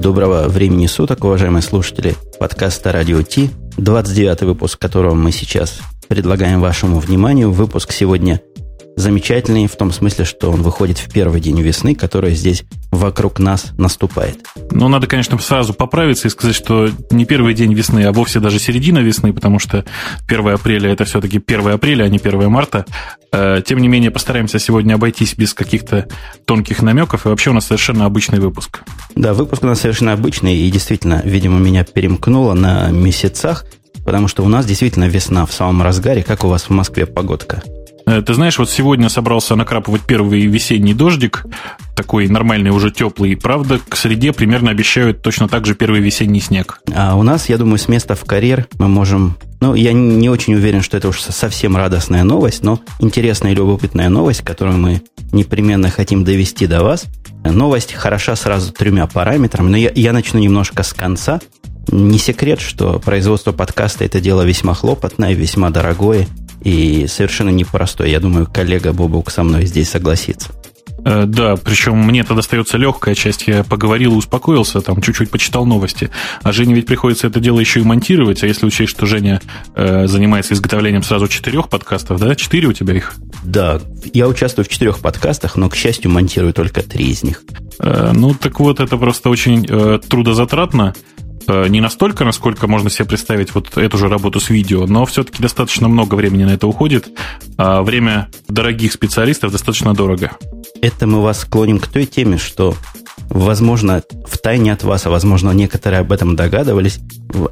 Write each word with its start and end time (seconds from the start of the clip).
Доброго 0.00 0.48
времени 0.48 0.86
суток, 0.86 1.24
уважаемые 1.24 1.60
слушатели 1.60 2.14
подкаста 2.38 2.90
«Радио 2.90 3.20
Ти», 3.20 3.50
29 3.76 4.40
выпуск 4.44 4.78
которого 4.80 5.12
мы 5.12 5.30
сейчас 5.30 5.78
предлагаем 6.08 6.62
вашему 6.62 7.00
вниманию. 7.00 7.52
Выпуск 7.52 7.92
сегодня 7.92 8.40
замечательный 9.00 9.66
в 9.66 9.76
том 9.76 9.92
смысле, 9.92 10.24
что 10.24 10.50
он 10.50 10.62
выходит 10.62 10.98
в 10.98 11.10
первый 11.12 11.40
день 11.40 11.60
весны, 11.60 11.94
которая 11.94 12.34
здесь 12.34 12.64
вокруг 12.90 13.38
нас 13.38 13.72
наступает. 13.78 14.38
Ну, 14.70 14.88
надо, 14.88 15.06
конечно, 15.06 15.38
сразу 15.38 15.74
поправиться 15.74 16.28
и 16.28 16.30
сказать, 16.30 16.54
что 16.54 16.90
не 17.10 17.24
первый 17.24 17.54
день 17.54 17.74
весны, 17.74 18.04
а 18.04 18.12
вовсе 18.12 18.40
даже 18.40 18.58
середина 18.58 18.98
весны, 18.98 19.32
потому 19.32 19.58
что 19.58 19.84
1 20.28 20.48
апреля 20.48 20.92
это 20.92 21.04
все-таки 21.04 21.42
1 21.44 21.68
апреля, 21.68 22.04
а 22.04 22.08
не 22.08 22.18
1 22.18 22.50
марта. 22.50 22.84
Э, 23.32 23.62
тем 23.64 23.78
не 23.78 23.88
менее, 23.88 24.10
постараемся 24.10 24.58
сегодня 24.58 24.94
обойтись 24.94 25.34
без 25.34 25.54
каких-то 25.54 26.06
тонких 26.44 26.82
намеков, 26.82 27.26
и 27.26 27.28
вообще 27.28 27.50
у 27.50 27.54
нас 27.54 27.66
совершенно 27.66 28.04
обычный 28.04 28.40
выпуск. 28.40 28.82
Да, 29.14 29.34
выпуск 29.34 29.62
у 29.62 29.66
нас 29.66 29.80
совершенно 29.80 30.12
обычный, 30.12 30.56
и 30.56 30.70
действительно, 30.70 31.22
видимо, 31.24 31.58
меня 31.58 31.84
перемкнуло 31.84 32.54
на 32.54 32.90
месяцах, 32.90 33.64
потому 34.04 34.28
что 34.28 34.44
у 34.44 34.48
нас 34.48 34.66
действительно 34.66 35.08
весна 35.08 35.46
в 35.46 35.52
самом 35.52 35.82
разгаре, 35.82 36.22
как 36.22 36.44
у 36.44 36.48
вас 36.48 36.64
в 36.64 36.70
Москве 36.70 37.06
погодка. 37.06 37.62
Э, 38.06 38.22
ты 38.22 38.34
знаешь, 38.34 38.58
вот 38.58 38.70
сегодня 38.70 39.08
собрался 39.08 39.56
накрапывать 39.56 40.02
первый 40.02 40.46
весенний 40.46 40.94
дождик, 40.94 41.44
такой 41.94 42.28
нормальный, 42.28 42.70
уже 42.70 42.90
теплый. 42.90 43.36
Правда, 43.36 43.78
к 43.88 43.96
среде 43.96 44.32
примерно 44.32 44.70
обещают 44.70 45.22
точно 45.22 45.48
так 45.48 45.66
же 45.66 45.74
первый 45.74 46.00
весенний 46.00 46.40
снег. 46.40 46.80
А 46.94 47.14
у 47.16 47.22
нас, 47.22 47.48
я 47.48 47.58
думаю, 47.58 47.78
с 47.78 47.88
места 47.88 48.14
в 48.14 48.24
карьер 48.24 48.66
мы 48.78 48.88
можем... 48.88 49.36
Ну, 49.60 49.74
я 49.74 49.92
не 49.92 50.30
очень 50.30 50.54
уверен, 50.54 50.80
что 50.80 50.96
это 50.96 51.08
уж 51.08 51.20
совсем 51.20 51.76
радостная 51.76 52.24
новость, 52.24 52.62
но 52.62 52.80
интересная 52.98 53.52
и 53.52 53.54
любопытная 53.54 54.08
новость, 54.08 54.40
которую 54.40 54.78
мы 54.78 55.02
непременно 55.32 55.90
хотим 55.90 56.24
довести 56.24 56.66
до 56.66 56.82
вас. 56.82 57.04
Новость 57.44 57.92
хороша 57.92 58.36
сразу 58.36 58.72
тремя 58.72 59.06
параметрами, 59.06 59.68
но 59.68 59.76
я, 59.76 59.92
я 59.94 60.12
начну 60.12 60.40
немножко 60.40 60.82
с 60.82 60.92
конца. 60.92 61.40
Не 61.88 62.18
секрет, 62.18 62.60
что 62.60 62.98
производство 62.98 63.52
подкаста– 63.52 64.04
это 64.06 64.20
дело 64.20 64.42
весьма 64.42 64.74
хлопотное, 64.74 65.34
весьма 65.34 65.70
дорогое 65.70 66.26
и 66.62 67.06
совершенно 67.06 67.50
непростой. 67.50 68.10
Я 68.10 68.20
думаю, 68.20 68.46
коллега 68.46 68.92
Бобук 68.92 69.30
со 69.30 69.42
мной 69.42 69.66
здесь 69.66 69.88
согласится. 69.88 70.50
Э, 71.04 71.24
да, 71.26 71.56
причем 71.56 71.98
мне 71.98 72.20
это 72.20 72.34
достается 72.34 72.76
легкая 72.76 73.14
часть. 73.14 73.46
Я 73.46 73.64
поговорил 73.64 74.12
и 74.12 74.16
успокоился, 74.16 74.80
там 74.80 75.00
чуть-чуть 75.00 75.30
почитал 75.30 75.66
новости. 75.66 76.10
А 76.42 76.52
Жене 76.52 76.74
ведь 76.74 76.86
приходится 76.86 77.26
это 77.26 77.40
дело 77.40 77.60
еще 77.60 77.80
и 77.80 77.84
монтировать. 77.84 78.42
А 78.42 78.46
если 78.46 78.66
учесть, 78.66 78.90
что 78.90 79.06
Женя 79.06 79.40
э, 79.74 80.06
занимается 80.06 80.54
изготовлением 80.54 81.02
сразу 81.02 81.28
четырех 81.28 81.68
подкастов, 81.68 82.20
да? 82.20 82.34
Четыре 82.34 82.68
у 82.68 82.72
тебя 82.72 82.94
их? 82.94 83.14
Да, 83.42 83.80
я 84.12 84.28
участвую 84.28 84.64
в 84.64 84.68
четырех 84.68 85.00
подкастах, 85.00 85.56
но, 85.56 85.68
к 85.68 85.76
счастью, 85.76 86.10
монтирую 86.10 86.52
только 86.52 86.82
три 86.82 87.10
из 87.10 87.22
них. 87.22 87.42
Э, 87.78 88.12
ну, 88.14 88.34
так 88.34 88.60
вот, 88.60 88.80
это 88.80 88.96
просто 88.96 89.30
очень 89.30 89.66
э, 89.68 89.98
трудозатратно. 90.06 90.94
Э, 91.46 91.66
не 91.68 91.80
настолько, 91.80 92.24
насколько 92.24 92.66
можно 92.66 92.90
себе 92.90 93.06
представить 93.06 93.54
вот 93.54 93.76
эту 93.76 93.98
же 93.98 94.08
работу 94.08 94.40
с 94.40 94.50
видео, 94.50 94.86
но 94.86 95.06
все-таки 95.06 95.42
достаточно 95.42 95.88
много 95.88 96.14
времени 96.14 96.44
на 96.44 96.50
это 96.50 96.66
уходит, 96.66 97.08
а 97.56 97.82
время 97.82 98.28
дорогих 98.48 98.92
специалистов 98.92 99.52
достаточно 99.52 99.94
дорого. 99.94 100.32
Это 100.82 101.06
мы 101.06 101.22
вас 101.22 101.40
склоним 101.40 101.78
к 101.78 101.88
той 101.88 102.06
теме, 102.06 102.38
что, 102.38 102.74
возможно, 103.28 104.02
в 104.26 104.38
тайне 104.38 104.72
от 104.72 104.82
вас, 104.82 105.06
а 105.06 105.10
возможно, 105.10 105.50
некоторые 105.50 106.00
об 106.00 106.12
этом 106.12 106.36
догадывались, 106.36 107.00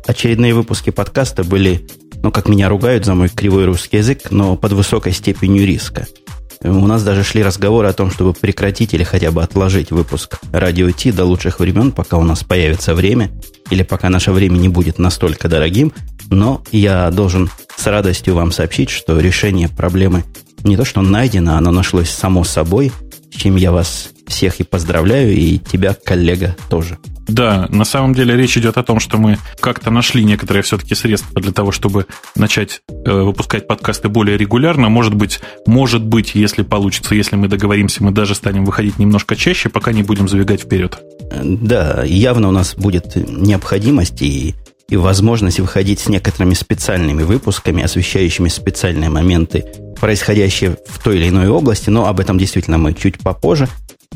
очередные 0.07 0.55
выпуски 0.55 0.91
подкаста 0.91 1.45
были, 1.45 1.87
ну, 2.23 2.31
как 2.31 2.49
меня 2.49 2.69
ругают 2.69 3.05
за 3.05 3.15
мой 3.15 3.29
кривой 3.29 3.65
русский 3.65 3.99
язык, 3.99 4.31
но 4.31 4.57
под 4.57 4.73
высокой 4.73 5.13
степенью 5.13 5.67
риска. 5.67 6.07
У 6.63 6.87
нас 6.87 7.05
даже 7.05 7.23
шли 7.23 7.43
разговоры 7.43 7.89
о 7.89 7.93
том, 7.93 8.11
чтобы 8.11 8.33
прекратить 8.33 8.93
или 8.93 9.05
хотя 9.05 9.31
бы 9.31 9.43
отложить 9.43 9.91
выпуск 9.91 10.39
радио 10.53 10.91
Ти 10.91 11.13
до 11.13 11.25
лучших 11.25 11.61
времен, 11.61 11.93
пока 11.93 12.17
у 12.17 12.25
нас 12.25 12.43
появится 12.43 12.95
время, 12.95 13.31
или 13.71 13.83
пока 13.83 14.09
наше 14.09 14.33
время 14.33 14.57
не 14.57 14.69
будет 14.69 14.99
настолько 14.99 15.49
дорогим. 15.49 15.93
Но 16.31 16.63
я 16.73 17.11
должен 17.11 17.49
с 17.77 17.87
радостью 17.87 18.35
вам 18.35 18.51
сообщить, 18.51 18.91
что 18.91 19.21
решение 19.21 19.69
проблемы 19.69 20.25
не 20.65 20.77
то 20.77 20.85
что 20.85 21.01
найдено, 21.01 21.57
оно 21.57 21.71
нашлось 21.71 22.11
само 22.11 22.43
собой, 22.45 22.93
чем 23.31 23.57
я 23.57 23.71
вас 23.71 24.11
всех 24.29 24.61
и 24.61 24.65
поздравляю, 24.65 25.35
и 25.35 25.59
тебя, 25.59 25.95
коллега, 25.95 26.57
тоже. 26.69 26.99
Да, 27.29 27.67
на 27.69 27.85
самом 27.85 28.15
деле 28.15 28.37
речь 28.37 28.57
идет 28.57 28.79
о 28.79 28.83
том, 28.83 29.01
что 29.01 29.19
мы 29.19 29.39
как-то 29.61 29.91
нашли 29.91 30.25
некоторые 30.25 30.63
все-таки 30.63 30.95
средства 30.95 31.41
для 31.41 31.53
того, 31.53 31.73
чтобы 31.73 32.07
начать 32.35 32.81
э, 32.89 33.13
выпускать 33.13 33.67
подкасты 33.67 34.09
более 34.09 34.39
регулярно. 34.39 34.89
Может 34.89 35.15
быть, 35.15 35.41
может 35.67 36.03
быть, 36.03 36.35
если 36.35 36.63
получится, 36.63 37.15
если 37.15 37.37
мы 37.37 37.49
договоримся, 37.49 38.03
мы 38.03 38.13
даже 38.13 38.35
станем 38.35 38.65
выходить 38.65 38.99
немножко 38.99 39.37
чаще, 39.37 39.69
пока 39.69 39.93
не 39.93 40.03
будем 40.03 40.27
забегать 40.27 40.63
вперед. 40.63 40.99
Да, 41.31 42.03
явно 42.05 42.49
у 42.49 42.53
нас 42.53 42.75
будет 42.75 43.15
необходимость 43.17 44.23
и, 44.23 44.55
и 44.89 44.97
возможность 44.97 45.61
выходить 45.61 46.01
с 46.01 46.09
некоторыми 46.09 46.55
специальными 46.55 47.25
выпусками, 47.25 47.83
освещающими 47.83 48.49
специальные 48.49 49.11
моменты, 49.11 49.67
происходящие 50.01 50.79
в 50.87 51.03
той 51.03 51.17
или 51.17 51.29
иной 51.29 51.49
области, 51.49 51.91
но 51.91 52.07
об 52.07 52.21
этом 52.21 52.39
действительно 52.39 52.79
мы 52.79 52.95
чуть 52.95 53.19
попозже. 53.19 53.69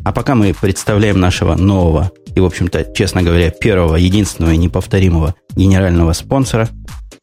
А 0.05 0.13
пока 0.13 0.35
мы 0.35 0.55
представляем 0.59 1.21
нашего 1.21 1.55
нового 1.55 2.11
и, 2.35 2.41
в 2.41 2.45
общем-то, 2.45 2.93
честно 2.95 3.23
говоря, 3.23 3.51
первого, 3.51 3.97
единственного 3.97 4.53
и 4.53 4.57
неповторимого 4.57 5.35
генерального 5.55 6.13
спонсора. 6.13 6.69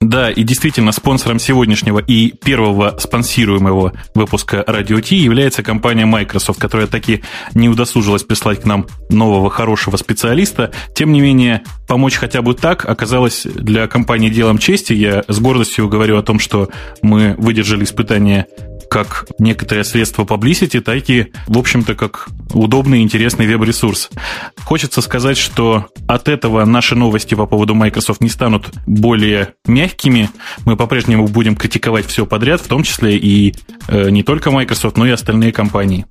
Да, 0.02 0.31
и 0.31 0.44
действительно, 0.44 0.94
спонсором 0.94 1.40
сегодняшнего 1.40 2.00
и 2.00 2.31
первого 2.31 2.97
спонсируемого 2.97 3.91
выпуска 4.16 4.63
Radio 4.66 5.02
T 5.02 5.16
является 5.16 5.62
компания 5.62 6.06
Microsoft, 6.06 6.57
которая 6.57 6.88
таки 6.88 7.22
не 7.53 7.68
удосужилась 7.68 8.24
прислать 8.24 8.62
к 8.62 8.66
нам 8.66 8.88
нового 9.09 9.50
хорошего 9.50 9.97
специалиста. 9.97 10.72
Тем 10.96 11.12
не 11.12 11.19
менее, 11.19 11.63
помочь 11.86 12.16
хотя 12.16 12.41
бы 12.41 12.53
так 12.53 12.86
оказалось 12.86 13.44
для 13.44 13.88
компании 13.88 14.30
делом 14.30 14.57
чести. 14.57 14.94
Я 14.94 15.25
с 15.28 15.38
гордостью 15.40 15.90
говорю 15.90 16.18
о 16.18 16.24
том, 16.24 16.40
что 16.40 16.69
мы 17.01 17.36
выдержали 17.38 17.84
испытание 17.84 18.47
как 18.89 19.27
некоторое 19.39 19.83
средство 19.83 20.23
publicity, 20.23 20.81
так 20.81 21.09
и, 21.09 21.31
в 21.47 21.57
общем-то, 21.57 21.95
как 21.95 22.29
удобный 22.53 23.00
и 23.00 23.03
интересный 23.03 23.47
веб-ресурс. 23.47 24.09
Хочется 24.57 25.01
сказать, 25.01 25.38
что 25.38 25.88
от 26.07 26.27
этого 26.27 26.66
наши 26.66 26.95
новости 26.95 27.35
по 27.35 27.45
поводу 27.45 27.75
Microsoft 27.75 28.22
не 28.22 28.29
станут 28.29 28.69
более 28.85 29.53
мягкими. 29.66 30.29
Мы 30.66 30.75
по-прежнему 30.75 31.27
будем 31.27 31.55
критиковать 31.55 32.05
все 32.07 32.25
подряд, 32.25 32.61
в 32.61 32.67
том 32.67 32.83
числе 32.83 33.17
и 33.17 33.55
э, 33.88 34.09
не 34.09 34.23
только 34.23 34.51
Microsoft, 34.51 34.97
но 34.97 35.06
и 35.06 35.11
остальные 35.11 35.51
компании 35.51 36.06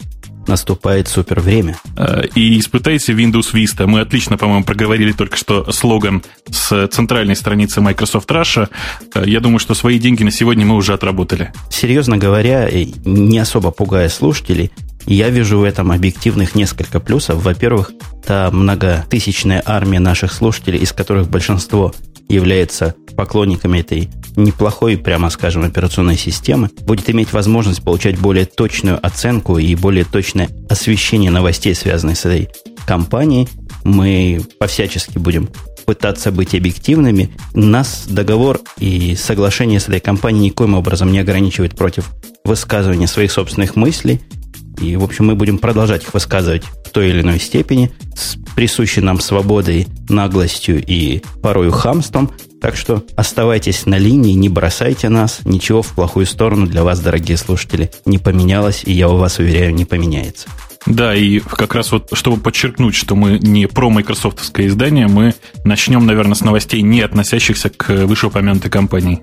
наступает 0.48 1.08
супер 1.08 1.40
время. 1.40 1.78
Э, 1.96 2.22
и 2.34 2.58
испытайте 2.58 3.12
Windows 3.12 3.52
Vista. 3.52 3.86
Мы 3.86 4.00
отлично, 4.00 4.36
по-моему, 4.36 4.64
проговорили 4.64 5.12
только 5.12 5.36
что 5.36 5.70
слоган 5.72 6.22
с 6.50 6.88
центральной 6.88 7.36
страницы 7.36 7.80
Microsoft 7.80 8.30
Russia. 8.30 8.68
Э, 9.14 9.22
я 9.26 9.40
думаю, 9.40 9.58
что 9.58 9.74
свои 9.74 9.98
деньги 9.98 10.22
на 10.22 10.30
сегодня 10.30 10.66
мы 10.66 10.74
уже 10.74 10.94
отработали. 10.94 11.52
Серьезно 11.70 12.16
говоря, 12.16 12.68
не 13.04 13.38
особо 13.38 13.70
пугая 13.70 14.08
слушателей, 14.08 14.70
я 15.14 15.30
вижу 15.30 15.58
в 15.58 15.64
этом 15.64 15.90
объективных 15.90 16.54
несколько 16.54 17.00
плюсов. 17.00 17.42
Во-первых, 17.42 17.92
та 18.26 18.50
многотысячная 18.50 19.62
армия 19.64 20.00
наших 20.00 20.32
слушателей, 20.32 20.80
из 20.80 20.92
которых 20.92 21.28
большинство 21.28 21.94
является 22.28 22.94
поклонниками 23.16 23.78
этой 23.78 24.10
неплохой, 24.36 24.98
прямо 24.98 25.30
скажем, 25.30 25.64
операционной 25.64 26.16
системы, 26.16 26.70
будет 26.82 27.08
иметь 27.10 27.32
возможность 27.32 27.82
получать 27.82 28.18
более 28.18 28.44
точную 28.44 29.04
оценку 29.04 29.58
и 29.58 29.74
более 29.74 30.04
точное 30.04 30.50
освещение 30.68 31.30
новостей, 31.30 31.74
связанных 31.74 32.18
с 32.18 32.26
этой 32.26 32.50
компанией. 32.86 33.48
Мы 33.84 34.42
по-всячески 34.58 35.18
будем 35.18 35.48
пытаться 35.86 36.30
быть 36.30 36.54
объективными. 36.54 37.30
Нас 37.54 38.04
договор 38.06 38.60
и 38.78 39.16
соглашение 39.16 39.80
с 39.80 39.88
этой 39.88 40.00
компанией 40.00 40.50
никоим 40.50 40.74
образом 40.74 41.10
не 41.10 41.18
ограничивает 41.18 41.74
против 41.74 42.10
высказывания 42.44 43.06
своих 43.06 43.32
собственных 43.32 43.74
мыслей. 43.74 44.20
И, 44.80 44.96
в 44.96 45.04
общем, 45.04 45.26
мы 45.26 45.34
будем 45.34 45.58
продолжать 45.58 46.04
их 46.04 46.14
высказывать 46.14 46.64
в 46.84 46.90
той 46.90 47.10
или 47.10 47.20
иной 47.20 47.38
степени 47.38 47.92
с 48.14 48.36
присущей 48.54 49.00
нам 49.00 49.20
свободой, 49.20 49.86
наглостью 50.08 50.82
и 50.84 51.22
порою 51.42 51.70
хамством. 51.70 52.30
Так 52.60 52.76
что 52.76 53.04
оставайтесь 53.16 53.86
на 53.86 53.98
линии, 53.98 54.32
не 54.32 54.48
бросайте 54.48 55.08
нас. 55.08 55.40
Ничего 55.44 55.82
в 55.82 55.88
плохую 55.94 56.26
сторону 56.26 56.66
для 56.66 56.82
вас, 56.82 57.00
дорогие 57.00 57.36
слушатели, 57.36 57.90
не 58.04 58.18
поменялось, 58.18 58.82
и 58.84 58.92
я 58.92 59.08
у 59.08 59.16
вас 59.16 59.38
уверяю, 59.38 59.74
не 59.74 59.84
поменяется. 59.84 60.48
Да, 60.86 61.14
и 61.14 61.38
как 61.40 61.74
раз 61.74 61.92
вот, 61.92 62.08
чтобы 62.12 62.40
подчеркнуть, 62.40 62.94
что 62.94 63.14
мы 63.14 63.38
не 63.38 63.66
про 63.66 63.90
майкрософтовское 63.90 64.68
издание, 64.68 65.06
мы 65.06 65.34
начнем, 65.64 66.06
наверное, 66.06 66.34
с 66.34 66.40
новостей, 66.40 66.82
не 66.82 67.02
относящихся 67.02 67.68
к 67.68 68.06
вышеупомянутой 68.06 68.70
компании. 68.70 69.20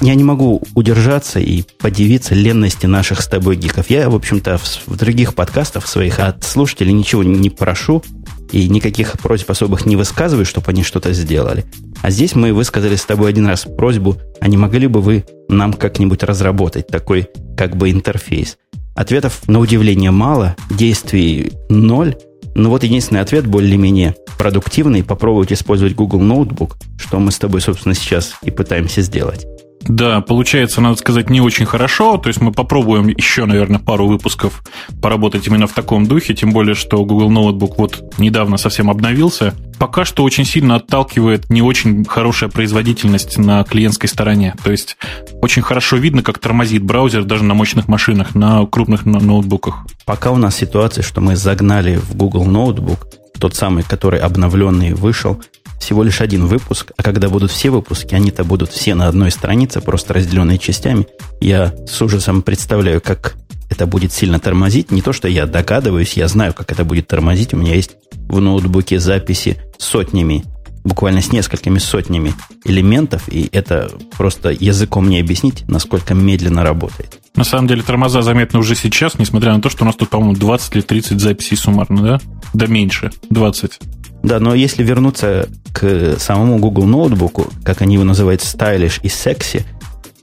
Я 0.00 0.14
не 0.14 0.24
могу 0.24 0.62
удержаться 0.74 1.38
и 1.40 1.62
подивиться 1.78 2.34
ленности 2.34 2.86
наших 2.86 3.22
с 3.22 3.28
тобой 3.28 3.56
гиков. 3.56 3.90
Я, 3.90 4.10
в 4.10 4.14
общем-то, 4.14 4.58
в, 4.58 4.86
в 4.86 4.96
других 4.96 5.34
подкастах 5.34 5.86
своих 5.86 6.18
от 6.18 6.42
слушателей 6.44 6.92
ничего 6.92 7.22
не 7.22 7.50
прошу 7.50 8.02
и 8.50 8.68
никаких 8.68 9.12
просьб 9.20 9.50
особых 9.50 9.86
не 9.86 9.96
высказываю, 9.96 10.44
чтобы 10.44 10.66
они 10.68 10.82
что-то 10.82 11.12
сделали. 11.12 11.64
А 12.02 12.10
здесь 12.10 12.34
мы 12.34 12.52
высказали 12.52 12.96
с 12.96 13.04
тобой 13.04 13.30
один 13.30 13.46
раз 13.46 13.64
просьбу, 13.64 14.16
а 14.40 14.48
не 14.48 14.56
могли 14.56 14.88
бы 14.88 15.00
вы 15.00 15.24
нам 15.48 15.72
как-нибудь 15.72 16.22
разработать 16.22 16.86
такой 16.88 17.28
как 17.56 17.76
бы 17.76 17.90
интерфейс. 17.90 18.58
Ответов 18.94 19.48
на 19.48 19.58
удивление 19.58 20.10
мало, 20.10 20.54
действий 20.70 21.52
ноль, 21.68 22.16
Ну 22.54 22.70
вот 22.70 22.84
единственный 22.84 23.20
ответ 23.20 23.46
более-менее 23.46 24.14
продуктивный. 24.38 25.02
Попробовать 25.02 25.52
использовать 25.52 25.96
Google 25.96 26.20
Notebook, 26.20 26.74
что 26.98 27.18
мы 27.18 27.32
с 27.32 27.38
тобой, 27.38 27.60
собственно, 27.60 27.94
сейчас 27.94 28.34
и 28.42 28.50
пытаемся 28.50 29.02
сделать. 29.02 29.46
Да, 29.86 30.20
получается, 30.20 30.80
надо 30.80 30.96
сказать, 30.96 31.30
не 31.30 31.40
очень 31.40 31.66
хорошо. 31.66 32.16
То 32.16 32.28
есть 32.28 32.40
мы 32.40 32.52
попробуем 32.52 33.08
еще, 33.08 33.44
наверное, 33.44 33.78
пару 33.78 34.06
выпусков 34.06 34.62
поработать 35.02 35.46
именно 35.46 35.66
в 35.66 35.72
таком 35.72 36.06
духе, 36.06 36.34
тем 36.34 36.52
более, 36.52 36.74
что 36.74 37.04
Google 37.04 37.30
Notebook 37.30 37.74
вот 37.76 38.18
недавно 38.18 38.56
совсем 38.56 38.90
обновился. 38.90 39.54
Пока 39.78 40.04
что 40.04 40.22
очень 40.22 40.44
сильно 40.44 40.76
отталкивает 40.76 41.50
не 41.50 41.60
очень 41.60 42.04
хорошая 42.04 42.48
производительность 42.48 43.36
на 43.38 43.64
клиентской 43.64 44.08
стороне. 44.08 44.54
То 44.62 44.70
есть 44.70 44.96
очень 45.42 45.62
хорошо 45.62 45.96
видно, 45.96 46.22
как 46.22 46.38
тормозит 46.38 46.82
браузер 46.82 47.24
даже 47.24 47.44
на 47.44 47.54
мощных 47.54 47.88
машинах, 47.88 48.34
на 48.34 48.64
крупных 48.66 49.04
ноутбуках. 49.04 49.86
Пока 50.06 50.30
у 50.30 50.36
нас 50.36 50.56
ситуация, 50.56 51.02
что 51.02 51.20
мы 51.20 51.36
загнали 51.36 51.96
в 51.96 52.16
Google 52.16 52.46
Notebook 52.46 53.00
тот 53.38 53.54
самый, 53.54 53.82
который 53.82 54.20
обновленный 54.20 54.94
вышел, 54.94 55.42
всего 55.78 56.02
лишь 56.02 56.20
один 56.20 56.46
выпуск, 56.46 56.92
а 56.96 57.02
когда 57.02 57.28
будут 57.28 57.50
все 57.50 57.70
выпуски, 57.70 58.14
они-то 58.14 58.44
будут 58.44 58.70
все 58.70 58.94
на 58.94 59.08
одной 59.08 59.30
странице, 59.30 59.80
просто 59.80 60.14
разделенные 60.14 60.58
частями. 60.58 61.06
Я 61.40 61.74
с 61.86 62.00
ужасом 62.00 62.42
представляю, 62.42 63.00
как 63.00 63.36
это 63.70 63.86
будет 63.86 64.12
сильно 64.12 64.38
тормозить. 64.38 64.90
Не 64.90 65.02
то, 65.02 65.12
что 65.12 65.28
я 65.28 65.46
догадываюсь, 65.46 66.14
я 66.14 66.28
знаю, 66.28 66.54
как 66.54 66.70
это 66.72 66.84
будет 66.84 67.08
тормозить. 67.08 67.54
У 67.54 67.56
меня 67.56 67.74
есть 67.74 67.96
в 68.28 68.40
ноутбуке 68.40 68.98
записи 68.98 69.58
сотнями, 69.78 70.44
буквально 70.84 71.22
с 71.22 71.32
несколькими 71.32 71.78
сотнями 71.78 72.34
элементов, 72.64 73.28
и 73.28 73.48
это 73.52 73.90
просто 74.16 74.50
языком 74.50 75.08
не 75.08 75.18
объяснить, 75.18 75.64
насколько 75.66 76.14
медленно 76.14 76.62
работает. 76.62 77.18
На 77.34 77.44
самом 77.44 77.66
деле 77.66 77.82
тормоза 77.82 78.22
заметны 78.22 78.58
уже 78.60 78.76
сейчас, 78.76 79.18
несмотря 79.18 79.54
на 79.54 79.60
то, 79.60 79.70
что 79.70 79.84
у 79.84 79.86
нас 79.86 79.96
тут, 79.96 80.10
по-моему, 80.10 80.34
20 80.34 80.76
или 80.76 80.82
30 80.82 81.20
записей 81.20 81.56
суммарно, 81.56 82.02
да? 82.02 82.20
Да 82.52 82.66
меньше, 82.66 83.10
20. 83.30 83.80
Да, 84.22 84.40
но 84.40 84.54
если 84.54 84.82
вернуться 84.82 85.48
к 85.72 86.16
самому 86.18 86.58
Google 86.58 86.84
ноутбуку, 86.84 87.48
как 87.64 87.82
они 87.82 87.94
его 87.94 88.04
называют, 88.04 88.42
stylish 88.42 89.00
и 89.02 89.08
sexy, 89.08 89.64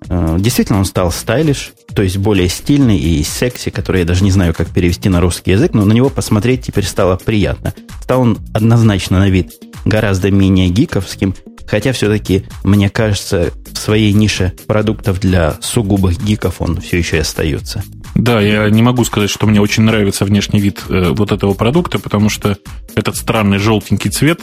э, 0.07 0.38
действительно 0.40 0.80
он 0.80 0.86
стал 0.86 1.10
stylish, 1.10 1.72
то 1.94 2.02
есть 2.02 2.18
более 2.18 2.48
стильный 2.48 2.98
и 2.98 3.22
секси, 3.24 3.69
который 3.69 4.02
я 4.02 4.07
даже 4.07 4.24
не 4.24 4.31
знаю, 4.31 4.54
как 4.54 4.69
перевести 4.69 5.10
на 5.10 5.22
русский 5.22 5.52
язык, 5.52 5.74
но 5.74 5.86
на 5.86 5.92
него 5.92 6.10
посмотреть 6.10 6.64
теперь 6.64 6.86
стало 6.86 7.18
приятно. 7.18 7.74
Стал 8.02 8.22
он 8.22 8.38
однозначно 8.54 9.19
на 9.19 9.30
вид 9.30 9.54
гораздо 9.86 10.31
менее 10.31 10.69
гиковским, 10.69 11.36
хотя 11.66 11.94
все-таки, 11.94 12.45
мне 12.63 12.89
кажется, 12.89 13.51
в 13.72 13.78
своей 13.78 14.13
нише 14.13 14.54
продуктов 14.68 15.19
для 15.19 15.56
сугубых 15.62 16.22
гиков 16.24 16.56
он 16.60 16.81
все 16.81 16.98
еще 16.98 17.18
и 17.18 17.22
остается. 17.22 17.83
Да, 18.16 18.42
я 18.42 18.69
не 18.69 18.81
могу 18.81 19.04
сказать, 19.06 19.30
что 19.30 19.48
мне 19.48 19.62
очень 19.62 19.83
нравится 19.83 20.25
внешний 20.25 20.60
вид 20.60 20.83
э, 20.89 21.12
вот 21.12 21.31
этого 21.31 21.54
продукта, 21.54 21.98
потому 21.98 22.30
что 22.30 22.57
этот 22.95 23.16
странный 23.16 23.57
желтенький 23.57 24.12
цвет 24.12 24.42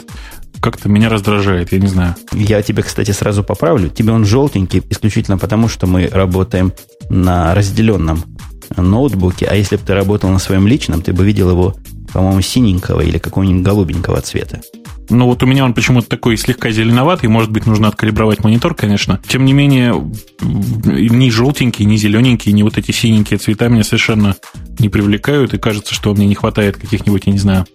как-то 0.59 0.89
меня 0.89 1.09
раздражает, 1.09 1.71
я 1.71 1.79
не 1.79 1.87
знаю. 1.87 2.15
Я 2.33 2.61
тебе, 2.61 2.83
кстати, 2.83 3.11
сразу 3.11 3.43
поправлю. 3.43 3.89
Тебе 3.89 4.11
он 4.11 4.25
желтенький 4.25 4.83
исключительно 4.89 5.37
потому, 5.37 5.67
что 5.69 5.87
мы 5.87 6.07
работаем 6.07 6.73
на 7.09 7.55
разделенном 7.55 8.23
ноутбуке, 8.75 9.45
а 9.45 9.55
если 9.55 9.75
бы 9.75 9.83
ты 9.85 9.93
работал 9.93 10.29
на 10.29 10.39
своем 10.39 10.67
личном, 10.67 11.01
ты 11.01 11.13
бы 11.13 11.25
видел 11.25 11.49
его, 11.49 11.75
по-моему, 12.13 12.41
синенького 12.41 13.01
или 13.01 13.17
какого-нибудь 13.17 13.63
голубенького 13.63 14.21
цвета. 14.21 14.61
Ну 15.09 15.25
вот 15.25 15.41
у 15.41 15.47
меня 15.47 15.65
он 15.65 15.73
почему-то 15.73 16.07
такой 16.07 16.37
слегка 16.37 16.69
зеленоватый, 16.69 17.29
может 17.29 17.51
быть, 17.51 17.65
нужно 17.65 17.87
откалибровать 17.87 18.43
монитор, 18.43 18.75
конечно. 18.75 19.19
Тем 19.27 19.43
не 19.43 19.53
менее, 19.53 19.95
ни 20.41 21.29
желтенький, 21.29 21.85
ни 21.85 21.95
зелененький, 21.95 22.51
ни 22.51 22.61
вот 22.61 22.77
эти 22.77 22.91
синенькие 22.91 23.39
цвета 23.39 23.69
меня 23.69 23.83
совершенно 23.83 24.35
не 24.77 24.87
привлекают, 24.87 25.53
и 25.53 25.57
кажется, 25.57 25.95
что 25.95 26.13
мне 26.13 26.27
не 26.27 26.35
хватает 26.35 26.77
каких-нибудь, 26.77 27.23
я 27.25 27.33
не 27.33 27.39
знаю, 27.39 27.65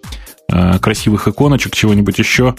а, 0.49 0.79
красивых 0.79 1.27
иконочек, 1.27 1.75
чего-нибудь 1.75 2.19
еще. 2.19 2.55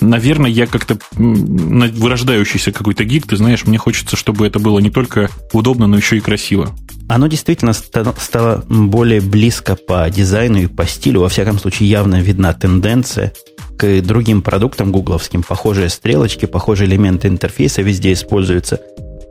Наверное, 0.00 0.50
я 0.50 0.66
как-то 0.66 0.98
вырождающийся 1.16 2.72
какой-то 2.72 3.04
гик, 3.04 3.26
ты 3.26 3.36
знаешь, 3.36 3.66
мне 3.66 3.78
хочется, 3.78 4.16
чтобы 4.16 4.46
это 4.46 4.58
было 4.58 4.78
не 4.78 4.90
только 4.90 5.30
удобно, 5.52 5.86
но 5.86 5.96
еще 5.96 6.16
и 6.16 6.20
красиво. 6.20 6.74
Оно 7.08 7.26
действительно 7.26 7.72
стало 7.72 8.64
более 8.68 9.20
близко 9.20 9.76
по 9.76 10.08
дизайну 10.10 10.58
и 10.58 10.66
по 10.66 10.86
стилю. 10.86 11.22
Во 11.22 11.28
всяком 11.28 11.58
случае, 11.58 11.88
явно 11.88 12.20
видна 12.20 12.52
тенденция 12.52 13.32
к 13.78 14.02
другим 14.02 14.42
продуктам 14.42 14.92
гугловским. 14.92 15.42
Похожие 15.42 15.88
стрелочки, 15.88 16.46
похожие 16.46 16.88
элементы 16.88 17.28
интерфейса 17.28 17.80
везде 17.80 18.12
используются. 18.12 18.80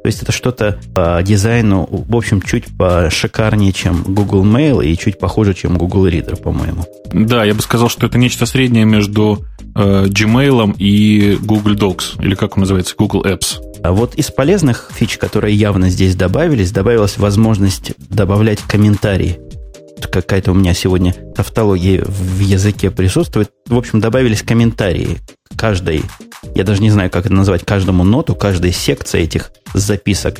То 0.08 0.10
есть 0.10 0.24
это 0.24 0.32
что-то 0.32 0.80
по 0.96 1.22
дизайну, 1.22 1.86
в 1.92 2.16
общем, 2.16 2.42
чуть 2.42 2.64
пошикарнее, 2.78 3.74
чем 3.74 4.04
Google 4.04 4.46
Mail 4.46 4.82
и 4.82 4.98
чуть 4.98 5.20
похуже, 5.20 5.54
чем 5.54 5.78
Google 5.78 6.08
Reader, 6.08 6.42
по-моему. 6.42 6.86
Да, 7.12 7.44
я 7.44 7.54
бы 7.54 7.62
сказал, 7.62 7.90
что 7.90 8.08
это 8.08 8.18
нечто 8.18 8.46
среднее 8.46 8.86
между 8.86 9.44
э, 9.76 10.06
Gmail 10.06 10.78
и 10.78 11.38
Google 11.42 11.74
Docs, 11.74 12.24
или 12.24 12.36
как 12.36 12.56
он 12.56 12.62
называется, 12.62 12.96
Google 12.98 13.26
Apps. 13.26 13.60
А 13.84 13.92
вот 13.92 14.16
из 14.16 14.32
полезных 14.32 14.92
фич, 14.96 15.18
которые 15.18 15.54
явно 15.58 15.90
здесь 15.90 16.16
добавились, 16.16 16.72
добавилась 16.72 17.18
возможность 17.18 17.92
добавлять 18.10 18.60
комментарии 18.60 19.42
какая-то 20.10 20.52
у 20.52 20.56
меня 20.56 20.74
сегодня 20.74 21.14
тавтология 21.36 22.04
в 22.04 22.40
языке 22.40 22.92
присутствует. 22.92 23.52
В 23.68 23.78
общем, 23.78 24.00
добавились 24.00 24.42
комментарии 24.42 25.20
каждой, 25.56 26.04
я 26.56 26.64
даже 26.64 26.82
не 26.82 26.90
знаю, 26.90 27.10
как 27.10 27.26
это 27.26 27.34
назвать, 27.34 27.66
каждому 27.66 28.04
ноту, 28.04 28.36
каждой 28.36 28.72
секции 28.72 29.22
этих 29.22 29.52
записок. 29.74 30.40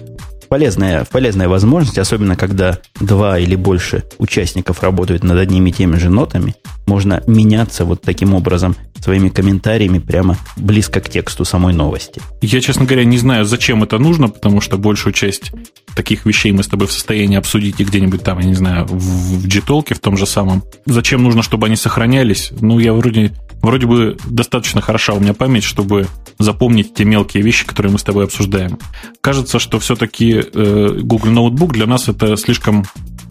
Полезная, 0.50 1.06
полезная 1.06 1.50
возможность, 1.50 1.98
особенно 1.98 2.38
когда 2.38 2.80
два 3.02 3.38
или 3.38 3.56
больше 3.56 4.04
участников 4.18 4.82
работают 4.82 5.24
над 5.24 5.38
одними 5.38 5.72
и 5.72 5.74
теми 5.74 5.98
же 5.98 6.10
нотами. 6.10 6.56
Можно 6.86 7.22
меняться 7.28 7.84
вот 7.84 8.02
таким 8.02 8.34
образом 8.34 8.78
своими 9.02 9.30
комментариями 9.30 10.00
прямо 10.00 10.38
близко 10.56 11.02
к 11.02 11.10
тексту 11.10 11.44
самой 11.44 11.74
новости. 11.74 12.22
Я, 12.42 12.62
честно 12.62 12.86
говоря, 12.86 13.04
не 13.04 13.18
знаю, 13.18 13.46
зачем 13.46 13.84
это 13.84 13.98
нужно, 13.98 14.30
потому 14.30 14.62
что 14.62 14.78
большую 14.78 15.14
часть 15.14 15.52
таких 15.96 16.26
вещей 16.26 16.52
мы 16.52 16.64
с 16.64 16.68
тобой 16.68 16.88
в 16.88 16.92
состоянии 16.92 17.38
обсудить 17.38 17.80
и 17.80 17.84
где-нибудь 17.84 18.24
там, 18.24 18.40
я 18.40 18.46
не 18.46 18.54
знаю, 18.54 18.86
в, 18.86 18.92
в 18.92 19.48
в 19.48 20.00
том 20.00 20.18
же 20.18 20.26
самом. 20.26 20.64
Зачем 20.86 21.24
нужно, 21.24 21.42
чтобы 21.42 21.68
они 21.68 21.76
сохранялись? 21.76 22.52
Ну, 22.62 22.80
я 22.80 22.94
вроде, 22.94 23.34
вроде 23.62 23.86
бы 23.86 24.18
достаточно 24.26 24.82
хороша 24.98 25.14
у 25.14 25.20
меня 25.20 25.36
память, 25.36 25.64
чтобы 25.64 26.08
запомнить 26.40 26.96
те 26.96 27.06
мелкие 27.06 27.44
вещи, 27.44 27.68
которые 27.68 27.92
мы 27.92 28.00
с 28.00 28.04
тобой 28.04 28.24
обсуждаем. 28.24 28.80
Кажется, 29.22 29.60
что 29.60 29.78
все-таки 29.78 30.42
э, 30.42 31.00
Google 31.04 31.30
Notebook 31.30 31.72
для 31.72 31.86
нас 31.86 32.08
это 32.10 32.36
слишком 32.36 32.84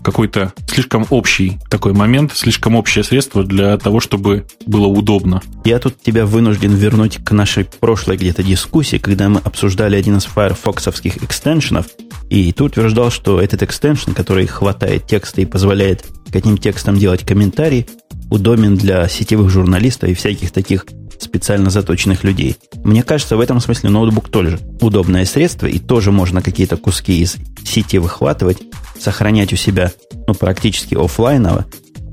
какой-то 0.05 0.53
слишком 0.73 1.05
общий 1.11 1.59
такой 1.69 1.93
момент, 1.93 2.31
слишком 2.37 2.77
общее 2.77 3.03
средство 3.03 3.43
для 3.43 3.77
того, 3.79 3.99
чтобы 3.99 4.47
было 4.65 4.87
удобно. 4.87 5.43
Я 5.65 5.81
тут 5.81 6.01
тебя 6.01 6.25
вынужден 6.25 6.73
вернуть 6.73 7.17
к 7.25 7.33
нашей 7.33 7.65
прошлой 7.65 8.17
где-то 8.17 8.45
дискуссии, 8.45 8.99
когда 8.99 9.29
мы 9.29 9.41
обсуждали 9.41 9.97
один 9.97 10.19
из 10.19 10.25
файрфоксовских 10.27 11.25
экстеншенов, 11.25 11.87
и 12.31 12.53
ты 12.53 12.63
утверждал, 12.63 13.11
что 13.11 13.41
этот 13.41 13.65
экстеншн, 13.65 14.13
который 14.13 14.47
хватает 14.47 15.09
текста 15.09 15.41
и 15.41 15.47
позволяет 15.47 16.07
к 16.31 16.37
этим 16.37 16.59
текстам 16.59 16.97
делать 16.97 17.27
комментарии, 17.27 17.89
удобен 18.31 18.77
для 18.77 19.09
сетевых 19.09 19.51
журналистов 19.51 20.11
и 20.11 20.15
всяких 20.15 20.53
таких 20.53 20.87
специально 21.23 21.71
заточенных 21.71 22.25
людей. 22.25 22.57
Мне 22.85 23.03
кажется, 23.03 23.37
в 23.37 23.41
этом 23.41 23.61
смысле 23.61 23.91
ноутбук 23.91 24.29
тоже 24.29 24.59
удобное 24.81 25.25
средство, 25.25 25.67
и 25.67 25.79
тоже 25.79 26.13
можно 26.13 26.43
какие-то 26.43 26.77
куски 26.77 27.21
из 27.21 27.37
сети 27.65 27.99
выхватывать, 27.99 28.59
сохранять 28.99 29.53
у 29.53 29.57
себя 29.57 29.93
ну, 30.27 30.35
практически 30.35 30.95
офлайново. 30.95 31.67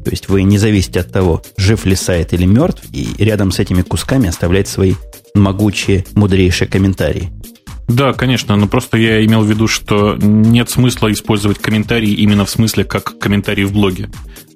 То 0.04 0.12
есть 0.12 0.28
вы 0.28 0.44
не 0.44 0.58
зависите 0.58 1.00
от 1.00 1.12
того, 1.12 1.42
жив 1.58 1.86
ли 1.86 1.96
сайт 1.96 2.34
или 2.34 2.46
мертв, 2.46 2.84
и 2.92 3.14
рядом 3.18 3.52
с 3.52 3.60
этими 3.60 3.82
кусками 3.82 4.28
оставлять 4.28 4.68
свои 4.68 4.96
могучие, 5.34 6.06
мудрейшие 6.16 6.68
комментарии. 6.68 7.32
Да, 7.88 8.14
конечно, 8.14 8.56
но 8.56 8.68
просто 8.68 8.98
я 8.98 9.24
имел 9.26 9.42
в 9.42 9.50
виду, 9.50 9.68
что 9.68 10.16
нет 10.16 10.70
смысла 10.70 11.12
использовать 11.12 11.60
комментарии 11.60 12.12
именно 12.12 12.46
в 12.46 12.50
смысле 12.50 12.86
как 12.86 13.18
комментарии 13.20 13.66
в 13.66 13.74
блоге. 13.74 14.10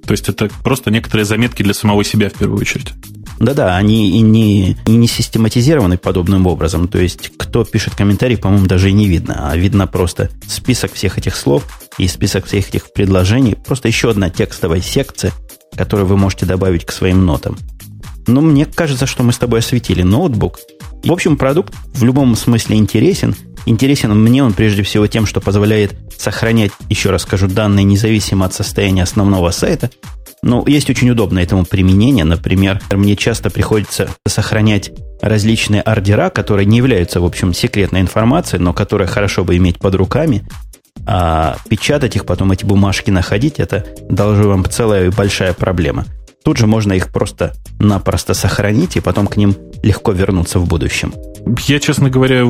То 0.06 0.12
есть 0.14 0.30
это 0.30 0.50
просто 0.64 0.92
некоторые 0.92 1.26
заметки 1.26 1.64
для 1.64 1.74
самого 1.74 2.04
себя 2.04 2.30
в 2.30 2.34
первую 2.34 2.62
очередь. 2.62 2.94
Да-да, 3.40 3.76
они 3.76 4.18
и 4.18 4.22
не, 4.22 4.78
и 4.86 4.92
не 4.92 5.08
систематизированы 5.08 5.98
подобным 5.98 6.48
образом. 6.48 6.88
То 6.88 6.98
есть, 6.98 7.32
кто 7.38 7.64
пишет 7.64 7.96
комментарий, 7.96 8.38
по-моему, 8.38 8.68
даже 8.68 8.90
и 8.90 8.94
не 8.94 9.08
видно. 9.08 9.50
А 9.50 9.56
видно 9.56 9.88
просто 9.88 10.30
список 10.48 10.94
всех 10.94 11.18
этих 11.18 11.36
слов 11.36 11.64
и 11.98 12.08
список 12.08 12.46
всех 12.46 12.70
этих 12.70 12.92
предложений. 12.94 13.58
Просто 13.66 13.88
еще 13.88 14.10
одна 14.10 14.30
текстовая 14.30 14.82
секция, 14.82 15.34
которую 15.76 16.08
вы 16.08 16.18
можете 16.18 16.46
добавить 16.46 16.86
к 16.86 16.92
своим 16.92 17.26
нотам. 17.26 17.58
Но 18.26 18.42
мне 18.42 18.66
кажется, 18.66 19.06
что 19.06 19.24
мы 19.24 19.32
с 19.32 19.38
тобой 19.38 19.60
осветили 19.60 20.02
ноутбук. 20.02 20.60
В 21.04 21.12
общем, 21.12 21.38
продукт 21.38 21.74
в 21.94 22.04
любом 22.04 22.36
смысле 22.36 22.78
интересен. 22.78 23.36
Интересен 23.66 24.18
мне 24.18 24.44
он 24.44 24.54
прежде 24.54 24.84
всего 24.84 25.08
тем, 25.08 25.26
что 25.26 25.42
позволяет 25.42 25.94
сохранять, 26.18 26.72
еще 26.90 27.10
раз 27.10 27.24
скажу, 27.24 27.48
данные 27.48 27.84
независимо 27.84 28.46
от 28.46 28.54
состояния 28.54 29.04
основного 29.04 29.52
сайта, 29.52 29.92
ну, 30.44 30.66
есть 30.68 30.90
очень 30.90 31.10
удобное 31.10 31.44
этому 31.44 31.66
применение. 31.66 32.24
Например, 32.24 32.80
мне 32.92 33.16
часто 33.16 33.50
приходится 33.50 34.10
сохранять 34.28 34.92
различные 35.22 35.82
ордера, 35.82 36.30
которые 36.30 36.66
не 36.66 36.78
являются, 36.78 37.20
в 37.20 37.26
общем, 37.26 37.54
секретной 37.54 38.02
информацией, 38.02 38.62
но 38.62 38.74
которые 38.74 39.08
хорошо 39.08 39.44
бы 39.44 39.58
иметь 39.58 39.80
под 39.80 39.96
руками. 39.96 40.48
А 41.06 41.58
печатать 41.70 42.16
их, 42.16 42.26
потом 42.26 42.52
эти 42.52 42.66
бумажки 42.66 43.12
находить, 43.12 43.60
это 43.60 43.86
должна 44.10 44.48
вам 44.48 44.66
целая 44.66 45.12
большая 45.12 45.54
проблема. 45.54 46.06
тут 46.48 46.56
же 46.56 46.66
можно 46.66 46.94
их 46.94 47.12
просто-напросто 47.12 48.34
сохранить 48.34 48.96
и 48.96 49.02
потом 49.02 49.28
к 49.28 49.36
ним 49.36 49.54
легко 49.84 50.14
вернуться 50.14 50.60
в 50.60 50.66
будущем. 50.66 51.14
Я, 51.68 51.80
честно 51.80 52.10
говоря, 52.10 52.46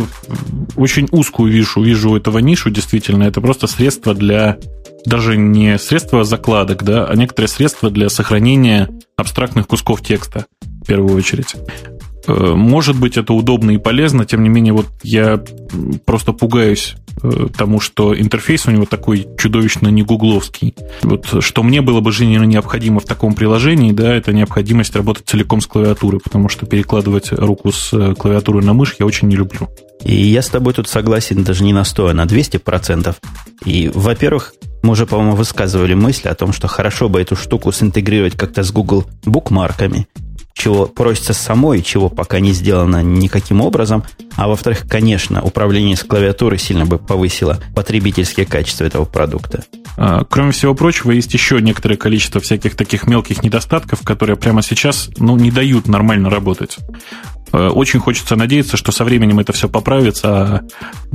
очень 0.75 1.07
узкую 1.11 1.51
вижу, 1.51 1.81
вижу 1.81 2.15
этого 2.15 2.37
нишу, 2.37 2.69
действительно. 2.69 3.23
Это 3.23 3.41
просто 3.41 3.65
средство 3.65 4.13
для 4.13 4.57
даже 5.07 5.37
не 5.37 5.79
средства 5.79 6.23
закладок, 6.23 6.83
да, 6.83 7.05
а 7.05 7.15
некоторые 7.15 7.47
средства 7.47 7.89
для 7.89 8.09
сохранения 8.09 8.89
абстрактных 9.15 9.67
кусков 9.67 10.01
текста, 10.01 10.45
в 10.61 10.85
первую 10.85 11.15
очередь. 11.15 11.55
Э, 12.27 12.53
может 12.53 12.99
быть, 12.99 13.17
это 13.17 13.33
удобно 13.33 13.71
и 13.71 13.77
полезно, 13.77 14.25
тем 14.25 14.43
не 14.43 14.49
менее, 14.49 14.73
вот 14.73 14.87
я 15.03 15.41
просто 16.05 16.33
пугаюсь 16.33 16.95
тому, 17.57 17.79
что 17.79 18.17
интерфейс 18.17 18.67
у 18.67 18.71
него 18.71 18.85
такой 18.85 19.27
чудовищно 19.37 19.87
не 19.89 20.03
гугловский. 20.03 20.75
Вот 21.01 21.43
что 21.43 21.63
мне 21.63 21.81
было 21.81 21.99
бы 21.99 22.11
жизненно 22.11 22.43
необходимо 22.43 22.99
в 22.99 23.05
таком 23.05 23.33
приложении, 23.33 23.91
да, 23.91 24.13
это 24.13 24.33
необходимость 24.33 24.95
работать 24.95 25.25
целиком 25.25 25.61
с 25.61 25.67
клавиатурой, 25.67 26.19
потому 26.19 26.49
что 26.49 26.65
перекладывать 26.65 27.31
руку 27.31 27.71
с 27.71 27.93
э, 27.93 28.13
клавиатуры 28.15 28.63
на 28.63 28.73
мышь 28.73 28.95
я 28.99 29.05
очень 29.05 29.27
не 29.27 29.35
люблю. 29.35 29.69
И 30.03 30.15
я 30.15 30.41
с 30.41 30.49
тобой 30.49 30.73
тут 30.73 30.87
согласен 30.87 31.43
даже 31.43 31.63
не 31.63 31.73
на 31.73 31.83
100, 31.83 32.07
а 32.07 32.13
на 32.13 32.25
200%. 32.25 33.15
И, 33.65 33.91
во-первых, 33.93 34.53
мы 34.83 34.91
уже, 34.91 35.05
по-моему, 35.05 35.35
высказывали 35.35 35.95
мысль 35.95 36.29
о 36.29 36.35
том, 36.35 36.53
что 36.53 36.67
хорошо 36.67 37.09
бы 37.09 37.19
эту 37.19 37.35
штуку 37.35 37.71
синтегрировать 37.71 38.37
как-то 38.37 38.63
с 38.63 38.71
Google 38.71 39.05
букмарками, 39.25 40.07
чего 40.57 40.87
просится 40.87 41.33
самой, 41.33 41.81
чего 41.81 42.09
пока 42.09 42.39
не 42.39 42.51
сделано 42.51 43.03
никаким 43.03 43.61
образом. 43.61 44.03
А 44.35 44.47
во-вторых, 44.47 44.85
конечно, 44.89 45.41
управление 45.41 45.95
с 45.95 46.03
клавиатурой 46.03 46.57
сильно 46.57 46.85
бы 46.85 46.97
повысило 46.97 47.59
потребительские 47.75 48.45
качества 48.45 48.85
этого 48.85 49.05
продукта. 49.05 49.63
А, 49.97 50.25
кроме 50.25 50.51
всего 50.51 50.73
прочего, 50.73 51.11
есть 51.11 51.33
еще 51.33 51.61
некоторое 51.61 51.97
количество 51.97 52.41
всяких 52.41 52.75
таких 52.75 53.07
мелких 53.07 53.43
недостатков, 53.43 54.01
которые 54.01 54.35
прямо 54.35 54.61
сейчас 54.61 55.09
ну, 55.17 55.37
не 55.37 55.51
дают 55.51 55.87
нормально 55.87 56.29
работать. 56.29 56.77
А, 57.51 57.69
очень 57.69 57.99
хочется 57.99 58.35
надеяться, 58.35 58.77
что 58.77 58.91
со 58.91 59.03
временем 59.03 59.39
это 59.39 59.53
все 59.53 59.69
поправится, 59.69 60.29
а 60.29 60.61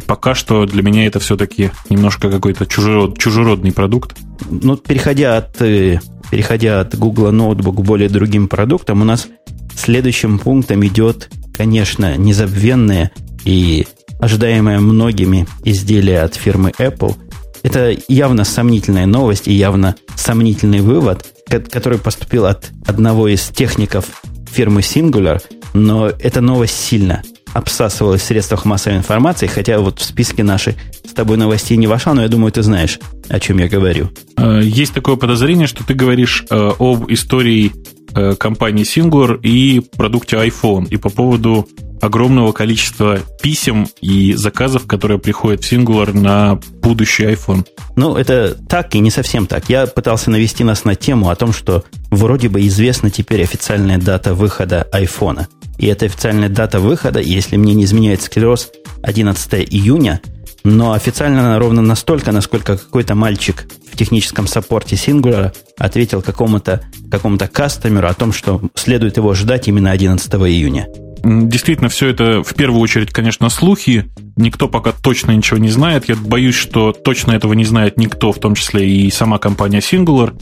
пока 0.06 0.34
что 0.34 0.66
для 0.66 0.82
меня 0.82 1.06
это 1.06 1.20
все-таки 1.20 1.70
немножко 1.90 2.30
какой-то 2.30 2.66
чужерод, 2.66 3.18
чужеродный 3.18 3.72
продукт. 3.72 4.16
Ну, 4.50 4.76
переходя 4.76 5.36
от 5.36 5.60
э, 5.62 6.00
переходя 6.32 6.80
от 6.80 6.98
Google 6.98 7.30
Notebook 7.30 7.74
к 7.74 7.80
более 7.82 8.08
другим 8.08 8.48
продуктам, 8.48 9.02
у 9.02 9.04
нас 9.04 9.28
следующим 9.76 10.38
пунктом 10.38 10.84
идет, 10.86 11.28
конечно, 11.52 12.16
незабвенное 12.16 13.12
и 13.44 13.86
ожидаемое 14.18 14.80
многими 14.80 15.46
изделие 15.62 16.22
от 16.22 16.34
фирмы 16.34 16.72
Apple. 16.78 17.14
Это 17.62 17.94
явно 18.08 18.44
сомнительная 18.44 19.04
новость 19.04 19.46
и 19.46 19.52
явно 19.52 19.94
сомнительный 20.16 20.80
вывод, 20.80 21.26
который 21.70 21.98
поступил 21.98 22.46
от 22.46 22.70
одного 22.86 23.28
из 23.28 23.42
техников 23.48 24.06
фирмы 24.50 24.80
Singular, 24.80 25.42
но 25.74 26.08
эта 26.08 26.40
новость 26.40 26.82
сильно 26.82 27.22
обсасывалась 27.52 28.22
в 28.22 28.24
средствах 28.24 28.64
массовой 28.64 28.96
информации, 28.98 29.46
хотя 29.46 29.78
вот 29.78 30.00
в 30.00 30.04
списке 30.04 30.42
нашей 30.42 30.76
с 31.04 31.12
тобой 31.12 31.36
новостей 31.36 31.76
не 31.76 31.86
вошла, 31.86 32.14
но 32.14 32.22
я 32.22 32.28
думаю, 32.28 32.52
ты 32.52 32.62
знаешь, 32.62 32.98
о 33.28 33.40
чем 33.40 33.58
я 33.58 33.68
говорю. 33.68 34.10
Э, 34.36 34.60
есть 34.62 34.94
такое 34.94 35.16
подозрение, 35.16 35.66
что 35.66 35.84
ты 35.84 35.94
говоришь 35.94 36.44
э, 36.50 36.70
об 36.78 37.10
истории 37.10 37.72
э, 38.14 38.34
компании 38.34 38.84
Singular 38.84 39.40
и 39.42 39.80
продукте 39.80 40.36
iPhone, 40.36 40.88
и 40.88 40.96
по 40.96 41.10
поводу 41.10 41.68
огромного 42.02 42.50
количества 42.50 43.20
писем 43.42 43.86
и 44.00 44.34
заказов, 44.34 44.86
которые 44.86 45.18
приходят 45.18 45.62
в 45.62 45.72
Singular 45.72 46.12
на 46.12 46.58
будущий 46.82 47.24
iPhone. 47.24 47.64
Ну, 47.94 48.16
это 48.16 48.56
так 48.68 48.94
и 48.96 48.98
не 48.98 49.10
совсем 49.10 49.46
так. 49.46 49.68
Я 49.68 49.86
пытался 49.86 50.30
навести 50.30 50.64
нас 50.64 50.84
на 50.84 50.96
тему 50.96 51.30
о 51.30 51.36
том, 51.36 51.52
что 51.52 51.84
вроде 52.10 52.48
бы 52.48 52.66
известна 52.66 53.10
теперь 53.10 53.42
официальная 53.42 53.98
дата 53.98 54.34
выхода 54.34 54.88
iPhone. 54.92 55.46
И 55.78 55.86
эта 55.86 56.06
официальная 56.06 56.48
дата 56.48 56.80
выхода, 56.80 57.20
если 57.20 57.56
мне 57.56 57.74
не 57.74 57.84
изменяет 57.84 58.22
склероз, 58.22 58.70
11 59.02 59.66
июня– 59.70 60.20
но 60.64 60.92
официально 60.92 61.40
она 61.40 61.58
ровно 61.58 61.82
настолько, 61.82 62.30
насколько 62.32 62.76
какой-то 62.76 63.14
мальчик 63.14 63.66
в 63.90 63.96
техническом 63.96 64.46
саппорте 64.46 64.96
Singular 64.96 65.52
ответил 65.76 66.22
какому-то 66.22 66.82
какому 67.10 67.38
кастомеру 67.38 68.08
о 68.08 68.14
том, 68.14 68.32
что 68.32 68.60
следует 68.74 69.16
его 69.16 69.34
ждать 69.34 69.68
именно 69.68 69.90
11 69.90 70.32
июня. 70.34 70.86
Действительно, 71.24 71.88
все 71.88 72.08
это 72.08 72.42
в 72.42 72.54
первую 72.54 72.80
очередь, 72.80 73.12
конечно, 73.12 73.48
слухи. 73.48 74.10
Никто 74.36 74.68
пока 74.68 74.92
точно 74.92 75.32
ничего 75.32 75.58
не 75.58 75.68
знает. 75.68 76.08
Я 76.08 76.16
боюсь, 76.16 76.56
что 76.56 76.92
точно 76.92 77.32
этого 77.32 77.52
не 77.52 77.64
знает 77.64 77.96
никто, 77.96 78.32
в 78.32 78.40
том 78.40 78.54
числе 78.54 78.88
и 78.88 79.10
сама 79.10 79.38
компания 79.38 79.78
Singular. 79.78 80.34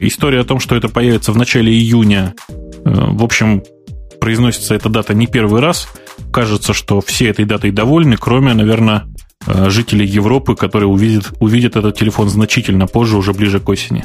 История 0.00 0.40
о 0.40 0.44
том, 0.44 0.60
что 0.60 0.76
это 0.76 0.88
появится 0.88 1.32
в 1.32 1.36
начале 1.36 1.72
июня, 1.72 2.34
э, 2.48 2.54
в 2.84 3.22
общем, 3.22 3.62
произносится 4.20 4.74
эта 4.74 4.88
дата 4.88 5.14
не 5.14 5.26
первый 5.26 5.60
раз. 5.60 5.88
Кажется, 6.32 6.72
что 6.72 7.00
все 7.00 7.28
этой 7.28 7.44
датой 7.44 7.70
довольны, 7.70 8.16
кроме, 8.16 8.54
наверное, 8.54 9.04
Э, 9.46 9.70
жителей 9.70 10.06
Европы, 10.06 10.54
которые 10.54 10.88
увидят, 10.88 11.32
увидят 11.40 11.76
этот 11.76 11.96
телефон 11.96 12.28
значительно 12.28 12.86
позже, 12.86 13.16
уже 13.16 13.32
ближе 13.32 13.60
к 13.60 13.68
осени. 13.68 14.04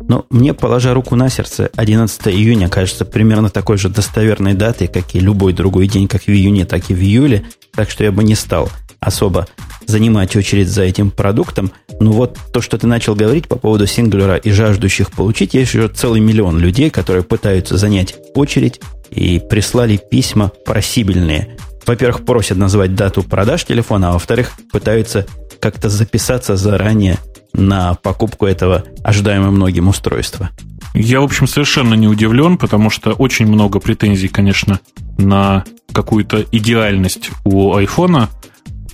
Но 0.00 0.24
мне, 0.30 0.54
положа 0.54 0.94
руку 0.94 1.14
на 1.14 1.28
сердце, 1.28 1.70
11 1.76 2.28
июня 2.28 2.70
кажется 2.70 3.04
примерно 3.04 3.50
такой 3.50 3.76
же 3.76 3.90
достоверной 3.90 4.54
датой, 4.54 4.86
как 4.86 5.14
и 5.14 5.20
любой 5.20 5.52
другой 5.52 5.88
день, 5.88 6.08
как 6.08 6.22
в 6.22 6.28
июне, 6.28 6.64
так 6.64 6.88
и 6.88 6.94
в 6.94 7.00
июле. 7.00 7.44
Так 7.74 7.90
что 7.90 8.04
я 8.04 8.12
бы 8.12 8.24
не 8.24 8.34
стал 8.34 8.70
особо 9.00 9.46
занимать 9.86 10.34
очередь 10.36 10.68
за 10.68 10.82
этим 10.82 11.10
продуктом. 11.10 11.70
Но 12.00 12.12
вот 12.12 12.38
то, 12.52 12.62
что 12.62 12.78
ты 12.78 12.86
начал 12.86 13.14
говорить 13.14 13.46
по 13.46 13.56
поводу 13.56 13.86
сингулера 13.86 14.36
и 14.36 14.50
жаждущих 14.50 15.10
получить, 15.10 15.52
есть 15.52 15.74
еще 15.74 15.88
целый 15.88 16.20
миллион 16.20 16.58
людей, 16.58 16.88
которые 16.88 17.24
пытаются 17.24 17.76
занять 17.76 18.14
очередь 18.34 18.80
и 19.10 19.40
прислали 19.40 19.98
письма 20.10 20.50
просибельные 20.64 21.56
во-первых, 21.88 22.26
просят 22.26 22.58
назвать 22.58 22.94
дату 22.94 23.22
продаж 23.22 23.64
телефона, 23.64 24.10
а 24.10 24.12
во-вторых, 24.12 24.52
пытаются 24.70 25.26
как-то 25.58 25.88
записаться 25.88 26.54
заранее 26.56 27.16
на 27.54 27.94
покупку 27.94 28.44
этого 28.44 28.84
ожидаемого 29.02 29.50
многим 29.50 29.88
устройства. 29.88 30.50
Я, 30.94 31.20
в 31.20 31.24
общем, 31.24 31.46
совершенно 31.46 31.94
не 31.94 32.06
удивлен, 32.06 32.58
потому 32.58 32.90
что 32.90 33.12
очень 33.12 33.46
много 33.46 33.80
претензий, 33.80 34.28
конечно, 34.28 34.80
на 35.16 35.64
какую-то 35.92 36.44
идеальность 36.52 37.30
у 37.44 37.74
айфона. 37.74 38.28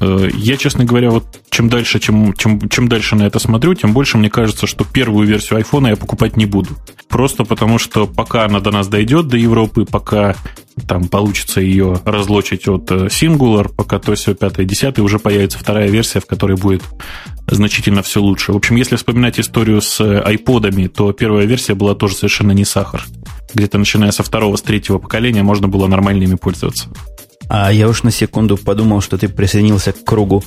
Э, 0.04 0.28
я, 0.34 0.56
честно 0.56 0.84
говоря, 0.84 1.10
вот 1.10 1.24
чем 1.50 1.68
дальше, 1.68 1.98
чем, 1.98 2.34
чем, 2.34 2.68
чем 2.68 2.88
дальше 2.88 3.16
на 3.16 3.22
это 3.22 3.38
смотрю, 3.38 3.74
тем 3.74 3.92
больше 3.92 4.18
мне 4.18 4.28
кажется, 4.28 4.66
что 4.66 4.84
первую 4.84 5.26
версию 5.26 5.58
айфона 5.58 5.88
я 5.88 5.96
покупать 5.96 6.36
не 6.36 6.46
буду. 6.46 6.70
Просто 7.08 7.44
потому, 7.44 7.78
что 7.78 8.06
пока 8.06 8.44
она 8.44 8.60
до 8.60 8.70
нас 8.70 8.88
дойдет, 8.88 9.28
до 9.28 9.36
Европы, 9.36 9.86
пока 9.86 10.36
там 10.86 11.08
получится 11.08 11.60
ее 11.60 12.00
разлочить 12.04 12.68
от 12.68 12.90
э, 12.90 13.06
Singular, 13.06 13.72
пока 13.74 13.98
то 13.98 14.14
все 14.14 14.34
5 14.34 14.66
10 14.66 14.98
уже 14.98 15.18
появится 15.18 15.58
вторая 15.58 15.88
версия, 15.88 16.20
в 16.20 16.26
которой 16.26 16.56
будет 16.56 16.82
значительно 17.46 18.02
все 18.02 18.20
лучше. 18.20 18.52
В 18.52 18.56
общем, 18.56 18.76
если 18.76 18.96
вспоминать 18.96 19.40
историю 19.40 19.80
с 19.80 20.00
э, 20.00 20.20
айподами, 20.20 20.88
то 20.88 21.12
первая 21.12 21.46
версия 21.46 21.74
была 21.74 21.94
тоже 21.94 22.16
совершенно 22.16 22.52
не 22.52 22.64
сахар. 22.64 23.04
Где-то 23.54 23.78
начиная 23.78 24.10
со 24.10 24.22
второго, 24.22 24.56
с 24.56 24.62
третьего 24.62 24.98
поколения 24.98 25.44
можно 25.44 25.68
было 25.68 25.86
нормально 25.86 26.24
ими 26.24 26.34
пользоваться. 26.34 26.88
А 27.48 27.72
я 27.72 27.88
уж 27.88 28.02
на 28.02 28.10
секунду 28.10 28.56
подумал, 28.56 29.00
что 29.00 29.18
ты 29.18 29.28
присоединился 29.28 29.92
к 29.92 30.04
кругу 30.04 30.42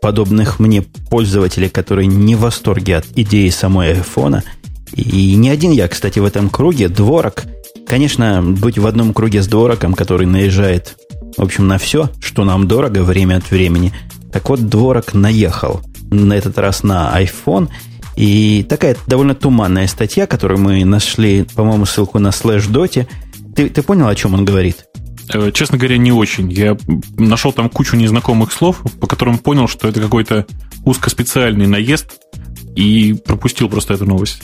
подобных 0.00 0.60
мне 0.60 0.82
пользователей, 0.82 1.68
которые 1.68 2.06
не 2.06 2.34
в 2.34 2.40
восторге 2.40 2.96
от 2.96 3.06
идеи 3.16 3.48
самой 3.48 3.92
айфона. 3.92 4.44
И 4.92 5.34
не 5.34 5.50
один 5.50 5.72
я, 5.72 5.88
кстати, 5.88 6.18
в 6.18 6.24
этом 6.24 6.48
круге. 6.48 6.88
Дворок, 6.88 7.44
конечно, 7.86 8.42
быть 8.42 8.78
в 8.78 8.86
одном 8.86 9.12
круге 9.12 9.42
с 9.42 9.48
двороком, 9.48 9.94
который 9.94 10.26
наезжает, 10.26 10.96
в 11.36 11.42
общем, 11.42 11.66
на 11.66 11.78
все, 11.78 12.10
что 12.20 12.44
нам 12.44 12.68
дорого 12.68 13.02
время 13.02 13.36
от 13.36 13.50
времени. 13.50 13.92
Так 14.32 14.48
вот, 14.48 14.68
дворок 14.68 15.14
наехал 15.14 15.80
на 16.10 16.34
этот 16.34 16.58
раз 16.58 16.82
на 16.82 17.12
iPhone. 17.20 17.68
И 18.16 18.64
такая 18.68 18.96
довольно 19.06 19.34
туманная 19.34 19.86
статья, 19.86 20.26
которую 20.26 20.60
мы 20.60 20.84
нашли, 20.84 21.44
по-моему, 21.54 21.84
ссылку 21.84 22.18
на 22.18 22.32
слэш 22.32 22.66
доте. 22.66 23.06
Ты, 23.54 23.68
ты 23.68 23.82
понял, 23.82 24.08
о 24.08 24.14
чем 24.14 24.34
он 24.34 24.44
говорит? 24.44 24.86
Э, 25.32 25.50
честно 25.52 25.78
говоря, 25.78 25.96
не 25.98 26.12
очень. 26.12 26.50
Я 26.52 26.76
нашел 27.16 27.52
там 27.52 27.68
кучу 27.68 27.96
незнакомых 27.96 28.52
слов, 28.52 28.82
по 29.00 29.06
которым 29.06 29.38
понял, 29.38 29.68
что 29.68 29.88
это 29.88 30.00
какой-то 30.00 30.46
узкоспециальный 30.84 31.66
наезд, 31.66 32.18
и 32.74 33.14
пропустил 33.14 33.68
просто 33.68 33.94
эту 33.94 34.04
новость. 34.06 34.42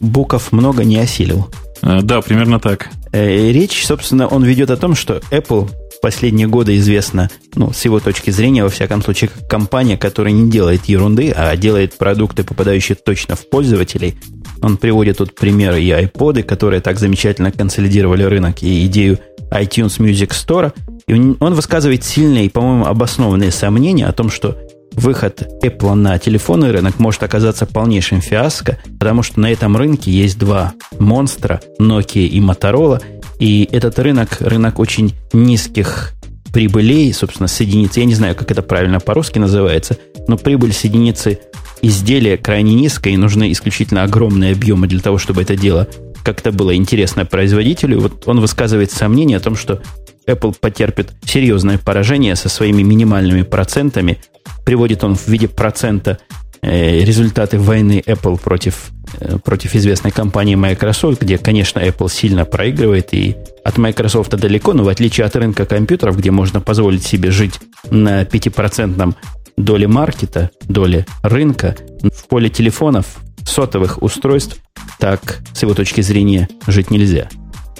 Буков 0.00 0.52
много 0.52 0.84
не 0.84 0.98
осилил. 0.98 1.48
Э, 1.82 2.00
да, 2.02 2.20
примерно 2.20 2.60
так. 2.60 2.90
Э, 3.12 3.50
речь, 3.52 3.86
собственно, 3.86 4.26
он 4.26 4.44
ведет 4.44 4.70
о 4.70 4.76
том, 4.76 4.94
что 4.94 5.20
Apple 5.30 5.70
последние 6.00 6.46
годы 6.46 6.76
известна, 6.78 7.30
ну, 7.54 7.72
с 7.72 7.84
его 7.84 8.00
точки 8.00 8.30
зрения, 8.30 8.62
во 8.62 8.70
всяком 8.70 9.02
случае, 9.02 9.28
как 9.28 9.48
компания, 9.48 9.96
которая 9.96 10.32
не 10.32 10.50
делает 10.50 10.86
ерунды, 10.86 11.30
а 11.30 11.54
делает 11.56 11.96
продукты, 11.98 12.42
попадающие 12.42 12.96
точно 12.96 13.36
в 13.36 13.48
пользователей. 13.48 14.16
Он 14.62 14.76
приводит 14.76 15.18
тут 15.18 15.34
примеры 15.34 15.82
и 15.82 15.90
iPod, 15.90 16.42
которые 16.42 16.80
так 16.80 16.98
замечательно 16.98 17.52
консолидировали 17.52 18.22
рынок, 18.22 18.62
и 18.62 18.86
идею 18.86 19.18
iTunes 19.50 19.98
Music 19.98 20.30
Store. 20.30 20.72
И 21.06 21.14
он 21.14 21.54
высказывает 21.54 22.04
сильные 22.04 22.50
по-моему, 22.50 22.86
обоснованные 22.86 23.50
сомнения 23.50 24.06
о 24.06 24.12
том, 24.12 24.30
что 24.30 24.56
выход 24.92 25.48
Apple 25.62 25.94
на 25.94 26.18
телефонный 26.18 26.70
рынок 26.70 26.98
может 26.98 27.22
оказаться 27.22 27.66
полнейшим 27.66 28.20
фиаско, 28.20 28.78
потому 28.98 29.22
что 29.22 29.40
на 29.40 29.50
этом 29.50 29.76
рынке 29.76 30.10
есть 30.10 30.38
два 30.38 30.74
монстра, 30.98 31.60
Nokia 31.80 32.26
и 32.26 32.40
Motorola, 32.40 33.02
и 33.38 33.68
этот 33.70 33.98
рынок, 33.98 34.40
рынок 34.40 34.78
очень 34.78 35.14
низких 35.32 36.12
прибылей, 36.52 37.12
собственно, 37.12 37.48
с 37.48 37.60
единицы, 37.60 38.00
я 38.00 38.06
не 38.06 38.14
знаю, 38.14 38.34
как 38.34 38.50
это 38.50 38.62
правильно 38.62 39.00
по-русски 39.00 39.38
называется, 39.38 39.96
но 40.26 40.36
прибыль 40.36 40.72
с 40.72 40.84
единицы 40.84 41.38
изделия 41.82 42.36
крайне 42.36 42.74
низкая, 42.74 43.14
и 43.14 43.16
нужны 43.16 43.52
исключительно 43.52 44.02
огромные 44.02 44.52
объемы 44.52 44.86
для 44.86 45.00
того, 45.00 45.18
чтобы 45.18 45.42
это 45.42 45.56
дело 45.56 45.88
как-то 46.22 46.52
было 46.52 46.74
интересно 46.74 47.24
производителю. 47.24 48.00
Вот 48.00 48.26
он 48.26 48.40
высказывает 48.40 48.90
сомнение 48.90 49.36
о 49.36 49.40
том, 49.40 49.56
что 49.56 49.82
Apple 50.26 50.54
потерпит 50.58 51.12
серьезное 51.24 51.78
поражение 51.78 52.36
со 52.36 52.48
своими 52.48 52.82
минимальными 52.82 53.42
процентами. 53.42 54.18
Приводит 54.64 55.04
он 55.04 55.16
в 55.16 55.26
виде 55.28 55.48
процента 55.48 56.18
э, 56.62 57.00
результаты 57.00 57.58
войны 57.58 58.02
Apple 58.06 58.38
против, 58.38 58.90
э, 59.18 59.38
против 59.38 59.74
известной 59.74 60.10
компании 60.10 60.54
Microsoft, 60.54 61.22
где, 61.22 61.38
конечно, 61.38 61.80
Apple 61.80 62.10
сильно 62.10 62.44
проигрывает 62.44 63.12
и 63.12 63.36
от 63.64 63.78
Microsoft 63.78 64.30
далеко, 64.30 64.72
но 64.72 64.84
в 64.84 64.88
отличие 64.88 65.26
от 65.26 65.36
рынка 65.36 65.66
компьютеров, 65.66 66.18
где 66.18 66.30
можно 66.30 66.60
позволить 66.60 67.04
себе 67.04 67.30
жить 67.30 67.60
на 67.90 68.22
5% 68.22 69.14
доле 69.56 69.88
маркета, 69.88 70.50
доле 70.68 71.06
рынка, 71.22 71.76
в 72.02 72.28
поле 72.28 72.48
телефонов, 72.48 73.18
сотовых 73.44 74.02
устройств, 74.02 74.58
так, 74.98 75.40
с 75.52 75.62
его 75.62 75.74
точки 75.74 76.00
зрения, 76.00 76.48
жить 76.66 76.90
нельзя. 76.90 77.28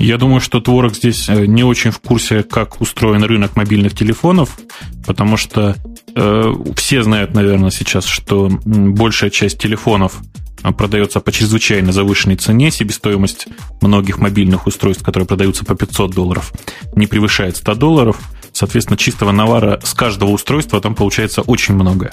Я 0.00 0.17
думаю, 0.17 0.40
что 0.40 0.61
Творог 0.61 0.95
здесь 0.95 1.29
э, 1.29 1.45
не 1.45 1.62
очень 1.62 1.90
в 1.90 2.00
курсе, 2.00 2.43
как 2.43 2.81
устроен 2.81 3.23
рынок 3.23 3.55
мобильных 3.55 3.95
телефонов, 3.95 4.59
потому 5.07 5.37
что 5.37 5.76
э, 6.17 6.52
все 6.75 7.02
знают, 7.02 7.35
наверное, 7.35 7.71
сейчас, 7.71 8.07
что 8.07 8.49
большая 8.64 9.29
часть 9.29 9.59
телефонов 9.59 10.23
э, 10.62 10.73
продается 10.73 11.21
по 11.21 11.31
чрезвычайно 11.31 11.93
завышенной 11.93 12.37
цене. 12.37 12.71
Себестоимость 12.71 13.47
многих 13.83 14.17
мобильных 14.17 14.67
устройств, 14.67 15.05
которые 15.05 15.26
продаются 15.26 15.67
по 15.67 15.75
500 15.75 16.12
долларов, 16.12 16.55
не 16.97 17.07
превышает 17.07 17.59
100 17.59 17.75
долларов. 17.75 18.19
Соответственно, 18.61 18.99
чистого 18.99 19.33
навара 19.33 19.81
с 19.83 19.95
каждого 19.95 20.29
устройства 20.33 20.83
там 20.83 20.95
получается 20.95 21.40
очень 21.40 21.73
много. 21.73 22.12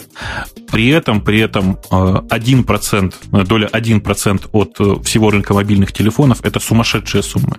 При 0.72 0.88
этом, 0.88 1.20
при 1.20 1.42
этом 1.42 1.78
1%, 1.92 3.14
э, 3.34 3.44
доля 3.44 3.68
1% 3.68 4.48
от 4.54 4.76
э, 4.80 5.04
всего 5.04 5.30
рынка 5.30 5.54
мобильных 5.54 5.92
телефонов– 5.92 6.40
это 6.44 6.62
сумасшедшие 6.62 7.22
суммы. 7.22 7.58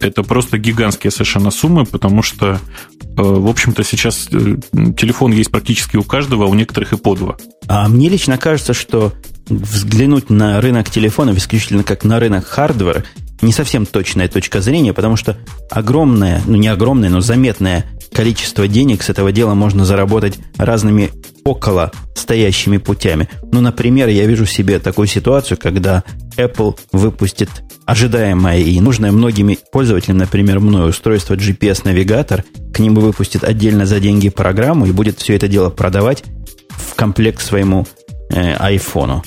Это 0.00 0.24
просто 0.24 0.58
гигантские 0.58 1.12
совершенно 1.12 1.52
суммы, 1.52 1.86
потому 1.86 2.24
что, 2.24 2.54
э, 2.54 3.22
в 3.22 3.46
общем-то, 3.46 3.84
сейчас 3.84 4.26
телефон 4.26 5.30
есть 5.30 5.52
практически 5.52 5.96
у 5.96 6.02
каждого, 6.02 6.46
а 6.46 6.48
у 6.48 6.54
некоторых 6.54 6.94
и 6.94 6.96
по 6.96 7.14
два. 7.14 7.36
А 7.68 7.86
мне 7.86 8.08
лично 8.08 8.36
кажется, 8.36 8.74
что 8.74 9.12
взглянуть 9.48 10.28
на 10.28 10.60
рынок 10.60 10.90
телефонов 10.90 11.36
исключительно 11.36 11.84
как 11.84 12.02
на 12.02 12.18
рынок 12.18 12.44
хардвера 12.46 13.04
не 13.42 13.52
совсем 13.52 13.86
точная 13.86 14.26
точка 14.26 14.60
зрения, 14.60 14.92
потому 14.92 15.14
что 15.14 15.38
огромное, 15.70 16.42
ну 16.46 16.56
не 16.56 16.66
огромное, 16.66 17.10
но 17.10 17.20
заметное 17.20 17.86
количество 18.12 18.68
денег 18.68 19.02
с 19.02 19.10
этого 19.10 19.32
дела 19.32 19.54
можно 19.54 19.84
заработать 19.84 20.38
разными 20.56 21.10
около 21.44 21.92
стоящими 22.14 22.78
путями. 22.78 23.28
Ну, 23.52 23.60
например, 23.60 24.08
я 24.08 24.26
вижу 24.26 24.46
себе 24.46 24.78
такую 24.78 25.06
ситуацию, 25.06 25.58
когда 25.58 26.04
Apple 26.36 26.78
выпустит 26.92 27.48
ожидаемое 27.86 28.58
и 28.58 28.80
нужное 28.80 29.12
многими 29.12 29.58
пользователям, 29.72 30.18
например, 30.18 30.60
мной 30.60 30.90
устройство 30.90 31.34
GPS-навигатор, 31.34 32.44
к 32.72 32.80
нему 32.80 33.00
выпустит 33.00 33.44
отдельно 33.44 33.86
за 33.86 33.98
деньги 33.98 34.28
программу 34.28 34.86
и 34.86 34.92
будет 34.92 35.18
все 35.18 35.36
это 35.36 35.48
дело 35.48 35.70
продавать 35.70 36.22
в 36.68 36.94
комплект 36.94 37.40
своему 37.40 37.86
э, 38.30 38.54
айфону. 38.56 39.22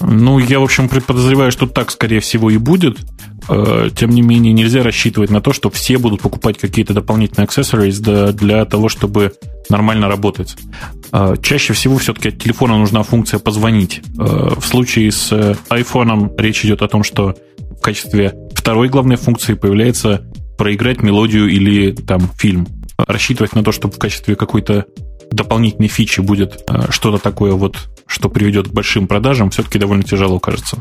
Ну, 0.00 0.38
я, 0.38 0.60
в 0.60 0.64
общем, 0.64 0.88
подозреваю, 0.88 1.52
что 1.52 1.66
так, 1.66 1.90
скорее 1.90 2.20
всего, 2.20 2.50
и 2.50 2.56
будет. 2.56 2.98
Э, 3.48 3.90
тем 3.94 4.10
не 4.10 4.22
менее, 4.22 4.52
нельзя 4.52 4.82
рассчитывать 4.82 5.30
на 5.30 5.40
то, 5.40 5.52
что 5.52 5.70
все 5.70 5.98
будут 5.98 6.22
покупать 6.22 6.58
какие-то 6.58 6.94
дополнительные 6.94 7.46
accessories 7.46 8.32
для 8.32 8.64
того, 8.64 8.88
чтобы 8.88 9.32
нормально 9.68 10.08
работать. 10.08 10.56
Э, 11.12 11.34
чаще 11.42 11.72
всего 11.72 11.98
все-таки 11.98 12.30
от 12.30 12.38
телефона 12.38 12.78
нужна 12.78 13.02
функция 13.02 13.38
«позвонить». 13.38 14.00
Э, 14.18 14.54
в 14.58 14.64
случае 14.64 15.12
с 15.12 15.30
iPhone 15.68 16.34
речь 16.38 16.64
идет 16.64 16.82
о 16.82 16.88
том, 16.88 17.04
что 17.04 17.34
в 17.78 17.80
качестве 17.80 18.34
второй 18.54 18.88
главной 18.88 19.16
функции 19.16 19.54
появляется 19.54 20.24
проиграть 20.56 21.02
мелодию 21.02 21.48
или 21.48 21.92
там 21.92 22.30
фильм. 22.38 22.66
Рассчитывать 22.96 23.54
на 23.54 23.62
то, 23.62 23.72
что 23.72 23.90
в 23.90 23.98
качестве 23.98 24.36
какой-то 24.36 24.86
дополнительной 25.30 25.88
фичи 25.88 26.20
будет 26.20 26.64
что-то 26.90 27.18
такое 27.18 27.52
вот, 27.52 27.88
что 28.06 28.28
приведет 28.28 28.68
к 28.68 28.72
большим 28.72 29.08
продажам, 29.08 29.50
все-таки 29.50 29.80
довольно 29.80 30.04
тяжело 30.04 30.38
кажется. 30.38 30.78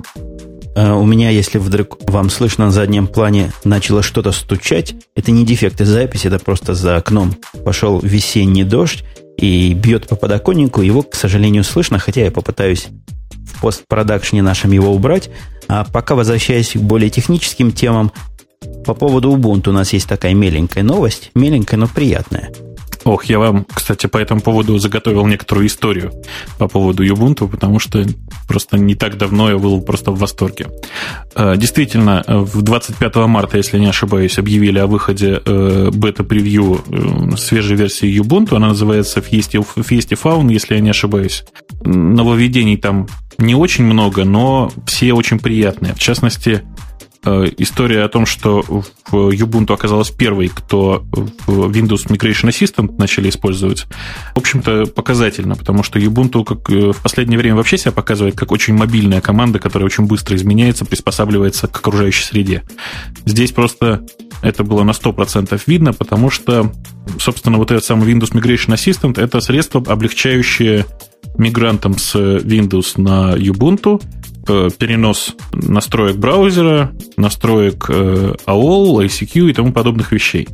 Э, 0.75 0.91
у 0.93 1.05
меня, 1.05 1.29
если 1.29 1.57
вдруг 1.57 1.97
вам 2.09 2.29
слышно 2.29 2.65
на 2.65 2.71
заднем 2.71 3.07
плане, 3.07 3.51
начало 3.63 4.01
что-то 4.01 4.31
стучать, 4.31 4.95
это 5.15 5.31
не 5.31 5.45
дефекты 5.45 5.85
записи, 5.85 6.27
это 6.27 6.39
просто 6.39 6.73
за 6.73 6.97
окном 6.97 7.35
пошел 7.63 7.99
весенний 7.99 8.63
дождь 8.63 9.03
и 9.37 9.73
бьет 9.73 10.07
по 10.07 10.15
подоконнику. 10.15 10.81
Его, 10.81 11.03
к 11.03 11.15
сожалению, 11.15 11.63
слышно, 11.63 11.99
хотя 11.99 12.23
я 12.23 12.31
попытаюсь 12.31 12.87
в 13.31 13.61
постпродакшне 13.61 14.41
нашем 14.41 14.71
его 14.71 14.93
убрать. 14.93 15.29
А 15.67 15.85
пока 15.85 16.15
возвращаясь 16.15 16.71
к 16.71 16.77
более 16.77 17.09
техническим 17.09 17.71
темам, 17.71 18.11
по 18.85 18.93
поводу 18.93 19.31
Ubuntu 19.31 19.69
у 19.69 19.73
нас 19.73 19.93
есть 19.93 20.07
такая 20.07 20.33
меленькая 20.33 20.83
новость, 20.83 21.31
меленькая, 21.35 21.79
но 21.79 21.87
приятная– 21.87 22.51
Ох, 23.03 23.25
я 23.25 23.39
вам, 23.39 23.65
кстати, 23.73 24.07
по 24.07 24.17
этому 24.17 24.41
поводу 24.41 24.77
заготовил 24.77 25.25
некоторую 25.25 25.67
историю 25.67 26.11
по 26.57 26.67
поводу 26.67 27.03
Ubuntu, 27.03 27.49
потому 27.49 27.79
что 27.79 28.05
просто 28.47 28.77
не 28.77 28.95
так 28.95 29.17
давно 29.17 29.49
я 29.49 29.57
был 29.57 29.81
просто 29.81 30.11
в 30.11 30.19
восторге. 30.19 30.67
Э, 31.35 31.55
действительно, 31.57 32.23
в 32.27 32.61
25 32.61 33.15
марта, 33.27 33.57
если 33.57 33.79
не 33.79 33.87
ошибаюсь, 33.87 34.37
объявили 34.39 34.79
о 34.79 34.87
выходе 34.87 35.41
э, 35.45 35.89
бета-превью 35.93 36.81
э, 36.87 37.35
свежей 37.37 37.75
версии 37.75 38.21
Ubuntu. 38.21 38.55
Она 38.55 38.69
называется 38.69 39.19
Fiesta, 39.19 39.65
Fiesta 39.75 40.17
Faun, 40.21 40.51
если 40.51 40.75
я 40.75 40.81
не 40.81 40.91
ошибаюсь. 40.91 41.43
Нововведений 41.83 42.77
там 42.77 43.07
не 43.37 43.55
очень 43.55 43.83
много, 43.83 44.23
но 44.23 44.71
все 44.85 45.13
очень 45.13 45.39
приятные. 45.39 45.93
В 45.93 45.99
частности, 45.99 46.61
история 47.25 48.03
о 48.03 48.09
том, 48.09 48.25
что 48.25 48.61
в 48.61 48.83
Ubuntu 49.13 49.73
оказалась 49.73 50.09
первой, 50.11 50.49
кто 50.49 51.05
в 51.11 51.69
Windows 51.71 52.07
Migration 52.07 52.49
Assistant 52.49 52.97
начали 52.97 53.29
использовать, 53.29 53.85
в 54.35 54.39
общем-то, 54.39 54.87
показательно, 54.87 55.55
потому 55.55 55.83
что 55.83 55.99
Ubuntu 55.99 56.43
как 56.43 56.69
э, 56.69 56.91
в 56.91 57.01
последнее 57.01 57.37
время 57.37 57.55
вообще 57.55 57.77
себя 57.77 57.91
показывает 57.91 58.35
как 58.35 58.51
очень 58.51 58.73
мобильная 58.73 59.21
команда, 59.21 59.59
которая 59.59 59.85
очень 59.85 60.05
быстро 60.05 60.35
изменяется, 60.35 60.85
приспосабливается 60.85 61.67
к 61.67 61.77
окружающей 61.77 62.23
среде. 62.23 62.63
Здесь 63.25 63.51
просто 63.51 64.05
это 64.41 64.63
было 64.63 64.83
на 64.83 64.91
100% 64.91 65.61
видно, 65.67 65.93
потому 65.93 66.29
что, 66.29 66.71
собственно, 67.19 67.57
вот 67.57 67.71
этот 67.71 67.85
самый 67.85 68.11
Windows 68.11 68.33
Migration 68.33 68.73
Assistant– 68.73 69.19
это 69.21 69.39
средство, 69.39 69.81
облегчающее 69.85 70.85
мигрантам 71.37 71.97
с 71.97 72.15
Windows 72.15 72.99
на 73.01 73.35
Ubuntu 73.35 74.01
Э, 74.01 74.22
перенос 74.45 75.35
настроек 75.53 76.17
браузера, 76.17 76.91
настроек 77.17 77.85
э, 77.89 78.35
AOL, 78.45 79.05
ICQ 79.05 79.49
и 79.49 79.53
тому 79.53 79.71
подобных 79.71 80.11
вещей. 80.11 80.47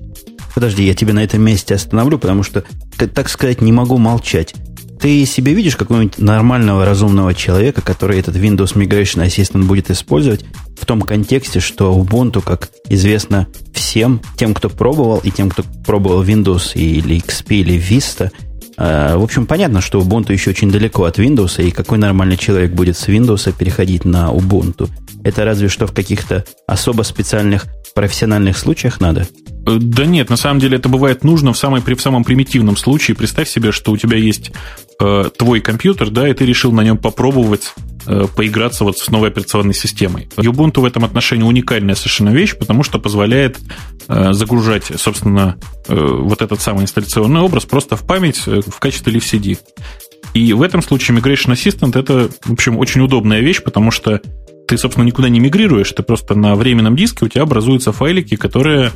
Подожди, 0.54 0.84
я 0.84 0.94
тебя 0.94 1.14
на 1.14 1.24
этом 1.24 1.42
месте 1.42 1.76
остановлю, 1.76 2.18
потому 2.18 2.44
что, 2.44 2.64
так 2.98 3.30
сказать, 3.30 3.62
не 3.62 3.72
могу 3.72 3.98
молчать. 3.98 4.54
Ты 5.00 5.26
себе 5.26 5.54
видишь 5.54 5.78
какого-нибудь 5.78 6.18
нормального, 6.18 6.86
разумного 6.86 7.34
человека, 7.34 7.82
который 7.82 8.20
этот 8.20 8.36
Windows 8.36 8.76
Migration 8.76 9.26
Assistant 9.26 9.64
будет 9.64 9.90
использовать 9.90 10.44
в 10.78 10.86
том 10.86 11.02
контексте, 11.02 11.62
что 11.62 11.98
Ubuntu, 11.98 12.42
как 12.42 12.70
известно 12.90 13.48
всем, 13.74 14.22
тем, 14.36 14.54
кто 14.54 14.70
пробовал, 14.70 15.20
и 15.20 15.32
тем, 15.32 15.50
кто 15.50 15.64
пробовал 15.86 16.24
Windows 16.24 16.74
или 16.74 17.18
XP 17.18 17.56
или 17.56 17.78
Vista– 17.78 18.30
Э, 18.40 18.49
в 18.80 19.24
общем, 19.24 19.46
понятно, 19.46 19.82
что 19.82 20.00
Ubuntu 20.00 20.32
еще 20.32 20.52
очень 20.52 20.72
далеко 20.72 21.04
от 21.04 21.20
Windows, 21.20 21.62
и 21.62 21.72
какой 21.72 21.98
нормальный 21.98 22.38
человек 22.38 22.72
будет 22.72 22.98
с 22.98 23.10
Windows 23.10 23.54
переходить 23.58 24.06
на 24.06 24.30
Ubuntu? 24.30 24.90
Это 25.24 25.44
разве 25.44 25.68
что 25.68 25.86
в 25.86 25.92
каких-то 25.92 26.46
особо 26.66 27.04
специальных 27.04 27.66
профессиональных 27.94 28.58
случаях 28.58 29.02
надо? 29.02 29.28
Э, 29.68 29.78
да 29.80 30.06
нет, 30.06 30.30
на 30.30 30.38
самом 30.38 30.60
деле 30.60 30.78
это 30.78 30.88
бывает 30.88 31.24
нужно 31.24 31.54
в, 31.54 31.58
самой, 31.58 31.82
в 31.82 32.02
самом 32.02 32.24
примитивном 32.24 32.78
случае. 32.78 33.16
Представь 33.16 33.50
себе, 33.50 33.72
что 33.72 33.92
у 33.92 33.98
тебя 33.98 34.18
есть 34.18 34.52
э, 35.00 35.30
твой 35.38 35.62
компьютер, 35.62 36.10
да, 36.10 36.28
и 36.28 36.34
ты 36.34 36.46
решил 36.46 36.72
на 36.72 36.82
нем 36.82 36.98
попробовать 36.98 37.74
Э, 38.12 38.26
поиграться 38.34 38.86
вот 38.86 38.98
с 38.98 39.12
новой 39.12 39.30
операционной 39.30 39.76
системой. 39.76 40.30
Ubuntu 40.38 40.82
в 40.82 40.86
этом 40.86 41.06
отношении 41.06 41.44
уникальная 41.44 41.94
совершенно 41.94 42.30
вещь, 42.30 42.56
потому 42.58 42.82
что 42.82 42.98
позволяет 42.98 43.60
э, 44.08 44.34
загружать, 44.34 44.86
собственно, 44.96 45.58
э, 45.88 45.96
вот 45.96 46.42
этот 46.42 46.60
самый 46.60 46.84
инсталляционный 46.84 47.42
образ 47.42 47.66
просто 47.66 47.96
в 47.96 48.08
память 48.08 48.48
в 48.48 48.80
качестве 48.80 49.14
LiveCD. 49.14 49.60
И 50.34 50.54
в 50.54 50.64
этом 50.64 50.82
случае 50.82 51.18
Migration 51.18 51.54
Assistant 51.54 52.00
это, 52.00 52.32
в 52.46 52.54
общем, 52.54 52.80
очень 52.80 53.02
удобная 53.02 53.42
вещь, 53.42 53.62
потому 53.62 53.92
что 53.92 54.20
ты, 54.68 54.78
собственно, 54.80 55.06
никуда 55.06 55.30
не 55.30 55.40
мигрируешь, 55.40 55.92
ты 55.92 56.02
просто 56.02 56.34
на 56.34 56.56
временном 56.56 56.96
диске 56.96 57.26
у 57.26 57.28
тебя 57.28 57.44
образуются 57.44 57.92
файлики, 57.92 58.38
которые 58.38 58.92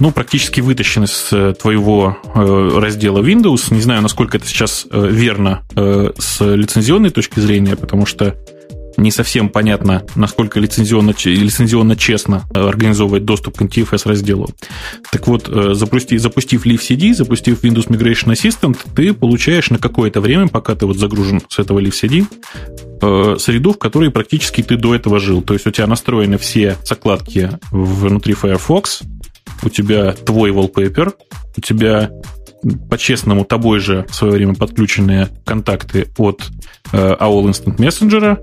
ну, 0.00 0.10
практически 0.10 0.60
вытащен 0.60 1.04
из 1.04 1.28
э, 1.32 1.54
твоего 1.60 2.18
э, 2.34 2.78
раздела 2.78 3.20
Windows. 3.20 3.72
Не 3.72 3.80
знаю, 3.80 4.02
насколько 4.02 4.38
это 4.38 4.46
сейчас 4.46 4.86
э, 4.90 5.08
верно 5.10 5.62
с 5.74 6.40
лицензионной 6.40 7.10
точки 7.10 7.40
зрения, 7.40 7.76
потому 7.76 8.06
что 8.06 8.34
не 8.96 9.10
совсем 9.10 9.48
понятно, 9.48 10.04
насколько 10.14 10.60
лицензионно, 10.60 11.14
лицензионно 11.24 11.96
честно 11.96 12.44
организовывать 12.54 13.24
доступ 13.24 13.58
к 13.58 13.62
NTFS 13.62 14.08
разделу. 14.08 14.50
Так 15.10 15.26
вот, 15.26 15.50
запусти, 15.76 16.16
запустив 16.16 16.64
LiveCD, 16.64 17.12
запустив 17.14 17.64
Windows 17.64 17.88
Migration 17.88 18.32
Assistant, 18.32 18.78
ты 18.94 19.12
получаешь 19.12 19.70
на 19.70 19.78
какое-то 19.78 20.20
время, 20.20 20.46
пока 20.46 20.76
ты 20.76 20.86
вот 20.86 20.96
загружен 20.96 21.42
с 21.48 21.58
этого 21.58 21.80
LiveCD, 21.80 23.38
среду, 23.38 23.72
в 23.72 23.78
которой 23.78 24.10
практически 24.10 24.62
ты 24.62 24.76
до 24.76 24.94
этого 24.94 25.18
жил. 25.18 25.42
То 25.42 25.54
есть 25.54 25.66
у 25.66 25.72
тебя 25.72 25.88
настроены 25.88 26.38
все 26.38 26.76
закладки 26.84 27.50
внутри 27.72 28.34
Firefox, 28.34 29.02
у 29.62 29.68
тебя 29.68 30.12
твой 30.12 30.50
wallpaper, 30.50 31.12
у 31.56 31.60
тебя 31.60 32.10
по-честному 32.88 33.44
тобой 33.44 33.80
же 33.80 34.06
в 34.08 34.14
свое 34.14 34.34
время 34.34 34.54
подключенные 34.54 35.28
контакты 35.44 36.08
от 36.16 36.42
э, 36.92 37.14
AOL 37.20 37.50
Instant 37.50 37.76
Messenger, 37.76 38.38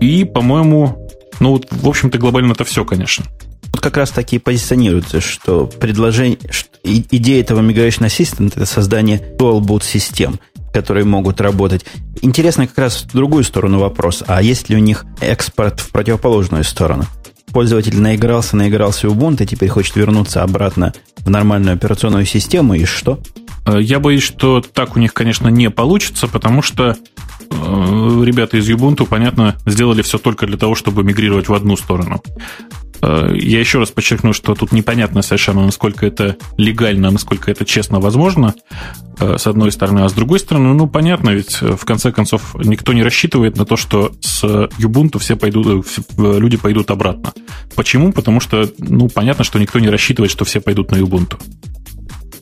и, 0.00 0.24
по-моему, 0.24 1.08
ну 1.40 1.50
вот, 1.50 1.66
в 1.70 1.88
общем-то, 1.88 2.18
глобально 2.18 2.52
это 2.52 2.64
все, 2.64 2.84
конечно. 2.84 3.24
Вот 3.72 3.80
как 3.80 3.96
раз 3.96 4.10
таки 4.10 4.38
позиционируется, 4.38 5.20
что 5.20 5.66
предложение, 5.66 6.38
что 6.50 6.68
идея 6.84 7.40
этого 7.40 7.60
Migration 7.60 8.06
Assistant 8.06 8.52
это 8.54 8.66
создание 8.66 9.18
dual 9.38 9.60
boot 9.60 9.84
систем, 9.84 10.38
которые 10.72 11.04
могут 11.04 11.40
работать. 11.40 11.84
Интересно 12.20 12.66
как 12.66 12.78
раз 12.78 13.02
в 13.02 13.12
другую 13.12 13.44
сторону 13.44 13.78
вопрос, 13.78 14.22
а 14.26 14.42
есть 14.42 14.68
ли 14.68 14.76
у 14.76 14.78
них 14.78 15.04
экспорт 15.20 15.80
в 15.80 15.90
противоположную 15.90 16.64
сторону? 16.64 17.06
Пользователь 17.52 18.00
наигрался, 18.00 18.56
наигрался 18.56 19.08
Ubuntu, 19.08 19.44
и 19.44 19.46
теперь 19.46 19.68
хочет 19.68 19.96
вернуться 19.96 20.42
обратно 20.42 20.92
в 21.18 21.30
нормальную 21.30 21.74
операционную 21.74 22.24
систему, 22.24 22.74
и 22.74 22.84
что? 22.84 23.20
Э, 23.66 23.80
я 23.80 24.00
боюсь, 24.00 24.22
что 24.22 24.60
так 24.60 24.96
у 24.96 24.98
них, 24.98 25.12
конечно, 25.12 25.48
не 25.48 25.70
получится, 25.70 26.28
потому 26.28 26.62
что 26.62 26.96
Э, 27.52 28.22
ребята 28.24 28.56
из 28.56 28.68
Ubuntu, 28.68 29.06
понятно, 29.06 29.56
сделали 29.66 30.02
все 30.02 30.18
только 30.18 30.46
для 30.46 30.56
того, 30.56 30.74
чтобы 30.74 31.04
мигрировать 31.04 31.48
в 31.48 31.54
одну 31.54 31.76
сторону. 31.76 32.22
Э, 33.02 33.32
я 33.34 33.60
еще 33.60 33.78
раз 33.78 33.90
подчеркну, 33.90 34.32
что 34.32 34.54
тут 34.54 34.72
непонятно 34.72 35.22
совершенно, 35.22 35.64
насколько 35.64 36.06
это 36.06 36.36
легально, 36.56 37.10
насколько 37.10 37.50
это 37.50 37.64
честно 37.64 38.00
возможно, 38.00 38.54
э, 39.18 39.38
с 39.38 39.46
одной 39.46 39.72
стороны. 39.72 40.00
А 40.00 40.08
с 40.08 40.12
другой 40.12 40.38
стороны, 40.38 40.72
ну, 40.72 40.86
понятно, 40.86 41.30
ведь 41.30 41.60
в 41.60 41.84
конце 41.84 42.12
концов 42.12 42.54
никто 42.54 42.92
не 42.92 43.02
рассчитывает 43.02 43.56
на 43.56 43.64
то, 43.64 43.76
что 43.76 44.12
с 44.20 44.44
Ubuntu 44.44 45.18
все 45.18 45.36
пойдут, 45.36 45.86
люди 46.16 46.56
пойдут 46.56 46.90
обратно. 46.90 47.32
Почему? 47.74 48.12
Потому 48.12 48.40
что, 48.40 48.70
ну, 48.78 49.08
понятно, 49.08 49.44
что 49.44 49.58
никто 49.58 49.78
не 49.80 49.88
рассчитывает, 49.88 50.30
что 50.30 50.44
все 50.44 50.60
пойдут 50.60 50.90
на 50.92 50.96
Ubuntu. 50.96 51.38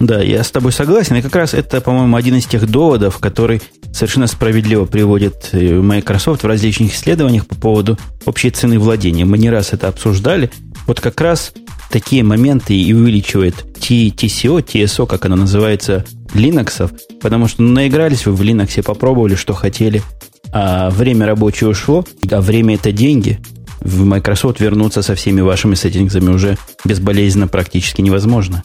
Да, 0.00 0.22
я 0.22 0.42
с 0.42 0.50
тобой 0.50 0.72
согласен. 0.72 1.16
И 1.16 1.22
как 1.22 1.36
раз 1.36 1.52
это, 1.52 1.82
по-моему, 1.82 2.16
один 2.16 2.34
из 2.36 2.46
тех 2.46 2.66
доводов, 2.66 3.18
который 3.18 3.60
совершенно 3.92 4.26
справедливо 4.26 4.86
приводит 4.86 5.50
э, 5.52 5.78
Microsoft 5.78 6.42
в 6.42 6.46
различных 6.46 6.94
исследованиях 6.94 7.46
по 7.46 7.54
поводу 7.54 7.98
общей 8.24 8.50
цены 8.50 8.78
владения. 8.78 9.26
Мы 9.26 9.36
не 9.36 9.50
раз 9.50 9.74
это 9.74 9.88
обсуждали. 9.88 10.50
Вот 10.86 11.00
как 11.02 11.20
раз 11.20 11.52
такие 11.90 12.22
моменты 12.22 12.74
и 12.74 12.94
увеличивает 12.94 13.56
TCO, 13.78 14.64
TSO, 14.64 15.06
как 15.06 15.26
оно 15.26 15.36
называется, 15.36 16.06
Linux, 16.32 16.90
потому 17.20 17.46
что 17.48 17.62
ну, 17.62 17.72
наигрались 17.72 18.24
вы 18.24 18.32
в 18.32 18.40
Linux, 18.40 18.82
попробовали, 18.82 19.34
что 19.34 19.52
хотели, 19.52 20.02
а 20.52 20.88
время 20.88 21.26
рабочее 21.26 21.68
ушло, 21.68 22.06
а 22.30 22.40
время 22.40 22.76
это 22.76 22.90
деньги. 22.90 23.38
В 23.80 24.04
Microsoft 24.04 24.60
вернуться 24.60 25.02
со 25.02 25.14
всеми 25.14 25.40
вашими 25.40 25.74
сеттингами 25.74 26.30
уже 26.30 26.56
безболезненно 26.84 27.48
практически 27.48 28.00
невозможно. 28.00 28.62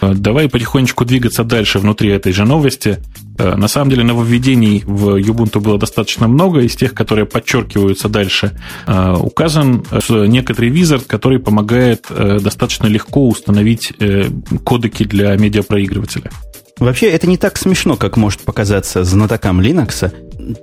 Э, 0.00 0.12
давай 0.14 0.48
потихонечку 0.48 1.04
двигаться 1.04 1.44
дальше 1.44 1.78
внутри 1.78 2.10
этой 2.10 2.32
же 2.32 2.44
новости. 2.44 2.98
Э, 3.38 3.54
на 3.56 3.68
самом 3.68 3.90
деле 3.90 4.04
нововведений 4.04 4.82
в 4.86 5.18
Ubuntu 5.18 5.60
было 5.60 5.78
достаточно 5.78 6.28
много. 6.28 6.60
Из 6.60 6.76
тех, 6.76 6.94
которые 6.94 7.26
подчеркиваются 7.26 8.08
дальше, 8.08 8.58
э, 8.86 9.14
указан 9.18 9.84
некоторый 10.08 10.70
визард, 10.70 11.04
который 11.04 11.38
помогает 11.38 12.06
достаточно 12.08 12.86
легко 12.86 13.28
установить 13.28 13.92
кодеки 14.64 15.04
для 15.04 15.36
медиапроигрывателя. 15.36 16.30
Вообще, 16.78 17.10
это 17.10 17.26
не 17.26 17.36
так 17.36 17.56
смешно, 17.58 17.96
как 17.96 18.16
может 18.16 18.40
показаться 18.42 19.02
знатокам 19.04 19.60
Linux. 19.60 20.12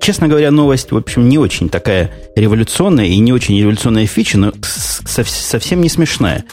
Честно 0.02 0.28
говоря, 0.28 0.50
новость, 0.50 0.92
в 0.92 0.98
общем, 0.98 1.28
не 1.28 1.38
очень 1.38 1.70
такая 1.70 2.12
революционная 2.36 3.08
и 3.08 3.18
не 3.18 3.34
очень 3.34 3.60
революционная 3.60 4.08
фича, 4.08 4.38
но 4.38 4.54
совсем 4.62 5.82
не 5.82 5.90
смешная. 5.90 6.46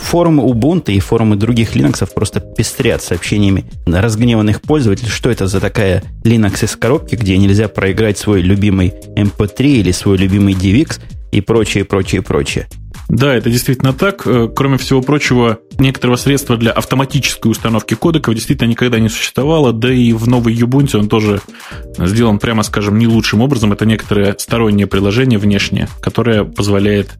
Форумы 0.00 0.44
Ubuntu 0.44 0.92
и 0.92 0.98
форумы 0.98 1.36
других 1.36 1.76
Linux 1.76 2.08
просто 2.12 2.40
пестрят 2.40 3.02
сообщениями 3.02 3.64
разгневанных 3.86 4.60
пользователей, 4.60 5.10
что 5.10 5.30
это 5.30 5.46
за 5.46 5.60
такая 5.60 6.02
Linux 6.24 6.64
из 6.64 6.76
коробки, 6.76 7.14
где 7.14 7.36
нельзя 7.36 7.68
проиграть 7.68 8.18
свой 8.18 8.42
любимый 8.42 8.94
MP3 9.16 9.62
или 9.62 9.92
свой 9.92 10.16
любимый 10.16 10.54
DivX 10.54 11.00
и 11.30 11.40
прочее, 11.40 11.84
прочее, 11.84 12.22
прочее. 12.22 12.66
Да, 13.08 13.34
это 13.34 13.50
действительно 13.50 13.92
так. 13.92 14.24
Э, 14.24 14.48
кроме 14.54 14.78
всего 14.78 15.02
прочего, 15.02 15.58
некоторого 15.78 16.16
средства 16.16 16.56
для 16.56 16.70
автоматической 16.70 17.50
установки 17.50 17.94
кодеков 17.94 18.34
действительно 18.34 18.68
никогда 18.68 19.00
не 19.00 19.08
существовало, 19.08 19.72
да 19.72 19.92
и 19.92 20.12
в 20.12 20.28
новой 20.28 20.54
Ubuntu 20.54 20.96
он 20.98 21.08
тоже 21.08 21.40
сделан, 21.98 22.38
прямо 22.38 22.62
скажем, 22.62 22.98
не 22.98 23.08
лучшим 23.08 23.40
образом. 23.40 23.72
Это 23.72 23.84
некоторое 23.84 24.36
стороннее 24.38 24.86
приложение 24.86 25.40
внешнее, 25.40 25.88
которое 26.00 26.44
позволяет 26.44 27.18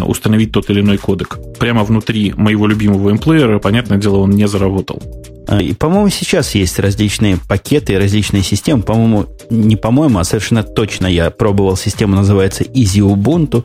установить 0.00 0.52
тот 0.52 0.70
или 0.70 0.80
иной 0.80 0.98
кодек. 0.98 1.38
Прямо 1.58 1.84
внутри 1.84 2.32
моего 2.36 2.66
любимого 2.66 3.10
имплеера, 3.10 3.58
понятное 3.58 3.98
дело, 3.98 4.18
он 4.18 4.30
не 4.30 4.48
заработал. 4.48 5.02
А, 5.48 5.60
и, 5.60 5.74
по-моему, 5.74 6.08
сейчас 6.08 6.54
есть 6.54 6.78
различные 6.78 7.38
пакеты, 7.48 7.98
различные 7.98 8.42
системы. 8.42 8.82
По-моему, 8.82 9.26
не 9.50 9.76
по-моему, 9.76 10.18
а 10.18 10.24
совершенно 10.24 10.62
точно 10.62 11.06
я 11.06 11.30
пробовал 11.30 11.76
систему, 11.76 12.16
называется 12.16 12.64
Easy 12.64 13.00
Ubuntu, 13.00 13.64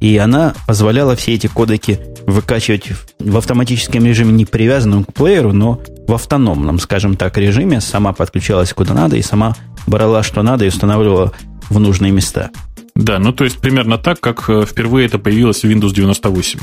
и 0.00 0.16
она 0.18 0.54
позволяла 0.66 1.16
все 1.16 1.34
эти 1.34 1.46
кодеки 1.46 2.00
выкачивать 2.26 2.88
в 3.18 3.36
автоматическом 3.36 4.04
режиме, 4.04 4.32
не 4.32 4.44
привязанном 4.44 5.04
к 5.04 5.12
плееру, 5.12 5.52
но 5.52 5.80
в 6.06 6.12
автономном, 6.12 6.78
скажем 6.78 7.16
так, 7.16 7.38
режиме. 7.38 7.80
Сама 7.80 8.12
подключалась 8.12 8.72
куда 8.72 8.94
надо 8.94 9.16
и 9.16 9.22
сама 9.22 9.56
брала, 9.86 10.22
что 10.22 10.42
надо, 10.42 10.64
и 10.64 10.68
устанавливала 10.68 11.32
в 11.70 11.78
нужные 11.78 12.12
места. 12.12 12.50
Да, 12.96 13.18
ну 13.18 13.32
то 13.32 13.44
есть 13.44 13.58
примерно 13.58 13.98
так, 13.98 14.20
как 14.20 14.48
э, 14.48 14.64
впервые 14.64 15.06
это 15.06 15.18
появилось 15.18 15.62
в 15.62 15.64
Windows 15.64 15.92
98. 15.92 16.60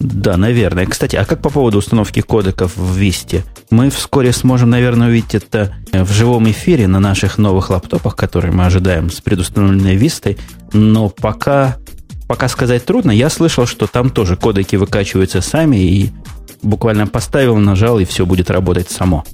Да, 0.00 0.36
наверное. 0.36 0.86
Кстати, 0.86 1.16
а 1.16 1.24
как 1.24 1.42
по 1.42 1.50
поводу 1.50 1.78
установки 1.78 2.20
кодеков 2.20 2.76
в 2.76 2.98
Vista? 2.98 3.42
Мы 3.70 3.90
вскоре 3.90 4.32
сможем, 4.32 4.70
наверное, 4.70 5.08
увидеть 5.08 5.34
это 5.34 5.74
э, 5.92 6.02
в 6.02 6.10
живом 6.12 6.50
эфире 6.50 6.88
на 6.88 6.98
наших 6.98 7.36
новых 7.36 7.70
лаптопах, 7.70 8.16
которые 8.16 8.52
мы 8.52 8.64
ожидаем 8.64 9.10
с 9.10 9.20
предустановленной 9.20 9.96
Vista. 9.96 10.38
Но 10.72 11.10
пока, 11.10 11.76
пока 12.26 12.48
сказать 12.48 12.84
трудно. 12.84 13.10
Я 13.10 13.28
слышал, 13.28 13.66
что 13.66 13.86
там 13.86 14.10
тоже 14.10 14.36
кодеки 14.36 14.76
выкачиваются 14.76 15.42
сами, 15.42 15.76
и 15.76 16.10
буквально 16.62 17.06
поставил, 17.06 17.56
нажал, 17.56 17.98
и 17.98 18.04
все 18.06 18.24
будет 18.24 18.50
работать 18.50 18.90
само. 18.90 19.24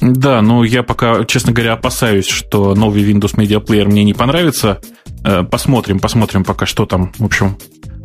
Да, 0.00 0.42
но 0.42 0.64
я 0.64 0.82
пока, 0.82 1.24
честно 1.24 1.52
говоря, 1.52 1.72
опасаюсь, 1.72 2.28
что 2.28 2.74
новый 2.74 3.02
Windows 3.02 3.34
Media 3.34 3.64
Player 3.64 3.86
мне 3.86 4.04
не 4.04 4.14
понравится. 4.14 4.80
Э, 5.24 5.42
посмотрим, 5.42 5.98
посмотрим 5.98 6.44
пока, 6.44 6.66
что 6.66 6.86
там, 6.86 7.12
в 7.18 7.24
общем, 7.24 7.56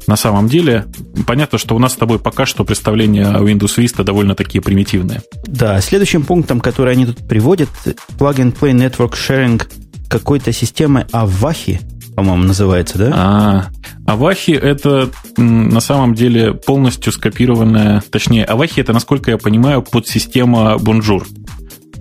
на 0.07 0.15
самом 0.15 0.47
деле. 0.47 0.85
Понятно, 1.25 1.57
что 1.57 1.75
у 1.75 1.79
нас 1.79 1.93
с 1.93 1.95
тобой 1.95 2.19
пока 2.19 2.45
что 2.45 2.63
представление 2.63 3.27
о 3.27 3.41
Windows 3.41 3.77
Vista 3.77 4.03
довольно 4.03 4.35
такие 4.35 4.61
примитивные. 4.61 5.21
Да, 5.45 5.79
следующим 5.81 6.23
пунктом, 6.23 6.59
который 6.59 6.93
они 6.93 7.05
тут 7.05 7.27
приводят, 7.27 7.69
Plug-and-Play 8.17 8.73
Network 8.73 9.13
Sharing 9.13 9.61
какой-то 10.09 10.51
системы 10.51 11.07
Avahi, 11.11 11.79
по-моему, 12.15 12.43
называется, 12.43 12.97
да? 12.97 13.11
А, 13.13 13.65
Авахи 14.05 14.51
это 14.51 15.09
на 15.37 15.79
самом 15.79 16.13
деле 16.13 16.53
полностью 16.53 17.11
скопированная, 17.11 18.03
точнее, 18.11 18.45
Авахи 18.45 18.81
это, 18.81 18.93
насколько 18.93 19.31
я 19.31 19.37
понимаю, 19.37 19.81
подсистема 19.81 20.75
Bonjour 20.75 21.25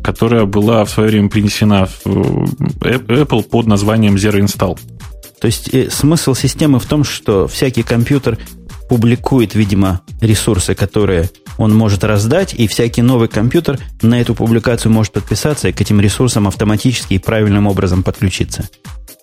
которая 0.03 0.45
была 0.45 0.85
в 0.85 0.91
свое 0.91 1.11
время 1.11 1.29
принесена 1.29 1.87
в 1.87 2.47
э, 2.85 2.99
Apple 2.99 3.43
под 3.43 3.67
названием 3.67 4.17
Zero 4.17 4.41
Install. 4.41 4.79
То 5.41 5.47
есть 5.47 5.73
э, 5.73 5.91
смысл 5.91 6.35
системы 6.35 6.79
в 6.79 6.87
том, 6.87 7.05
что 7.05 7.49
всякий 7.49 7.83
компьютер 7.83 8.39
публикует, 8.89 9.55
видимо, 9.55 10.03
ресурсы, 10.21 10.75
которые 10.75 11.31
он 11.59 11.75
может 11.75 12.05
раздать, 12.05 12.55
и 12.55 12.67
всякий 12.67 13.03
новый 13.03 13.29
компьютер 13.29 13.79
на 14.03 14.21
эту 14.21 14.35
публикацию 14.35 14.93
может 14.93 15.13
подписаться 15.13 15.69
и 15.69 15.73
к 15.73 15.81
этим 15.81 16.01
ресурсам 16.01 16.47
автоматически 16.47 17.15
и 17.15 17.19
правильным 17.19 17.67
образом 17.67 18.03
подключиться. 18.03 18.69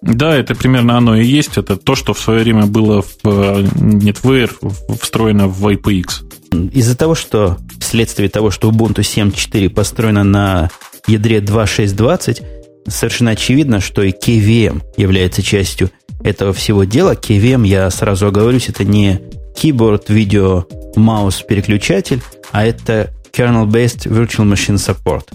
Да, 0.01 0.35
это 0.35 0.55
примерно 0.55 0.97
оно 0.97 1.15
и 1.15 1.25
есть. 1.25 1.57
Это 1.57 1.75
то, 1.75 1.95
что 1.95 2.13
в 2.13 2.19
свое 2.19 2.43
время 2.43 2.65
было 2.65 3.01
в 3.01 3.25
э, 3.25 3.63
NetWare 3.63 4.97
встроено 5.01 5.47
в 5.47 5.67
IPX. 5.67 6.23
Из-за 6.51 6.97
того, 6.97 7.15
что 7.15 7.57
вследствие 7.79 8.29
того, 8.29 8.51
что 8.51 8.69
Ubuntu 8.69 9.01
7.4 9.01 9.69
построена 9.69 10.23
на 10.23 10.69
ядре 11.07 11.39
2.6.20, 11.39 12.43
совершенно 12.87 13.31
очевидно, 13.31 13.79
что 13.79 14.01
и 14.01 14.11
KVM 14.11 14.81
является 14.97 15.41
частью 15.41 15.91
этого 16.23 16.53
всего 16.53 16.83
дела. 16.83 17.13
KVM, 17.13 17.65
я 17.65 17.89
сразу 17.91 18.27
оговорюсь, 18.27 18.69
это 18.69 18.83
не 18.83 19.21
Keyboard 19.55 20.07
Video 20.07 20.65
маус-переключатель, 20.95 22.21
а 22.51 22.65
это 22.65 23.11
kernel-based 23.31 24.07
virtual 24.07 24.51
machine 24.51 24.75
support. 24.75 25.25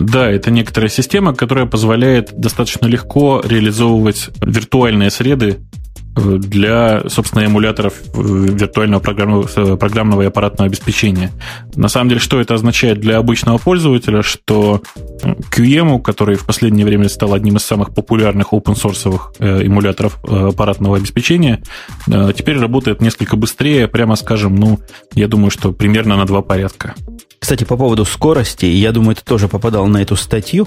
Да, 0.00 0.30
это 0.30 0.50
некоторая 0.50 0.88
система, 0.88 1.34
которая 1.34 1.66
позволяет 1.66 2.38
достаточно 2.38 2.86
легко 2.86 3.42
реализовывать 3.44 4.30
виртуальные 4.40 5.10
среды 5.10 5.58
для, 6.14 7.02
собственно, 7.08 7.44
эмуляторов 7.44 7.94
э, 8.14 8.20
виртуального 8.22 9.00
программного, 9.00 9.48
э, 9.56 9.76
программного 9.76 10.22
и 10.22 10.26
аппаратного 10.26 10.68
обеспечения. 10.68 11.32
На 11.74 11.88
самом 11.88 12.08
деле, 12.08 12.20
что 12.20 12.40
это 12.40 12.54
означает 12.54 13.00
для 13.00 13.18
обычного 13.18 13.58
пользователя, 13.58 14.22
что 14.22 14.82
QEMU, 15.50 16.00
который 16.02 16.36
в 16.36 16.44
последнее 16.46 16.86
время 16.86 17.08
стал 17.08 17.34
одним 17.34 17.56
из 17.56 17.64
самых 17.64 17.94
популярных 17.94 18.52
open-source 18.52 19.64
эмуляторов 19.66 20.22
аппаратного 20.24 20.96
обеспечения, 20.96 21.62
теперь 22.06 22.58
работает 22.58 23.00
несколько 23.00 23.36
быстрее, 23.36 23.88
прямо 23.88 24.16
скажем, 24.16 24.54
ну, 24.56 24.80
я 25.14 25.28
думаю, 25.28 25.50
что 25.50 25.72
примерно 25.72 26.16
на 26.16 26.26
два 26.26 26.42
порядка. 26.42 26.94
Кстати, 27.38 27.64
по 27.64 27.76
поводу 27.76 28.06
скорости, 28.06 28.64
я 28.64 28.90
думаю, 28.90 29.16
ты 29.16 29.22
тоже 29.22 29.48
попадал 29.48 29.86
на 29.86 30.00
эту 30.00 30.16
статью 30.16 30.66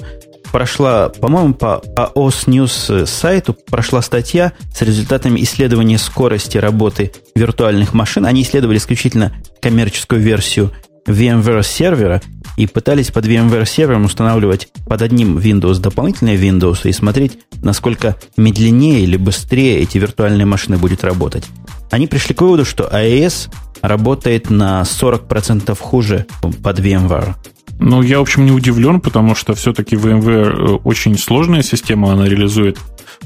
прошла, 0.52 1.10
по-моему, 1.10 1.54
по 1.54 1.82
OS 1.96 2.48
News 2.48 3.06
сайту 3.06 3.54
прошла 3.54 4.02
статья 4.02 4.54
с 4.74 4.82
результатами 4.82 5.42
исследования 5.42 5.98
скорости 5.98 6.58
работы 6.58 7.12
виртуальных 7.36 7.94
машин. 7.94 8.26
Они 8.26 8.42
исследовали 8.42 8.78
исключительно 8.78 9.34
коммерческую 9.62 10.22
версию 10.22 10.72
VMware 11.08 11.64
сервера 11.64 12.22
и 12.58 12.68
пытались 12.68 13.12
под 13.12 13.26
VMware 13.26 13.66
сервером 13.66 14.06
устанавливать 14.06 14.70
под 14.88 15.02
одним 15.02 15.38
Windows 15.38 15.80
дополнительные 15.80 16.38
Windows 16.38 16.80
и 16.84 16.92
смотреть, 16.92 17.40
насколько 17.62 18.18
медленнее 18.36 19.02
или 19.02 19.18
быстрее 19.18 19.80
эти 19.80 19.98
виртуальные 19.98 20.46
машины 20.46 20.78
будут 20.78 21.04
работать. 21.04 21.46
Они 21.92 22.08
пришли 22.08 22.36
к 22.36 22.42
выводу, 22.42 22.66
что 22.66 22.84
AES 22.84 23.50
работает 23.82 24.50
на 24.50 24.82
40% 24.82 25.78
хуже 25.80 26.26
под 26.42 26.80
VMware. 26.80 27.36
Ну, 27.80 28.02
я, 28.02 28.20
в 28.20 28.22
общем, 28.22 28.46
не 28.46 28.52
удивлен, 28.52 29.00
потому 29.00 29.36
что 29.36 29.54
все-таки 29.54 29.96
VMware 29.96 30.48
э, 30.48 30.72
очень 30.84 31.18
сложная 31.18 31.62
система, 31.62 32.14
она 32.14 32.26
реализует 32.26 32.80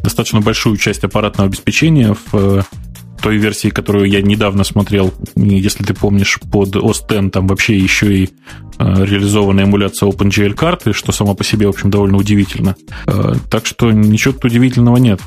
достаточно 0.04 0.42
большую 0.42 0.78
часть 0.78 1.04
аппаратного 1.04 1.48
обеспечения 1.48 2.14
в 2.14 2.36
э, 2.36 2.64
той 3.22 3.38
версии, 3.38 3.70
которую 3.70 4.10
я 4.10 4.22
недавно 4.22 4.64
смотрел, 4.64 5.14
если 5.36 5.84
ты 5.84 5.94
помнишь, 5.94 6.40
под 6.52 6.76
OS 6.76 7.04
X, 7.10 7.32
там 7.32 7.48
вообще 7.48 7.78
еще 7.78 8.14
и 8.14 8.30
э, 8.78 9.06
реализованная 9.06 9.64
эмуляция 9.64 10.10
OpenGL 10.10 10.54
карты, 10.54 10.92
что 10.92 11.14
само 11.14 11.34
по 11.34 11.46
себе, 11.46 11.68
в 11.68 11.70
общем, 11.70 11.90
довольно 11.90 12.18
удивительно. 12.18 12.76
Так 13.50 13.66
что 13.66 13.92
ничего 13.92 14.34
тут 14.34 14.46
удивительного 14.46 14.98
нет. 14.98 15.22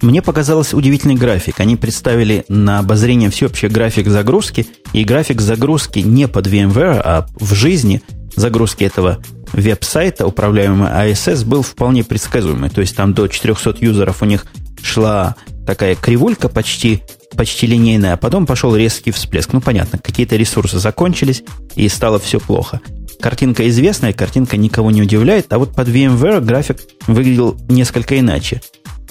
Мне 0.00 0.22
показалось 0.22 0.74
удивительный 0.74 1.14
график. 1.14 1.60
Они 1.60 1.76
представили 1.76 2.44
на 2.48 2.78
обозрение 2.78 3.30
всеобщий 3.30 3.68
график 3.68 4.08
загрузки, 4.08 4.66
и 4.92 5.04
график 5.04 5.40
загрузки 5.40 6.00
не 6.00 6.28
под 6.28 6.46
VMware, 6.46 7.00
а 7.04 7.26
в 7.38 7.54
жизни– 7.54 8.00
загрузки 8.36 8.84
этого 8.84 9.18
веб-сайта, 9.52 10.26
управляемого 10.26 10.88
ISS, 11.06 11.44
был 11.44 11.62
вполне 11.62 12.04
предсказуемый. 12.04 12.70
То 12.70 12.80
есть 12.80 12.96
там 12.96 13.14
до 13.14 13.28
400 13.28 13.76
юзеров 13.80 14.22
у 14.22 14.24
них 14.24 14.46
шла 14.82 15.36
такая 15.66 15.94
кривулька 15.94 16.48
почти, 16.48 17.02
почти 17.36 17.66
линейная, 17.66 18.14
а 18.14 18.16
потом 18.16 18.46
пошел 18.46 18.74
резкий 18.76 19.10
всплеск. 19.10 19.52
Ну, 19.52 19.60
понятно, 19.60 19.98
какие-то 19.98 20.36
ресурсы 20.36 20.78
закончились, 20.78 21.42
и 21.74 21.88
стало 21.88 22.18
все 22.18 22.40
плохо. 22.40 22.80
Картинка 23.20 23.68
известная, 23.68 24.12
картинка 24.12 24.56
никого 24.56 24.90
не 24.90 25.00
удивляет, 25.00 25.52
а 25.52 25.58
вот 25.58 25.74
под 25.74 25.88
VMware 25.88 26.40
график 26.40 26.80
выглядел 27.06 27.56
несколько 27.68 28.18
иначе. 28.18 28.60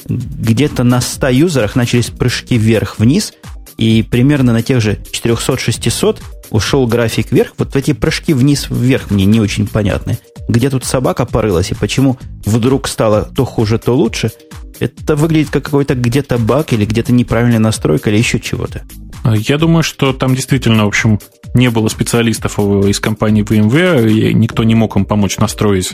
Где-то 0.05 0.83
на 0.83 1.01
100 1.01 1.29
юзерах 1.29 1.75
начались 1.75 2.09
прыжки 2.09 2.57
вверх-вниз, 2.57 3.33
и 3.77 4.03
примерно 4.03 4.53
на 4.53 4.61
тех 4.61 4.81
же 4.81 4.99
400-600 5.11 6.21
ушел 6.51 6.87
график 6.87 7.31
вверх. 7.31 7.53
Вот 7.57 7.75
эти 7.75 7.93
прыжки 7.93 8.33
вниз-вверх 8.33 9.11
мне 9.11 9.25
не 9.25 9.39
очень 9.39 9.67
понятны. 9.67 10.19
Где 10.47 10.69
тут 10.69 10.85
собака 10.85 11.25
порылась 11.25 11.71
и 11.71 11.75
почему 11.75 12.17
вдруг 12.45 12.87
стало 12.87 13.23
то 13.23 13.45
хуже, 13.45 13.79
то 13.79 13.95
лучше, 13.95 14.31
это 14.79 15.15
выглядит 15.15 15.49
как 15.49 15.63
какой-то 15.63 15.95
где-то 15.95 16.37
баг 16.37 16.73
или 16.73 16.85
где-то 16.85 17.13
неправильная 17.13 17.59
настройка 17.59 18.09
или 18.09 18.17
еще 18.17 18.39
чего-то. 18.39 18.83
Я 19.25 19.57
думаю, 19.57 19.83
что 19.83 20.11
там 20.11 20.35
действительно, 20.35 20.83
в 20.83 20.89
общем, 20.89 21.19
не 21.53 21.69
было 21.69 21.87
специалистов 21.87 22.59
из 22.59 22.99
компании 22.99 23.43
VMware, 23.43 24.11
и 24.11 24.33
никто 24.33 24.63
не 24.63 24.75
мог 24.75 24.97
им 24.97 25.05
помочь 25.05 25.37
настроить 25.37 25.93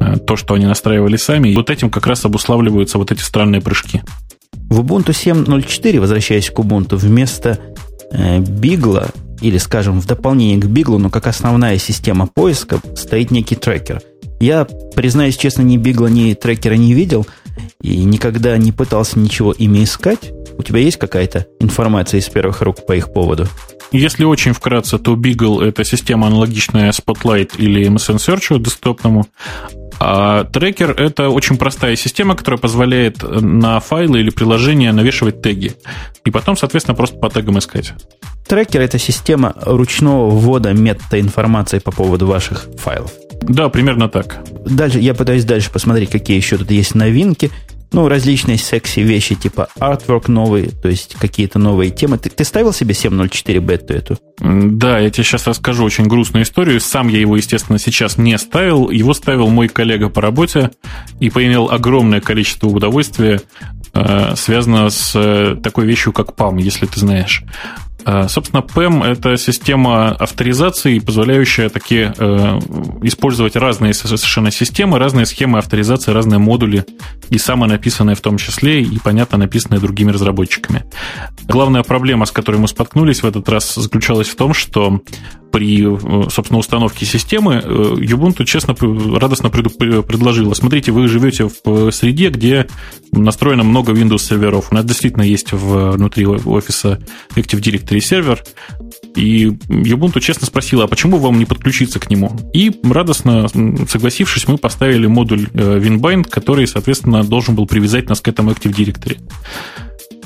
э, 0.00 0.16
то, 0.18 0.36
что 0.36 0.54
они 0.54 0.66
настраивали 0.66 1.16
сами. 1.16 1.48
И 1.48 1.56
вот 1.56 1.70
этим 1.70 1.90
как 1.90 2.06
раз 2.06 2.24
обуславливаются 2.24 2.98
вот 2.98 3.10
эти 3.10 3.20
странные 3.20 3.60
прыжки. 3.60 4.02
В 4.68 4.80
Ubuntu 4.80 5.10
7.04, 5.10 6.00
возвращаясь 6.00 6.50
к 6.50 6.58
Ubuntu, 6.58 6.96
вместо 6.96 7.58
э, 8.10 8.38
Бигла, 8.40 9.08
или, 9.40 9.58
скажем, 9.58 10.00
в 10.00 10.06
дополнение 10.06 10.58
к 10.58 10.66
Биглу, 10.66 10.98
но 10.98 11.10
как 11.10 11.26
основная 11.26 11.78
система 11.78 12.26
поиска, 12.26 12.80
стоит 12.96 13.30
некий 13.30 13.54
трекер. 13.54 14.02
Я, 14.40 14.64
признаюсь 14.64 15.36
честно, 15.36 15.62
ни 15.62 15.76
Бигла, 15.76 16.06
ни 16.08 16.34
трекера 16.34 16.74
не 16.74 16.94
видел 16.94 17.26
и 17.80 18.04
никогда 18.04 18.56
не 18.56 18.72
пытался 18.72 19.18
ничего 19.18 19.52
ими 19.52 19.84
искать. 19.84 20.32
У 20.56 20.62
тебя 20.62 20.80
есть 20.80 20.96
какая-то 20.96 21.46
информация 21.60 22.20
из 22.20 22.28
первых 22.28 22.62
рук 22.62 22.84
по 22.86 22.96
их 22.96 23.12
поводу? 23.12 23.46
Если 23.90 24.24
очень 24.24 24.52
вкратце, 24.52 24.98
то 24.98 25.14
Beagle– 25.14 25.64
это 25.64 25.82
система 25.84 26.26
аналогичная 26.26 26.92
Spotlight 26.92 27.52
или 27.56 27.88
MSN 27.88 28.16
Search 28.16 28.58
десктопному, 28.58 29.26
а 30.00 30.44
трекер– 30.44 30.90
это 30.98 31.28
очень 31.28 31.56
простая 31.56 31.96
система, 31.96 32.36
которая 32.36 32.58
позволяет 32.58 33.22
на 33.22 33.80
файлы 33.80 34.20
или 34.20 34.30
приложения 34.30 34.92
навешивать 34.92 35.42
теги. 35.42 35.74
И 36.24 36.30
потом, 36.30 36.56
соответственно, 36.56 36.94
просто 36.94 37.16
по 37.16 37.30
тегам 37.30 37.58
искать. 37.58 37.92
Трекер– 38.46 38.80
это 38.82 38.98
система 38.98 39.54
ручного 39.60 40.30
ввода 40.30 40.72
метаинформации 40.72 41.80
по 41.80 41.90
поводу 41.90 42.26
ваших 42.26 42.68
файлов. 42.78 43.12
Да, 43.42 43.68
примерно 43.68 44.08
так. 44.08 44.40
Дальше 44.64 44.98
я 44.98 45.14
пытаюсь 45.14 45.44
дальше 45.44 45.70
посмотреть, 45.70 46.10
какие 46.10 46.36
еще 46.36 46.58
тут 46.58 46.70
есть 46.70 46.94
новинки– 46.94 47.50
ну, 47.92 48.08
различные 48.08 48.58
секси 48.58 49.00
вещи, 49.00 49.34
типа 49.34 49.68
artwork 49.78 50.30
новый, 50.30 50.68
то 50.70 50.88
есть 50.88 51.16
какие-то 51.18 51.58
новые 51.58 51.90
темы. 51.90 52.18
Ты, 52.18 52.28
ты 52.28 52.44
ставил 52.44 52.72
себе 52.72 52.92
7.04 52.92 53.58
бету 53.60 53.94
эту? 53.94 54.18
Да, 54.40 54.98
я 54.98 55.10
тебе 55.10 55.24
сейчас 55.24 55.46
расскажу 55.46 55.84
очень 55.84 56.04
грустную 56.04 56.44
историю. 56.44 56.80
Сам 56.80 57.08
я 57.08 57.18
его, 57.18 57.36
естественно, 57.36 57.78
сейчас 57.78 58.18
не 58.18 58.36
ставил. 58.38 58.90
Его 58.90 59.14
ставил 59.14 59.48
мой 59.48 59.68
коллега 59.68 60.10
по 60.10 60.20
работе 60.20 60.70
и 61.18 61.30
поимел 61.30 61.70
огромное 61.70 62.20
количество 62.20 62.68
удовольствия, 62.68 63.40
э, 63.94 64.34
связано 64.36 64.90
с 64.90 65.12
э, 65.14 65.56
такой 65.62 65.86
вещью, 65.86 66.12
как 66.12 66.34
PAM, 66.36 66.60
если 66.60 66.86
ты 66.86 67.00
знаешь. 67.00 67.42
Э, 68.04 68.26
собственно, 68.28 68.60
PEM– 68.60 69.04
это 69.04 69.36
система 69.36 70.10
авторизации, 70.10 70.98
позволяющая 70.98 71.68
такие 71.68 72.14
э, 72.16 72.58
использовать 73.02 73.56
разные 73.56 73.94
совершенно 73.94 74.50
системы, 74.50 74.98
разные 74.98 75.26
схемы 75.26 75.58
авторизации, 75.58 76.12
разные 76.12 76.38
модули, 76.38 76.84
и 77.30 77.38
самонаписанные 77.38 78.16
в 78.16 78.20
том 78.20 78.38
числе, 78.38 78.82
и, 78.82 78.98
понятно, 78.98 79.38
написанные 79.38 79.80
другими 79.80 80.10
разработчиками. 80.10 80.84
Главная 81.44 81.82
проблема, 81.82 82.26
с 82.26 82.30
которой 82.30 82.56
мы 82.56 82.68
споткнулись 82.68 83.22
в 83.22 83.26
этот 83.26 83.48
раз, 83.48 83.74
заключалась 83.74 84.28
в 84.28 84.36
том, 84.36 84.54
что 84.54 85.02
при, 85.50 85.82
собственно, 86.30 86.58
установке 86.58 87.06
системы 87.06 87.54
э, 87.54 87.68
Ubuntu 87.68 88.44
честно, 88.44 88.74
радостно 89.18 89.48
предложила. 89.48 90.54
Смотрите, 90.54 90.92
вы 90.92 91.08
живете 91.08 91.48
в 91.64 91.90
среде, 91.90 92.28
где 92.28 92.66
настроено 93.12 93.64
много 93.64 93.92
Windows 93.92 94.18
серверов. 94.18 94.68
У 94.70 94.74
нас 94.74 94.84
действительно 94.84 95.22
есть 95.22 95.52
внутри 95.52 96.26
офиса 96.26 97.00
Active 97.34 97.60
Directory 97.60 97.87
сервер. 97.96 98.44
И 99.16 99.46
Ubuntu 99.46 100.20
честно 100.20 100.46
спросила, 100.46 100.84
а 100.84 100.86
почему 100.86 101.18
вам 101.18 101.38
не 101.38 101.44
подключиться 101.44 101.98
к 101.98 102.10
нему? 102.10 102.36
И 102.52 102.72
радостно 102.84 103.48
согласившись, 103.88 104.46
мы 104.46 104.58
поставили 104.58 105.06
модуль 105.06 105.48
э, 105.52 105.78
WinBind, 105.78 106.28
который, 106.28 106.66
соответственно, 106.66 107.24
должен 107.24 107.54
был 107.54 107.66
привязать 107.66 108.08
нас 108.08 108.20
к 108.20 108.28
этому 108.28 108.52
Active 108.52 108.74
Directory. 108.74 109.18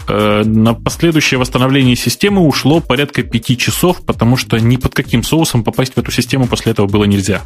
Э, 0.09 0.43
на 0.45 0.75
последующее 0.75 1.39
восстановление 1.39 1.97
системы 1.97 2.43
ушло 2.43 2.81
порядка 2.81 3.23
пяти 3.23 3.57
часов, 3.57 4.05
потому 4.05 4.37
что 4.37 4.59
ни 4.59 4.77
под 4.77 4.95
каким 4.95 5.23
соусом 5.23 5.65
попасть 5.65 5.95
в 5.95 5.99
эту 5.99 6.11
систему 6.11 6.47
после 6.47 6.73
этого 6.73 6.87
было 6.87 7.05
нельзя. 7.05 7.43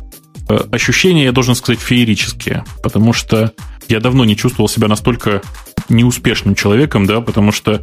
Э, 0.48 0.58
ощущения, 0.72 1.24
я 1.24 1.32
должен 1.32 1.54
сказать, 1.54 1.80
феерические, 1.80 2.64
потому 2.82 3.12
что 3.12 3.52
я 3.88 4.00
давно 4.00 4.24
не 4.24 4.36
чувствовал 4.36 4.68
себя 4.68 4.88
настолько 4.88 5.42
неуспешным 5.88 6.54
человеком, 6.54 7.06
да, 7.06 7.20
потому 7.20 7.52
что 7.52 7.82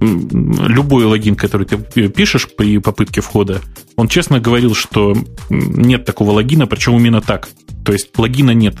любой 0.00 1.04
логин, 1.04 1.36
который 1.36 1.66
ты 1.66 2.08
пишешь 2.08 2.48
при 2.56 2.78
попытке 2.78 3.20
входа, 3.20 3.60
он 3.96 4.08
честно 4.08 4.40
говорил, 4.40 4.74
что 4.74 5.14
нет 5.50 6.04
такого 6.04 6.32
логина, 6.32 6.66
причем 6.66 6.96
именно 6.96 7.20
так. 7.20 7.48
То 7.84 7.92
есть 7.92 8.16
логина 8.18 8.52
нет 8.52 8.76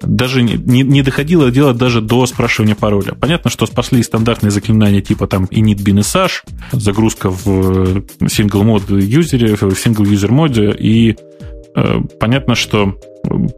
даже 0.00 0.42
не, 0.42 0.82
не 0.82 1.02
доходило 1.02 1.50
дело 1.50 1.74
даже 1.74 2.00
до 2.00 2.26
спрашивания 2.26 2.74
пароля. 2.74 3.14
Понятно, 3.14 3.50
что 3.50 3.66
спасли 3.66 4.02
стандартные 4.02 4.50
заклинания 4.50 5.00
типа 5.00 5.26
там 5.26 5.44
init 5.46 5.78
bin 5.78 5.98
SH, 5.98 6.48
загрузка 6.72 7.30
в 7.30 8.04
single 8.20 8.62
мод 8.62 8.88
юзере, 8.90 9.56
в 9.56 9.62
single 9.62 10.04
user 10.04 10.30
моде, 10.30 10.70
и 10.70 11.16
э, 11.74 12.00
понятно, 12.20 12.54
что 12.54 12.98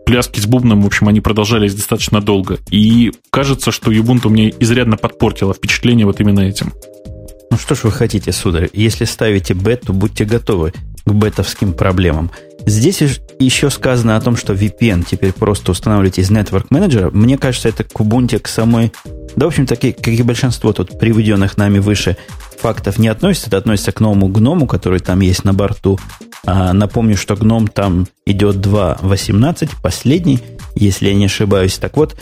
пляски 0.04 0.40
с 0.40 0.46
бубном, 0.46 0.82
в 0.82 0.86
общем, 0.86 1.08
они 1.08 1.20
продолжались 1.20 1.74
достаточно 1.74 2.20
долго. 2.20 2.58
И 2.70 3.12
кажется, 3.30 3.70
что 3.70 3.92
Ubuntu 3.92 4.28
мне 4.28 4.52
изрядно 4.60 4.96
подпортило 4.96 5.54
впечатление 5.54 6.06
вот 6.06 6.20
именно 6.20 6.40
этим. 6.40 6.72
Ну 7.50 7.56
что 7.58 7.74
ж 7.74 7.84
вы 7.84 7.92
хотите, 7.92 8.32
сударь? 8.32 8.70
Если 8.72 9.04
ставите 9.04 9.54
бет, 9.54 9.82
то 9.82 9.92
будьте 9.92 10.24
готовы 10.24 10.72
к 11.04 11.12
бетовским 11.12 11.72
проблемам. 11.72 12.30
Здесь 12.66 13.02
еще 13.38 13.70
сказано 13.70 14.16
о 14.16 14.20
том, 14.20 14.36
что 14.36 14.52
VPN 14.52 15.04
теперь 15.08 15.32
просто 15.32 15.72
устанавливаете 15.72 16.22
из 16.22 16.30
Network 16.30 16.68
Manager. 16.68 17.10
Мне 17.10 17.38
кажется, 17.38 17.68
это 17.68 17.84
к 17.84 18.00
Ubuntu, 18.00 18.38
к 18.38 18.48
самой... 18.48 18.92
Да, 19.36 19.46
в 19.46 19.48
общем, 19.48 19.66
таки, 19.66 19.92
как 19.92 20.08
и 20.08 20.22
большинство 20.22 20.72
тут 20.72 20.98
приведенных 20.98 21.56
нами 21.56 21.78
выше 21.78 22.16
фактов 22.58 22.98
не 22.98 23.08
относится. 23.08 23.48
Это 23.48 23.58
относится 23.58 23.92
к 23.92 24.00
новому 24.00 24.28
гному, 24.28 24.66
который 24.66 25.00
там 25.00 25.20
есть 25.20 25.44
на 25.44 25.54
борту. 25.54 25.98
А 26.44 26.72
напомню, 26.72 27.16
что 27.16 27.36
гном 27.36 27.68
там 27.68 28.06
идет 28.26 28.56
2.18, 28.56 29.70
последний, 29.82 30.40
если 30.74 31.08
я 31.08 31.14
не 31.14 31.26
ошибаюсь. 31.26 31.78
Так 31.78 31.96
вот, 31.96 32.16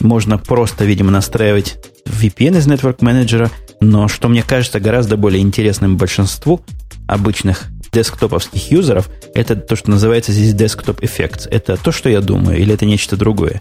можно 0.00 0.38
просто, 0.38 0.84
видимо, 0.84 1.10
настраивать 1.10 1.78
VPN 2.06 2.58
из 2.58 2.66
Network 2.66 2.98
Manager, 2.98 3.50
но 3.80 4.08
что 4.08 4.28
мне 4.28 4.42
кажется 4.42 4.80
гораздо 4.80 5.16
более 5.16 5.42
интересным 5.42 5.96
большинству 5.96 6.60
обычных 7.06 7.64
десктоповских 7.92 8.70
юзеров, 8.70 9.10
это 9.34 9.56
то, 9.56 9.76
что 9.76 9.90
называется 9.90 10.32
здесь 10.32 10.54
Desktop 10.54 11.00
Effects. 11.00 11.48
Это 11.50 11.76
то, 11.76 11.92
что 11.92 12.08
я 12.08 12.20
думаю, 12.20 12.58
или 12.58 12.72
это 12.72 12.86
нечто 12.86 13.16
другое? 13.16 13.60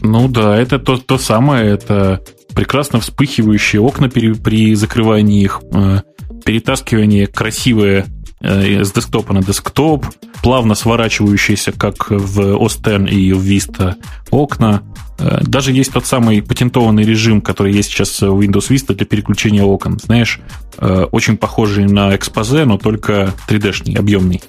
Ну 0.00 0.28
да, 0.28 0.56
это 0.56 0.78
то, 0.78 0.96
то 0.96 1.18
самое, 1.18 1.72
это 1.72 2.22
прекрасно 2.54 3.00
вспыхивающие 3.00 3.80
окна 3.80 4.08
при, 4.08 4.32
при 4.32 4.74
закрывании 4.74 5.42
их, 5.42 5.60
э, 5.72 6.02
перетаскивание 6.44 7.26
красивое 7.26 8.06
с 8.40 8.92
десктопа 8.92 9.32
на 9.32 9.42
десктоп, 9.42 10.06
плавно 10.42 10.74
сворачивающиеся, 10.74 11.72
как 11.72 12.10
в 12.10 12.64
X 12.64 12.78
и 13.10 13.32
в 13.32 13.44
Vista 13.44 13.94
окна. 14.30 14.82
Э, 15.18 15.40
даже 15.42 15.72
есть 15.72 15.92
тот 15.92 16.06
самый 16.06 16.42
патентованный 16.42 17.02
режим, 17.02 17.40
который 17.40 17.72
есть 17.72 17.90
сейчас 17.90 18.20
в 18.20 18.40
Windows 18.40 18.68
Vista 18.68 18.94
для 18.94 19.06
переключения 19.06 19.62
окон. 19.62 19.98
Знаешь, 19.98 20.40
э, 20.78 21.06
очень 21.10 21.36
похожий 21.36 21.86
на 21.86 22.14
экспозе, 22.14 22.64
но 22.64 22.78
только 22.78 23.34
3D-шный, 23.48 23.98
объемный. 23.98 24.40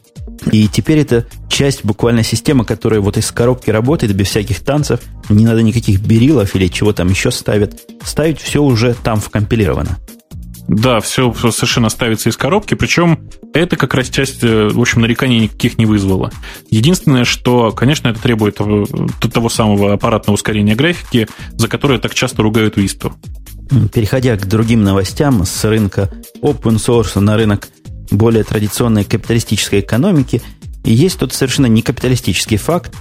И 0.51 0.67
теперь 0.67 0.99
это 0.99 1.25
часть 1.49 1.83
буквально 1.83 2.23
системы, 2.23 2.63
которая 2.63 3.01
вот 3.01 3.17
из 3.17 3.29
коробки 3.31 3.69
работает 3.69 4.15
без 4.15 4.27
всяких 4.27 4.61
танцев. 4.61 5.01
Не 5.27 5.45
надо 5.45 5.61
никаких 5.63 5.99
берилов 5.99 6.55
или 6.55 6.67
чего 6.67 6.93
там 6.93 7.09
еще 7.09 7.31
ставят. 7.31 7.77
Ставить 8.03 8.39
все 8.39 8.63
уже 8.63 8.93
там 8.93 9.19
вкомпилировано. 9.19 9.97
Да, 10.69 10.99
все 10.99 11.33
совершенно 11.33 11.89
ставится 11.89 12.29
из 12.29 12.37
коробки, 12.37 12.75
причем 12.75 13.27
это 13.55 13.75
как 13.75 13.95
раз 13.95 14.09
часть, 14.09 14.43
э, 14.43 14.69
в 14.69 14.79
общем, 14.79 15.01
нареканий 15.01 15.39
никаких 15.39 15.79
не 15.79 15.87
вызвало. 15.87 16.31
Единственное, 16.69 17.25
что, 17.25 17.71
конечно, 17.71 18.09
это 18.09 18.21
требует 18.21 18.57
того 18.57 19.49
самого 19.49 19.93
аппаратного 19.93 20.35
ускорения 20.35 20.75
графики, 20.75 21.27
за 21.53 21.67
которое 21.67 21.97
так 21.97 22.13
часто 22.13 22.43
ругают 22.43 22.77
Висту. 22.77 23.15
Переходя 23.91 24.37
к 24.37 24.47
другим 24.47 24.83
новостям 24.83 25.43
с 25.43 25.63
рынка 25.63 26.11
open 26.43 26.75
source 26.75 27.19
на 27.19 27.35
рынок 27.35 27.67
более 28.11 28.43
традиционной 28.43 29.05
капиталистической 29.05 29.79
экономики, 29.79 30.39
есть 30.83 31.17
тут 31.17 31.33
совершенно 31.33 31.65
не 31.65 31.81
капиталистический 31.81 32.57
факт. 32.57 32.93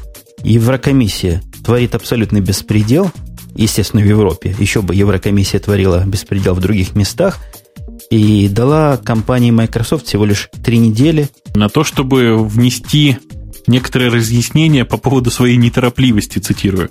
Еврокомиссия 0.42 1.42
творит 1.62 1.94
абсолютный 1.94 2.40
беспредел, 2.40 3.10
естественно, 3.54 4.02
в 4.02 4.06
Европе. 4.06 4.54
Еще 4.58 4.82
бы 4.82 4.94
Еврокомиссия 4.94 5.60
творила 5.60 6.04
беспредел 6.06 6.54
в 6.54 6.60
других 6.60 6.94
местах– 6.94 7.38
и 8.10 8.48
дала 8.48 8.96
компании 8.96 9.50
Microsoft 9.50 10.06
всего 10.06 10.24
лишь 10.24 10.48
три 10.64 10.78
недели. 10.78 11.28
На 11.54 11.68
то, 11.68 11.84
чтобы 11.84 12.38
внести 12.38 13.18
некоторые 13.66 14.10
разъяснения 14.10 14.86
по 14.86 14.96
поводу 14.96 15.30
своей 15.30 15.56
неторопливости, 15.56 16.38
цитирую. 16.38 16.88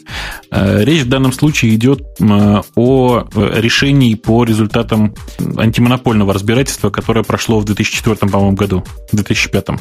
Э, 0.51 0.83
речь 0.83 1.03
в 1.03 1.09
данном 1.09 1.33
случае 1.33 1.73
идет 1.73 2.03
о 2.19 3.27
решении 3.35 4.13
по 4.13 4.43
результатам 4.43 5.15
антимонопольного 5.57 6.33
разбирательства, 6.33 6.91
которое 6.91 7.23
прошло 7.23 7.59
в 7.59 7.65
2004, 7.65 8.31
по-моему, 8.31 8.55
году, 8.55 8.83
в 9.11 9.15
2005. 9.15 9.79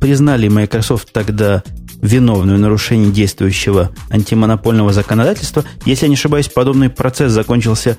Признали 0.00 0.48
Microsoft 0.48 1.12
тогда 1.12 1.62
виновную 2.04 2.58
в 2.58 2.60
нарушении 2.60 3.10
действующего 3.10 3.90
антимонопольного 4.10 4.92
законодательства. 4.92 5.64
Если 5.86 6.04
я 6.04 6.10
не 6.10 6.14
ошибаюсь, 6.14 6.48
подобный 6.48 6.90
процесс 6.90 7.32
закончился 7.32 7.96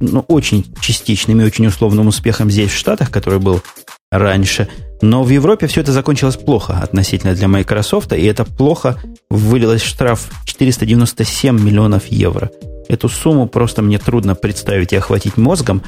ну, 0.00 0.24
очень 0.28 0.66
частичным 0.80 1.40
и 1.40 1.44
очень 1.44 1.66
условным 1.66 2.08
успехом 2.08 2.50
здесь, 2.50 2.70
в 2.70 2.76
Штатах, 2.76 3.10
который 3.10 3.38
был 3.38 3.62
раньше. 4.10 4.68
Но 5.00 5.22
в 5.22 5.30
Европе 5.30 5.68
все 5.68 5.80
это 5.80 5.92
закончилось 5.92 6.36
плохо 6.36 6.78
относительно 6.82 7.34
для 7.34 7.46
Microsoft, 7.46 8.12
и 8.12 8.24
это 8.24 8.44
плохо 8.44 8.98
вылилось 9.30 9.82
в 9.82 9.86
штраф 9.86 10.28
497 10.44 11.58
миллионов 11.58 12.06
евро. 12.06 12.50
Эту 12.88 13.08
сумму 13.08 13.46
просто 13.46 13.82
мне 13.82 13.98
трудно 13.98 14.34
представить 14.34 14.92
и 14.92 14.96
охватить 14.96 15.36
мозгом, 15.36 15.82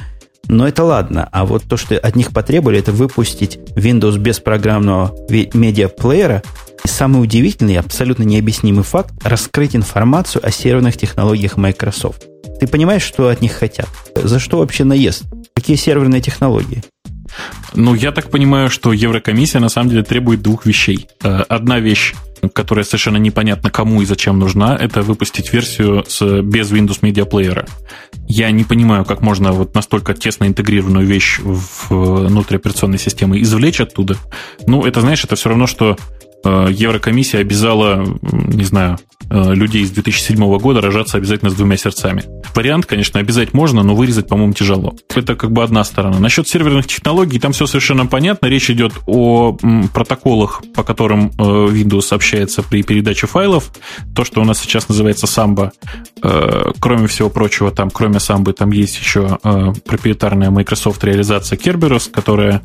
но 0.47 0.67
это 0.67 0.83
ладно. 0.83 1.27
А 1.31 1.45
вот 1.45 1.63
то, 1.63 1.75
что 1.75 1.97
от 1.97 2.15
них 2.15 2.31
потребовали, 2.31 2.79
это 2.79 2.91
выпустить 2.91 3.57
Windows 3.75 4.17
без 4.17 4.39
программного 4.39 5.13
медиаплеера. 5.29 6.43
И 6.83 6.87
самый 6.87 7.23
удивительный 7.23 7.77
абсолютно 7.77 8.23
необъяснимый 8.23 8.83
факт– 8.83 9.13
раскрыть 9.23 9.75
информацию 9.75 10.45
о 10.45 10.51
серверных 10.51 10.97
технологиях 10.97 11.55
Microsoft. 11.57 12.25
Ты 12.59 12.67
понимаешь, 12.67 13.03
что 13.03 13.29
от 13.29 13.41
них 13.41 13.53
хотят? 13.53 13.87
За 14.15 14.39
что 14.39 14.59
вообще 14.59 14.83
наезд? 14.83 15.23
Какие 15.55 15.77
серверные 15.77 16.21
технологии? 16.21 16.83
Ну, 17.73 17.95
я 17.95 18.11
так 18.11 18.29
понимаю, 18.29 18.69
что 18.69 18.93
Еврокомиссия 18.93 19.59
на 19.59 19.69
самом 19.69 19.89
деле 19.89 20.03
требует 20.03 20.41
двух 20.41 20.65
вещей. 20.65 21.07
Э, 21.23 21.43
одна 21.47 21.79
вещь, 21.79 22.13
которая 22.53 22.85
совершенно 22.85 23.17
непонятно 23.17 23.71
кому 23.71 24.01
и 24.01 24.05
зачем 24.05 24.37
нужна, 24.37 24.75
это 24.75 25.01
выпустить 25.01 25.51
версию 25.51 26.03
с, 26.07 26.41
без 26.41 26.71
Windows 26.71 26.99
Media 27.01 27.27
Player. 27.27 27.67
Я 28.27 28.51
не 28.51 28.63
понимаю, 28.63 29.05
как 29.05 29.21
можно 29.21 29.51
вот 29.51 29.73
настолько 29.73 30.13
тесно 30.13 30.45
интегрированную 30.45 31.07
вещь 31.07 31.39
в 31.39 32.27
внутри 32.27 32.57
операционной 32.57 32.99
системы 32.99 33.41
извлечь 33.41 33.81
оттуда. 33.81 34.17
Ну, 34.67 34.85
это, 34.85 35.01
знаешь, 35.01 35.23
это 35.23 35.35
все 35.35 35.49
равно, 35.49 35.65
что 35.65 35.97
Э, 35.97 36.32
Еврокомиссия 36.45 37.39
обязала, 37.39 38.05
не 38.21 38.65
знаю, 38.65 38.97
э, 39.29 39.53
людей 39.53 39.85
с 39.85 39.91
2007 39.91 40.57
года 40.59 40.81
рожаться 40.81 41.17
обязательно 41.17 41.49
с 41.49 41.53
двумя 41.53 41.77
сердцами. 41.77 42.23
Вариант, 42.53 42.85
конечно, 42.85 43.19
обязать 43.19 43.53
можно, 43.53 43.81
но 43.81 43.95
вырезать, 43.95 44.27
по-моему, 44.27 44.53
тяжело. 44.53 44.95
Это 45.15 45.35
как 45.35 45.51
бы 45.51 45.63
одна 45.63 45.83
сторона. 45.85 46.19
Насчет 46.19 46.47
серверных 46.47 46.87
технологий, 46.87 47.39
там 47.39 47.53
все 47.53 47.65
совершенно 47.65 48.05
понятно. 48.07 48.47
Речь 48.47 48.69
идет 48.69 48.93
о 49.05 49.57
протоколах, 49.93 50.61
по 50.75 50.83
которым 50.83 51.27
э, 51.27 51.41
Windows 51.41 52.13
общается 52.13 52.61
при 52.61 52.83
передаче 52.83 53.25
файлов. 53.25 53.71
То, 54.13 54.25
что 54.25 54.41
у 54.41 54.43
нас 54.43 54.59
сейчас 54.59 54.89
называется 54.89 55.27
Samba. 55.27 55.71
Кроме 56.79 57.07
всего 57.07 57.29
прочего, 57.29 57.71
там, 57.71 57.89
кроме 57.89 58.17
Samba, 58.17 58.53
там 58.53 58.71
есть 58.71 58.97
еще 58.97 59.37
проприетарная 59.85 60.51
Microsoft 60.51 61.03
реализация 61.03 61.57
Kerberos, 61.57 62.09
которая 62.09 62.61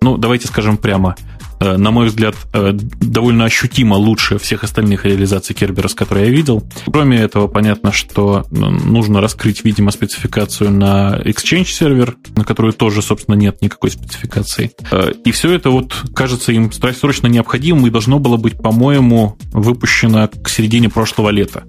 ну, 0.00 0.18
давайте 0.18 0.46
скажем 0.48 0.76
прямо, 0.76 1.16
Э, 1.16 1.33
на 1.60 1.90
мой 1.90 2.06
взгляд, 2.06 2.34
э, 2.52 2.72
довольно 2.72 3.44
ощутимо 3.44 3.94
лучше 3.94 4.38
всех 4.38 4.64
остальных 4.64 5.04
реализаций 5.04 5.54
Kerberos, 5.54 5.94
которые 5.94 6.26
я 6.26 6.32
видел. 6.32 6.64
Кроме 6.86 7.18
этого, 7.18 7.46
понятно, 7.46 7.92
что 7.92 8.44
нужно 8.50 9.20
раскрыть, 9.20 9.64
видимо, 9.64 9.90
спецификацию 9.90 10.70
на 10.70 11.20
Exchange 11.24 11.66
сервер, 11.66 12.16
на 12.36 12.44
которую 12.44 12.72
тоже, 12.72 13.02
собственно, 13.02 13.36
нет 13.36 13.60
никакой 13.62 13.90
спецификации. 13.90 14.72
Э, 14.90 15.12
и 15.24 15.30
все 15.30 15.52
это 15.52 15.70
вот 15.70 15.94
кажется 16.14 16.52
им 16.52 16.70
срочно 16.72 17.26
необходимым 17.26 17.86
и 17.86 17.90
должно 17.90 18.18
было 18.18 18.36
быть, 18.36 18.56
по-моему, 18.56 19.36
выпущено 19.52 20.28
к 20.28 20.48
середине 20.48 20.88
прошлого 20.88 21.30
лета. 21.30 21.64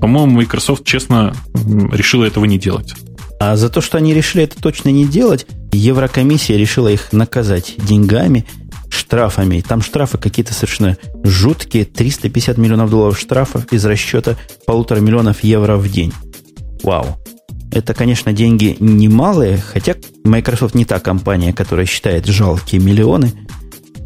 По-моему, 0.00 0.36
Microsoft 0.36 0.84
честно 0.84 1.34
решила 1.54 2.24
этого 2.24 2.44
не 2.44 2.58
делать. 2.58 2.94
А 3.40 3.56
за 3.56 3.68
то, 3.68 3.80
что 3.80 3.98
они 3.98 4.14
решили 4.14 4.44
это 4.44 4.60
точно 4.60 4.90
не 4.90 5.04
делать, 5.04 5.46
Еврокомиссия 5.72 6.56
решила 6.56 6.88
их 6.88 7.12
наказать 7.12 7.74
деньгами– 7.78 8.46
штрафами. 9.12 9.60
Там 9.60 9.82
штрафы 9.82 10.16
какие-то 10.16 10.54
совершенно 10.54 10.96
жуткие. 11.22 11.84
350 11.84 12.56
миллионов 12.56 12.88
долларов 12.88 13.18
штрафов 13.18 13.70
из 13.70 13.84
расчета 13.84 14.36
полутора 14.66 15.00
миллионов 15.00 15.44
евро 15.44 15.76
в 15.76 15.90
день. 15.90 16.14
Вау. 16.82 17.18
Это, 17.70 17.92
конечно, 17.92 18.32
деньги 18.32 18.74
немалые, 18.80 19.58
хотя 19.58 19.96
Microsoft 20.24 20.74
не 20.74 20.86
та 20.86 20.98
компания, 20.98 21.52
которая 21.52 21.84
считает 21.84 22.24
жалкие 22.24 22.80
миллионы. 22.80 23.32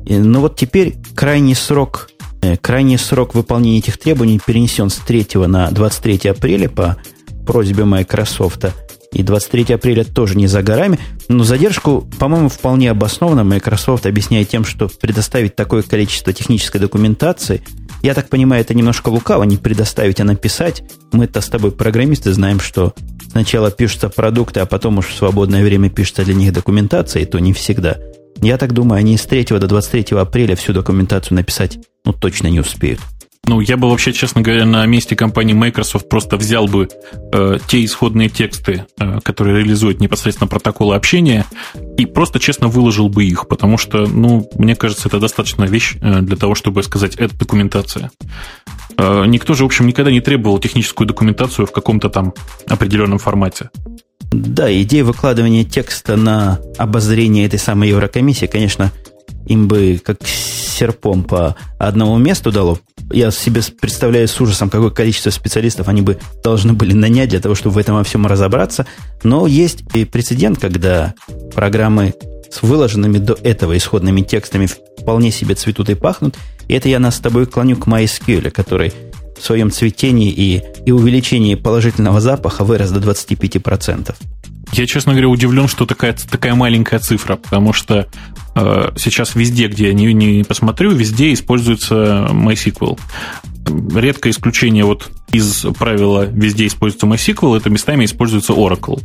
Но 0.09 0.41
вот 0.41 0.57
теперь 0.57 0.97
крайний 1.15 1.55
срок, 1.55 2.11
э, 2.43 2.57
крайний 2.57 2.99
срок 2.99 3.37
выполнения 3.37 3.79
этих 3.79 3.99
требований 3.99 4.41
перенесен 4.45 4.91
с 4.91 4.97
3 4.97 5.47
на 5.47 5.71
23 5.71 6.31
апреля 6.31 6.69
по 6.69 6.97
просьбе 7.47 7.85
Microsoft– 7.85 8.65
и 9.17 9.23
23 9.23 9.75
апреля 9.75 10.05
тоже 10.05 10.37
не 10.37 10.47
за 10.47 10.63
горами. 10.63 10.99
Но 11.29 11.43
задержку, 11.43 12.07
по-моему, 12.19 12.51
вполне 12.51 12.91
обоснованно 12.91 13.45
Microsoft 13.45 14.05
объясняет 14.05 14.51
тем, 14.51 14.65
что 14.65 14.89
предоставить 14.89 15.57
такое 15.57 15.83
количество 15.83 16.35
технической 16.35 16.81
документации, 16.81 17.63
я 18.03 18.13
так 18.13 18.29
понимаю, 18.29 18.61
это 18.61 18.75
немножко 18.75 19.09
лукаво, 19.09 19.45
не 19.45 19.57
предоставить, 19.57 20.21
а 20.21 20.25
написать. 20.25 20.85
Мы-то 21.13 21.41
с 21.41 21.47
тобой 21.47 21.73
программисты 21.73 22.33
знаем, 22.35 22.61
что 22.61 22.93
сначала 23.31 23.71
пишутся 23.71 24.11
продукты, 24.11 24.61
а 24.61 24.67
потом 24.67 24.99
уж 24.99 25.07
в 25.07 25.17
свободное 25.17 25.65
время 25.65 25.89
пишется 25.89 26.23
для 26.23 26.35
них 26.35 26.53
документация, 26.53 27.23
и 27.23 27.27
то 27.27 27.39
не 27.39 27.55
всегда. 27.55 27.97
Я 28.43 28.59
так 28.59 28.75
думаю, 28.75 28.99
они 28.99 29.17
с 29.17 29.23
3 29.23 29.45
до 29.45 29.67
23 29.67 30.19
апреля 30.19 30.57
всю 30.57 30.75
документацию 30.75 31.37
написать 31.37 31.79
ну 32.05 32.13
точно 32.13 32.49
не 32.49 32.61
успеют. 32.61 33.01
Ну, 33.49 33.61
я 33.61 33.77
бы 33.77 33.89
вообще, 33.89 34.13
честно 34.13 34.43
говоря, 34.43 34.67
на 34.67 34.85
месте 34.87 35.15
компании 35.15 35.55
Microsoft 35.55 36.09
просто 36.09 36.37
взял 36.37 36.67
бы 36.67 36.89
э, 37.33 37.59
те 37.69 37.85
исходные 37.85 38.29
тексты, 38.29 38.87
э, 38.99 39.21
которые 39.23 39.59
реализуют 39.59 40.01
непосредственно 40.01 40.49
протоколы 40.49 40.97
общения, 40.97 41.47
и 41.97 42.07
просто 42.07 42.41
честно 42.41 42.67
выложил 42.67 43.09
бы 43.09 43.25
их, 43.25 43.47
потому 43.47 43.79
что, 43.79 44.07
ну, 44.07 44.49
мне 44.57 44.75
кажется, 44.75 45.09
это 45.09 45.21
достаточная 45.21 45.69
вещь 45.69 45.95
э, 46.01 46.23
для 46.23 46.37
того, 46.37 46.57
чтобы 46.57 46.83
сказать, 46.83 47.15
это 47.15 47.39
документация. 47.39 48.11
Э, 48.99 49.25
никто 49.27 49.55
же, 49.55 49.63
в 49.63 49.67
общем, 49.67 49.87
никогда 49.87 50.11
не 50.11 50.21
требовал 50.21 50.59
техническую 50.59 51.07
документацию 51.07 51.67
в 51.67 51.73
каком-то 51.73 52.09
там 52.09 52.35
определенном 52.69 53.19
формате. 53.19 53.71
Да, 54.33 54.73
идея 54.83 55.05
выкладывания 55.05 55.65
текста 55.65 56.17
на 56.17 56.59
обозрение 56.79 57.47
этой 57.47 57.61
самой 57.61 57.91
Еврокомиссии, 57.91 58.47
конечно, 58.47 58.91
им 59.47 59.69
бы 59.69 60.01
как 60.05 60.19
серпом 60.27 61.25
по 61.25 61.57
одному 61.79 62.19
месту 62.19 62.53
дало. 62.53 62.79
Я 63.11 63.31
себе 63.31 63.63
представляю 63.81 64.29
с 64.29 64.41
ужасом, 64.41 64.69
какое 64.69 64.91
количество 64.91 65.31
специалистов 65.31 65.89
они 65.89 66.03
бы 66.03 66.19
должны 66.43 66.73
были 66.73 66.93
нанять 66.93 67.31
для 67.31 67.41
того, 67.41 67.55
чтобы 67.55 67.77
в 67.77 67.79
этом 67.79 67.97
во 67.97 68.05
всем 68.05 68.27
разобраться. 68.27 68.87
Но 69.23 69.47
есть 69.47 69.85
и 69.95 70.05
прецедент, 70.05 70.59
когда 70.59 71.15
программы 71.55 72.15
с 72.51 72.63
выложенными 72.63 73.19
до 73.19 73.35
этого 73.35 73.77
исходными 73.77 74.23
текстами 74.23 74.69
вполне 75.01 75.31
себе 75.31 75.55
цветут 75.55 75.91
и 75.91 75.95
пахнут. 75.95 76.37
И 76.69 76.75
это 76.75 76.89
я 76.89 76.99
нас 76.99 77.17
с 77.17 77.21
тобой 77.21 77.47
клоню 77.47 77.77
к 77.77 77.87
MySQL, 77.87 78.51
который 78.51 78.93
в 79.39 79.45
своем 79.45 79.71
цветении 79.71 80.31
и, 80.31 80.63
и 80.85 80.93
увеличении 80.93 81.55
положительного 81.55 82.21
запаха 82.21 82.65
вырос 82.65 82.91
до 82.91 83.01
25%. 83.01 84.15
Я, 84.73 84.87
честно 84.87 85.13
говоря, 85.13 85.29
удивлен, 85.29 85.69
что 85.69 85.87
такая, 85.87 86.15
такая 86.31 86.55
маленькая 86.55 86.99
цифра, 86.99 87.37
потому 87.37 87.73
что 87.73 88.09
э, 88.55 88.91
сейчас 88.97 89.35
везде, 89.35 89.69
где 89.69 89.89
я 89.89 89.95
не, 89.95 90.13
не 90.13 90.45
посмотрю, 90.45 90.91
везде 90.91 91.33
используется 91.33 92.29
MySQL. 92.31 92.99
Редкое 93.95 94.31
исключение 94.31 94.85
вот 94.85 95.11
из 95.33 95.67
правила 95.79 96.25
«везде 96.25 96.67
используется 96.67 97.07
MySQL» 97.07 97.57
это 97.57 97.71
местами 97.71 98.05
используется 98.05 98.53
Oracle. 98.53 99.03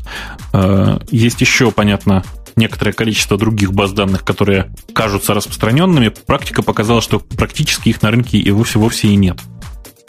Э, 0.54 1.00
есть 1.10 1.42
еще, 1.42 1.72
понятно, 1.72 2.24
некоторое 2.56 2.94
количество 2.94 3.38
других 3.38 3.74
баз 3.74 3.92
данных, 3.92 4.24
которые 4.24 4.74
кажутся 4.94 5.34
распространенными. 5.34 6.10
Практика 6.10 6.62
показала, 6.62 7.02
что 7.02 7.20
практически 7.20 7.90
их 7.90 8.02
на 8.02 8.12
рынке 8.12 8.38
и 8.38 8.52
вовсе-вовсе 8.52 9.10
и 9.10 9.16
нет. 9.16 9.40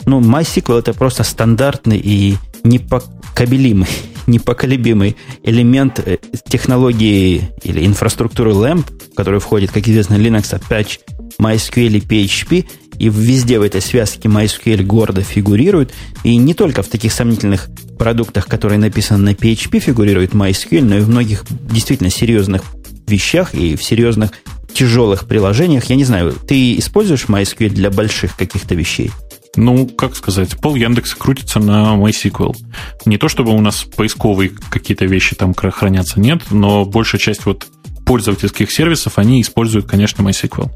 Ну, 0.05 0.19
MySQL 0.19 0.79
это 0.79 0.93
просто 0.93 1.23
стандартный 1.23 1.97
и 1.97 2.37
непокабелимый, 2.63 3.87
непоколебимый 4.27 5.15
элемент 5.43 5.99
э, 5.99 6.17
технологии 6.47 7.49
или 7.63 7.85
инфраструктуры 7.85 8.51
LAMP, 8.51 9.11
в 9.11 9.15
которую 9.15 9.39
входит, 9.39 9.71
как 9.71 9.87
известно, 9.87 10.15
Linux, 10.15 10.59
Apache, 10.59 10.99
MySQL 11.39 11.97
и 11.97 11.99
PHP, 11.99 12.65
и 12.99 13.09
везде 13.09 13.59
в 13.59 13.63
этой 13.63 13.81
связке 13.81 14.29
MySQL 14.29 14.83
гордо 14.83 15.21
фигурирует, 15.21 15.93
и 16.23 16.35
не 16.35 16.53
только 16.53 16.83
в 16.83 16.87
таких 16.87 17.11
сомнительных 17.11 17.69
продуктах, 17.97 18.47
которые 18.47 18.79
написаны 18.79 19.31
на 19.31 19.33
PHP, 19.33 19.79
фигурирует 19.79 20.31
MySQL, 20.31 20.83
но 20.83 20.97
и 20.97 21.01
в 21.01 21.09
многих 21.09 21.43
действительно 21.49 22.09
серьезных 22.09 22.63
вещах 23.07 23.53
и 23.53 23.75
в 23.75 23.83
серьезных 23.83 24.31
тяжелых 24.73 25.27
приложениях. 25.27 25.85
Я 25.85 25.95
не 25.95 26.03
знаю, 26.03 26.33
ты 26.33 26.77
используешь 26.77 27.25
MySQL 27.25 27.69
для 27.69 27.89
больших 27.89 28.35
каких-то 28.35 28.75
вещей? 28.75 29.11
Ну, 29.55 29.87
как 29.87 30.15
сказать, 30.15 30.57
пол 30.57 30.75
Яндекса 30.75 31.15
крутится 31.15 31.59
на 31.59 31.95
MySQL. 31.95 32.55
Не 33.05 33.17
то 33.17 33.29
чтобы 33.29 33.51
у 33.51 33.61
нас 33.61 33.83
поисковые 33.83 34.49
какие-то 34.49 35.05
вещи 35.05 35.35
там 35.35 35.53
хранятся, 35.53 36.19
нет, 36.19 36.41
но 36.49 36.85
большая 36.85 37.21
часть 37.21 37.45
вот 37.45 37.67
пользовательских 38.05 38.71
сервисов, 38.71 39.17
они 39.17 39.41
используют, 39.41 39.85
конечно, 39.87 40.23
MySQL. 40.23 40.71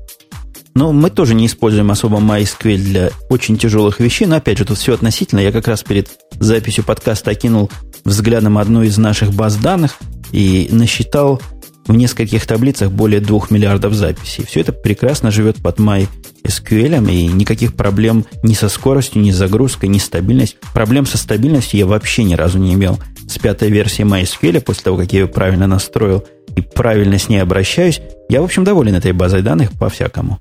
Но 0.76 0.94
мы 0.94 1.10
тоже 1.10 1.34
не 1.34 1.48
используем 1.48 1.90
особо 1.90 2.20
MySQL 2.20 2.78
для 2.78 3.10
очень 3.30 3.58
тяжелых 3.58 4.00
вещей, 4.00 4.28
но 4.28 4.36
опять 4.36 4.60
же, 4.60 4.66
тут 4.66 4.78
все 4.78 4.94
относительно. 4.94 5.40
Я 5.40 5.52
как 5.52 5.68
раз 5.68 5.82
перед 5.82 6.08
записью 6.40 6.84
подкаста 6.84 7.32
окинул 7.32 7.72
взглядом 8.04 8.60
одну 8.60 8.84
из 8.84 8.96
наших 9.00 9.34
баз 9.34 9.56
данных 9.56 9.98
и 10.32 10.68
насчитал 10.72 11.42
в 11.88 11.96
нескольких 11.96 12.46
таблицах 12.46 12.92
более 12.92 13.20
2 13.20 13.48
миллиардов 13.50 13.94
записей. 13.94 14.46
Все 14.46 14.62
это 14.62 14.74
прекрасно 14.74 15.32
живет 15.32 15.58
под 15.58 15.80
MySQL, 15.80 17.12
и 17.12 17.28
никаких 17.28 17.76
проблем 17.76 18.26
ни 18.44 18.54
со 18.54 18.70
скоростью, 18.70 19.22
ни 19.22 19.32
с 19.32 19.36
загрузкой, 19.36 19.90
ни 19.90 19.98
стабильностью. 19.98 20.60
Проблем 20.74 21.06
со 21.06 21.18
стабильностью 21.18 21.80
я 21.80 21.86
вообще 21.86 22.24
ни 22.24 22.36
разу 22.36 22.58
не 22.58 22.74
имел 22.74 23.00
с 23.28 23.38
пятой 23.38 23.70
версией 23.70 24.08
MySQL, 24.08 24.62
после 24.62 24.84
того, 24.84 24.98
как 24.98 25.12
я 25.14 25.22
ее 25.22 25.28
правильно 25.28 25.68
настроил 25.68 26.26
и 26.56 26.62
правильно 26.62 27.18
с 27.18 27.30
ней 27.30 27.40
обращаюсь. 27.40 28.02
Я, 28.30 28.42
в 28.42 28.46
общем, 28.46 28.64
доволен 28.64 28.96
этой 28.96 29.12
базой 29.12 29.42
данных 29.42 29.72
по-всякому. 29.74 30.40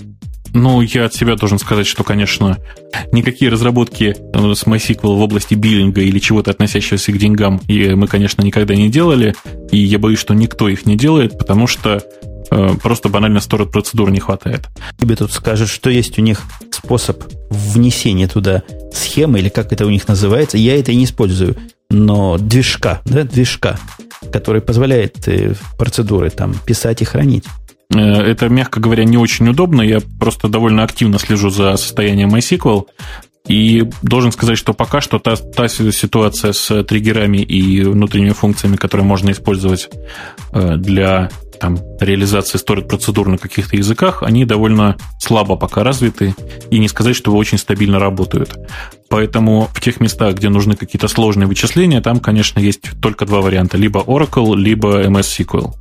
Ну, 0.57 0.81
я 0.81 1.05
от 1.05 1.15
себя 1.15 1.37
должен 1.37 1.59
сказать, 1.59 1.87
что, 1.87 2.03
конечно, 2.03 2.57
никакие 3.13 3.51
разработки 3.51 4.17
э, 4.17 4.55
с 4.55 4.65
MySQL 4.65 5.15
в 5.15 5.21
области 5.21 5.55
биллинга 5.55 6.01
или 6.01 6.19
чего-то 6.19 6.51
относящегося 6.51 7.13
к 7.13 7.19
деньгам 7.19 7.61
мы, 7.69 8.07
конечно, 8.07 8.41
никогда 8.41 8.75
не 8.75 8.89
делали, 8.89 9.35
и 9.71 9.77
я 9.77 9.99
боюсь, 9.99 10.19
что 10.19 10.33
никто 10.33 10.71
их 10.71 10.87
не 10.87 10.97
делает, 10.97 11.37
потому 11.37 11.67
что 11.67 12.03
э, 12.51 12.71
просто 12.83 13.11
банально 13.11 13.41
сторот 13.41 13.71
процедур 13.71 14.11
не 14.11 14.19
хватает. 14.19 14.67
Тебе 14.99 15.15
тут 15.15 15.31
скажут, 15.31 15.69
что 15.69 15.91
есть 15.91 16.19
у 16.19 16.23
них 16.23 16.41
способ 16.71 17.23
внесения 17.51 18.27
туда 18.27 18.63
схемы, 18.95 19.41
или 19.41 19.51
как 19.51 19.75
это 19.75 19.85
у 19.85 19.91
них 19.91 20.09
называется, 20.09 20.57
я 20.57 20.79
это 20.79 20.95
не 20.95 21.05
использую, 21.05 21.59
но 21.91 22.39
движка, 22.39 23.03
да, 23.05 23.25
движка, 23.25 23.79
который 24.33 24.63
позволяет 24.63 25.29
э, 25.29 25.55
процедуры 25.77 26.31
там 26.31 26.55
писать 26.65 27.03
и 27.03 27.05
хранить. 27.05 27.45
Э, 27.95 27.99
это, 27.99 28.49
мягко 28.49 28.81
говоря, 28.81 29.05
не 29.05 29.17
очень 29.17 29.49
удобно. 29.49 29.83
Я 29.83 30.01
просто 30.19 30.49
довольно 30.49 30.83
активно 30.83 31.19
слежу 31.19 31.51
за 31.51 31.77
состоянием 31.77 32.35
MySQL. 32.35 32.87
И 33.49 33.89
должен 34.03 34.33
сказать, 34.33 34.59
что 34.59 34.73
пока 34.73 35.01
что 35.01 35.19
та, 35.21 35.37
та 35.37 35.69
ситуация 35.69 36.53
с 36.53 36.83
триггерами 36.83 37.39
и 37.39 37.83
внутренними 37.85 38.31
функциями, 38.31 38.77
которые 38.77 39.07
можно 39.07 39.31
использовать 39.31 39.89
э, 40.53 40.77
для 40.77 41.31
там, 41.61 41.79
реализации 42.01 42.59
сторит 42.59 42.89
процедур 42.89 43.29
на 43.29 43.39
каких-то 43.39 43.77
языках, 43.77 44.23
они 44.23 44.45
довольно 44.45 44.97
слабо 45.19 45.57
пока 45.57 45.85
развиты, 45.85 46.35
и 46.71 46.79
не 46.79 46.89
сказать, 46.89 47.17
что 47.17 47.35
очень 47.35 47.59
стабильно 47.59 47.99
работают. 47.99 48.59
Поэтому 49.09 49.69
в 49.73 49.81
тех 49.81 50.01
местах, 50.01 50.35
где 50.35 50.49
нужны 50.49 50.75
какие-то 50.75 51.09
сложные 51.09 51.47
вычисления, 51.47 52.01
там, 52.01 52.19
конечно, 52.19 52.59
есть 52.59 53.01
только 53.01 53.25
два 53.27 53.41
варианта. 53.41 53.77
Либо 53.77 54.01
Oracle, 54.01 54.57
либо 54.57 55.05
MS 55.05 55.47
SQL. 55.47 55.75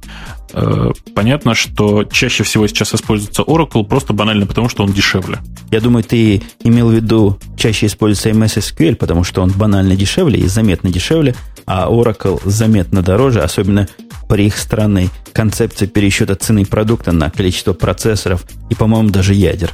Э, 0.57 0.91
понятно, 1.13 1.53
что 1.53 2.05
чаще 2.05 2.43
всего 2.43 2.65
сейчас 2.67 2.95
используется 2.95 3.41
Oracle 3.41 3.83
просто 3.83 4.13
банально 4.13 4.45
потому, 4.45 4.69
что 4.69 4.83
он 4.83 4.93
дешевле. 4.93 5.39
Я 5.69 5.81
думаю, 5.81 6.03
ты 6.03 6.41
имел 6.63 6.89
в 6.89 6.93
виду 6.93 7.37
чаще 7.57 7.87
используется 7.87 8.29
MS 8.29 8.59
SQL, 8.59 8.95
потому 8.95 9.25
что 9.25 9.41
он 9.41 9.51
банально 9.51 9.97
дешевле 9.97 10.39
и 10.39 10.47
заметно 10.47 10.89
дешевле, 10.89 11.35
а 11.65 11.89
Oracle 11.89 12.39
заметно 12.45 13.01
дороже, 13.01 13.41
особенно 13.41 13.89
при 14.29 14.45
их 14.45 14.57
странной 14.57 15.09
концепции 15.33 15.87
пересчета 15.87 16.35
цены 16.35 16.65
продукта 16.65 17.11
на 17.11 17.29
количество 17.29 17.73
процессоров 17.73 18.45
и, 18.69 18.75
по-моему, 18.75 19.09
даже 19.09 19.33
ядер. 19.33 19.73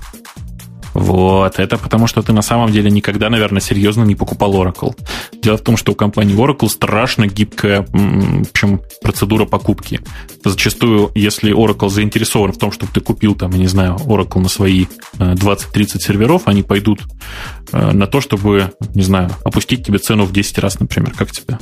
Вот, 0.93 1.59
это 1.59 1.77
потому, 1.77 2.07
что 2.07 2.21
ты 2.21 2.33
на 2.33 2.41
самом 2.41 2.71
деле 2.71 2.91
никогда, 2.91 3.29
наверное, 3.29 3.61
серьезно 3.61 4.03
не 4.03 4.15
покупал 4.15 4.53
Oracle. 4.55 4.95
Дело 5.41 5.57
в 5.57 5.61
том, 5.61 5.77
что 5.77 5.93
у 5.93 5.95
компании 5.95 6.35
Oracle 6.35 6.69
страшно 6.69 7.27
гибкая, 7.27 7.79
общем, 7.81 8.81
процедура 9.01 9.45
покупки. 9.45 10.01
Зачастую, 10.43 11.11
если 11.15 11.53
Oracle 11.53 11.89
заинтересован 11.89 12.51
в 12.51 12.57
том, 12.57 12.71
чтобы 12.71 12.91
ты 12.93 12.99
купил, 13.01 13.35
там, 13.35 13.51
я 13.51 13.59
не 13.59 13.67
знаю, 13.67 13.95
Oracle 14.05 14.39
на 14.39 14.49
свои 14.49 14.85
20-30 15.17 15.65
э, 15.73 15.99
серверов, 15.99 16.43
они 16.45 16.63
пойдут 16.63 17.01
э, 17.71 17.91
на 17.91 18.07
то, 18.07 18.21
чтобы, 18.21 18.71
не 18.93 19.03
знаю, 19.03 19.29
опустить 19.43 19.85
тебе 19.85 19.97
цену 19.99 20.25
в 20.25 20.33
10 20.33 20.57
раз, 20.59 20.79
например. 20.79 21.13
Как 21.17 21.31
тебе? 21.31 21.57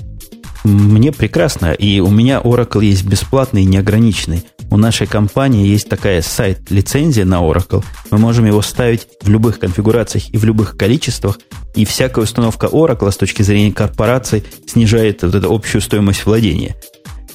Мне 0.63 1.11
прекрасно, 1.11 1.71
и 1.71 1.99
у 1.99 2.09
меня 2.09 2.41
Oracle 2.43 2.83
есть 2.83 3.05
бесплатный 3.05 3.63
и 3.63 3.65
неограниченный. 3.65 4.43
У 4.69 4.77
нашей 4.77 5.07
компании 5.07 5.67
есть 5.67 5.89
такая 5.89 6.21
сайт-лицензия 6.21 7.25
на 7.25 7.35
Oracle. 7.35 7.83
Мы 8.11 8.17
можем 8.17 8.45
его 8.45 8.61
ставить 8.61 9.07
в 9.21 9.29
любых 9.29 9.59
конфигурациях 9.59 10.29
и 10.29 10.37
в 10.37 10.43
любых 10.43 10.77
количествах, 10.77 11.39
и 11.75 11.85
всякая 11.85 12.25
установка 12.25 12.67
Oracle 12.67 13.11
с 13.11 13.17
точки 13.17 13.41
зрения 13.41 13.71
корпораций 13.71 14.43
снижает 14.67 15.23
вот 15.23 15.33
эту 15.33 15.53
общую 15.53 15.81
стоимость 15.81 16.25
владения. 16.25 16.75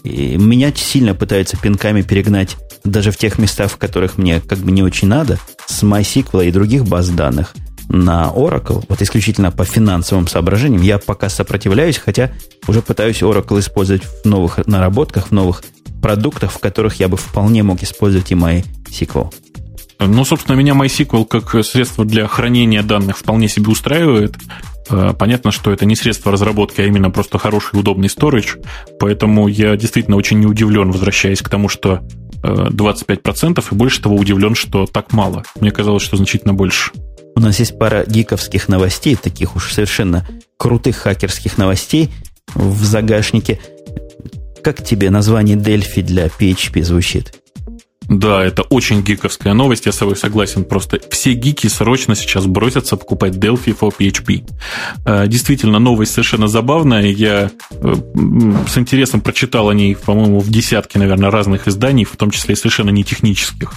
И 0.02 0.36
меня 0.36 0.70
сильно 0.74 1.14
пытаются 1.14 1.56
пинками 1.56 2.02
перегнать 2.02 2.56
даже 2.84 3.10
в 3.10 3.16
тех 3.16 3.38
местах, 3.38 3.70
в 3.70 3.78
которых 3.78 4.18
мне 4.18 4.42
как 4.42 4.58
бы 4.58 4.70
не 4.70 4.82
очень 4.82 5.08
надо, 5.08 5.38
с 5.66 5.82
MySQL 5.82 6.46
и 6.46 6.52
других 6.52 6.84
баз 6.84 7.08
данных– 7.08 7.54
на 7.88 8.32
Oracle, 8.34 8.84
вот 8.88 9.02
исключительно 9.02 9.50
по 9.50 9.64
финансовым 9.64 10.26
соображениям, 10.26 10.82
я 10.82 10.98
пока 10.98 11.28
сопротивляюсь, 11.28 11.98
хотя 11.98 12.32
уже 12.66 12.82
пытаюсь 12.82 13.22
Oracle 13.22 13.60
использовать 13.60 14.02
в 14.04 14.24
новых 14.24 14.66
наработках, 14.66 15.28
в 15.28 15.32
новых 15.32 15.62
продуктах, 16.02 16.52
в 16.52 16.58
которых 16.58 17.00
я 17.00 17.08
бы 17.08 17.16
вполне 17.16 17.62
мог 17.62 17.82
использовать 17.82 18.30
и 18.32 18.34
MySQL. 18.34 19.32
Ну, 20.00 20.24
собственно, 20.24 20.56
меня 20.56 20.74
MySQL 20.74 21.24
как 21.24 21.64
средство 21.64 22.04
для 22.04 22.26
хранения 22.26 22.82
данных 22.82 23.18
вполне 23.18 23.48
себе 23.48 23.68
устраивает. 23.68 24.36
Э, 24.90 25.14
понятно, 25.18 25.50
что 25.50 25.72
это 25.72 25.86
не 25.86 25.96
средство 25.96 26.32
разработки, 26.32 26.80
а 26.80 26.84
именно 26.84 27.10
просто 27.10 27.38
хороший 27.38 27.78
удобный 27.78 28.08
storage. 28.08 28.62
Поэтому 28.98 29.48
я 29.48 29.76
действительно 29.76 30.16
очень 30.16 30.40
не 30.40 30.46
удивлен, 30.46 30.90
возвращаясь 30.90 31.40
к 31.40 31.48
тому, 31.48 31.68
что 31.68 32.00
25%, 32.42 33.58
э, 33.58 33.62
и 33.70 33.74
больше 33.74 34.02
того 34.02 34.16
удивлен, 34.16 34.54
что 34.54 34.86
так 34.86 35.12
мало. 35.12 35.44
Мне 35.58 35.70
казалось, 35.70 36.02
что 36.02 36.16
значительно 36.16 36.52
больше. 36.52 36.90
У 37.36 37.40
нас 37.40 37.58
есть 37.58 37.78
пара 37.78 38.04
гиковских 38.06 38.68
новостей, 38.68 39.16
таких 39.16 39.56
уж 39.56 39.72
совершенно 39.72 40.26
крутых 40.56 40.96
хакерских 40.96 41.58
новостей 41.58 42.10
в 42.54 42.84
загашнике. 42.84 43.60
Как 44.62 44.82
тебе 44.84 45.10
название 45.10 45.56
Delphi 45.56 46.02
для 46.02 46.26
PHP 46.26 46.82
звучит? 46.82 47.34
Да, 48.08 48.44
это 48.44 48.62
очень 48.62 49.02
гиковская 49.02 49.54
новость, 49.54 49.86
я 49.86 49.92
с 49.92 49.96
тобой 49.96 50.16
согласен. 50.16 50.64
Просто 50.64 51.00
все 51.10 51.32
гики 51.32 51.66
срочно 51.68 52.14
сейчас 52.14 52.46
бросятся 52.46 52.96
покупать 52.96 53.34
Delphi 53.34 53.76
for 53.78 53.92
PHP. 53.96 54.44
Э, 55.06 55.26
действительно, 55.26 55.78
новость 55.78 56.12
совершенно 56.12 56.48
забавная. 56.48 57.06
Я 57.06 57.50
э, 57.70 57.94
с 58.68 58.76
интересом 58.76 59.20
прочитал 59.20 59.68
о 59.68 59.74
ней, 59.74 59.96
по-моему, 59.96 60.40
в 60.40 60.50
десятке, 60.50 60.98
наверное, 60.98 61.30
разных 61.30 61.66
изданий, 61.66 62.04
в 62.04 62.16
том 62.16 62.30
числе 62.30 62.54
и 62.54 62.56
совершенно 62.56 62.90
не 62.90 63.04
технических. 63.04 63.72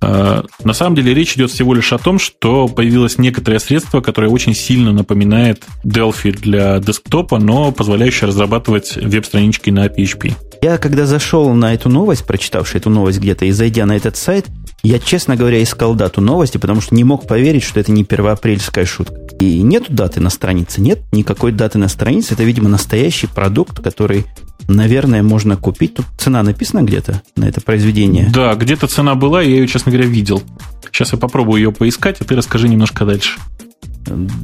Э, 0.00 0.42
на 0.64 0.72
самом 0.72 0.96
деле 0.96 1.14
речь 1.14 1.34
идет 1.34 1.50
всего 1.50 1.74
лишь 1.74 1.92
о 1.92 1.98
том, 1.98 2.18
что 2.18 2.68
появилось 2.68 3.18
некоторое 3.18 3.60
средство, 3.60 4.00
которое 4.00 4.28
очень 4.28 4.54
сильно 4.54 4.92
напоминает 4.92 5.62
Delphi 5.84 6.32
для 6.32 6.78
десктопа, 6.80 7.38
но 7.38 7.70
позволяющее 7.70 8.28
разрабатывать 8.28 8.96
веб-странички 8.96 9.70
на 9.70 9.86
PHP. 9.86 10.34
Я, 10.64 10.78
когда 10.78 11.04
зашел 11.04 11.52
на 11.52 11.74
эту 11.74 11.90
новость, 11.90 12.24
прочитавший 12.24 12.80
эту 12.80 12.88
новость 12.88 13.18
где-то 13.18 13.44
и 13.44 13.50
зайдя 13.50 13.84
на 13.84 13.96
этот 13.96 14.16
сайт, 14.16 14.46
я, 14.82 14.98
честно 14.98 15.36
говоря, 15.36 15.62
искал 15.62 15.94
дату 15.94 16.22
новости, 16.22 16.56
потому 16.56 16.80
что 16.80 16.94
не 16.94 17.04
мог 17.04 17.26
поверить, 17.26 17.62
что 17.62 17.80
это 17.80 17.92
не 17.92 18.02
первоапрельская 18.02 18.86
шутка. 18.86 19.14
И 19.40 19.60
нету 19.60 19.92
даты 19.92 20.20
на 20.20 20.30
странице, 20.30 20.80
нет 20.80 21.02
никакой 21.12 21.52
даты 21.52 21.76
на 21.76 21.88
странице. 21.88 22.32
Это, 22.32 22.44
видимо, 22.44 22.70
настоящий 22.70 23.26
продукт, 23.26 23.80
который, 23.80 24.24
наверное, 24.66 25.22
можно 25.22 25.58
купить. 25.58 25.96
Тут 25.96 26.06
цена 26.16 26.42
написана 26.42 26.82
где-то 26.82 27.20
на 27.36 27.44
это 27.44 27.60
произведение. 27.60 28.30
Да, 28.32 28.54
где-то 28.54 28.86
цена 28.86 29.16
была, 29.16 29.42
я 29.42 29.50
ее, 29.50 29.68
честно 29.68 29.92
говоря, 29.92 30.08
видел. 30.08 30.42
Сейчас 30.90 31.12
я 31.12 31.18
попробую 31.18 31.60
ее 31.60 31.72
поискать, 31.72 32.22
а 32.22 32.24
ты 32.24 32.36
расскажи 32.36 32.70
немножко 32.70 33.04
дальше. 33.04 33.38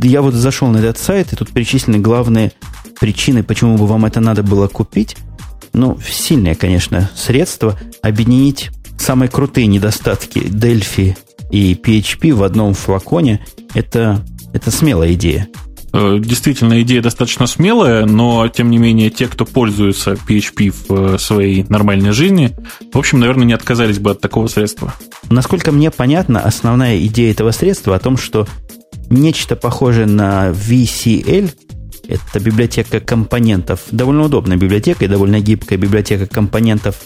Я 0.02 0.20
вот 0.20 0.34
зашел 0.34 0.68
на 0.68 0.76
этот 0.76 0.98
сайт, 0.98 1.32
и 1.32 1.36
тут 1.36 1.48
перечислены 1.48 1.98
главные 1.98 2.52
причины, 3.00 3.42
почему 3.42 3.78
бы 3.78 3.86
вам 3.86 4.04
это 4.04 4.20
надо 4.20 4.42
было 4.42 4.68
купить 4.68 5.16
ну, 5.72 5.98
сильное, 6.00 6.54
конечно, 6.54 7.10
средство 7.14 7.78
объединить 8.02 8.70
самые 8.98 9.28
крутые 9.28 9.66
недостатки 9.66 10.38
Delphi 10.38 11.16
и 11.50 11.74
PHP 11.74 12.34
в 12.34 12.42
одном 12.42 12.74
флаконе. 12.74 13.44
Это, 13.74 14.24
это 14.52 14.70
смелая 14.70 15.14
идея. 15.14 15.48
Э, 15.92 16.18
действительно, 16.20 16.80
идея 16.82 17.02
достаточно 17.02 17.46
смелая, 17.46 18.06
но, 18.06 18.46
тем 18.48 18.70
не 18.70 18.78
менее, 18.78 19.10
те, 19.10 19.26
кто 19.26 19.44
пользуется 19.44 20.12
PHP 20.12 20.70
в 20.70 21.14
э, 21.14 21.18
своей 21.18 21.64
нормальной 21.68 22.12
жизни, 22.12 22.54
в 22.92 22.98
общем, 22.98 23.20
наверное, 23.20 23.46
не 23.46 23.52
отказались 23.52 23.98
бы 23.98 24.12
от 24.12 24.20
такого 24.20 24.46
средства. 24.46 24.94
Насколько 25.30 25.72
мне 25.72 25.90
понятно, 25.90 26.40
основная 26.40 26.98
идея 27.06 27.32
этого 27.32 27.50
средства 27.50 27.96
о 27.96 27.98
том, 27.98 28.16
что 28.16 28.46
нечто 29.08 29.56
похожее 29.56 30.06
на 30.06 30.50
VCL, 30.50 31.52
это 32.10 32.40
библиотека 32.40 33.00
компонентов. 33.00 33.82
Довольно 33.90 34.24
удобная 34.24 34.56
библиотека 34.56 35.04
и 35.04 35.08
довольно 35.08 35.40
гибкая 35.40 35.78
библиотека 35.78 36.26
компонентов, 36.26 36.96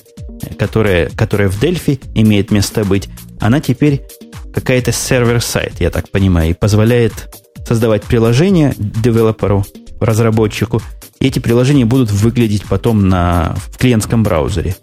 которая, 0.58 1.10
которая 1.10 1.48
в 1.48 1.62
Delphi 1.62 2.00
имеет 2.14 2.50
место 2.50 2.84
быть. 2.84 3.08
Она 3.40 3.60
теперь 3.60 4.02
какая-то 4.52 4.92
сервер-сайт, 4.92 5.74
я 5.80 5.90
так 5.90 6.10
понимаю, 6.10 6.50
и 6.50 6.54
позволяет 6.54 7.34
создавать 7.66 8.04
приложения 8.04 8.74
девелоперу, 8.78 9.64
разработчику. 10.00 10.80
И 11.20 11.26
эти 11.26 11.38
приложения 11.38 11.84
будут 11.84 12.10
выглядеть 12.10 12.64
потом 12.64 13.08
на, 13.08 13.56
в 13.70 13.78
клиентском 13.78 14.22
браузере. 14.22 14.76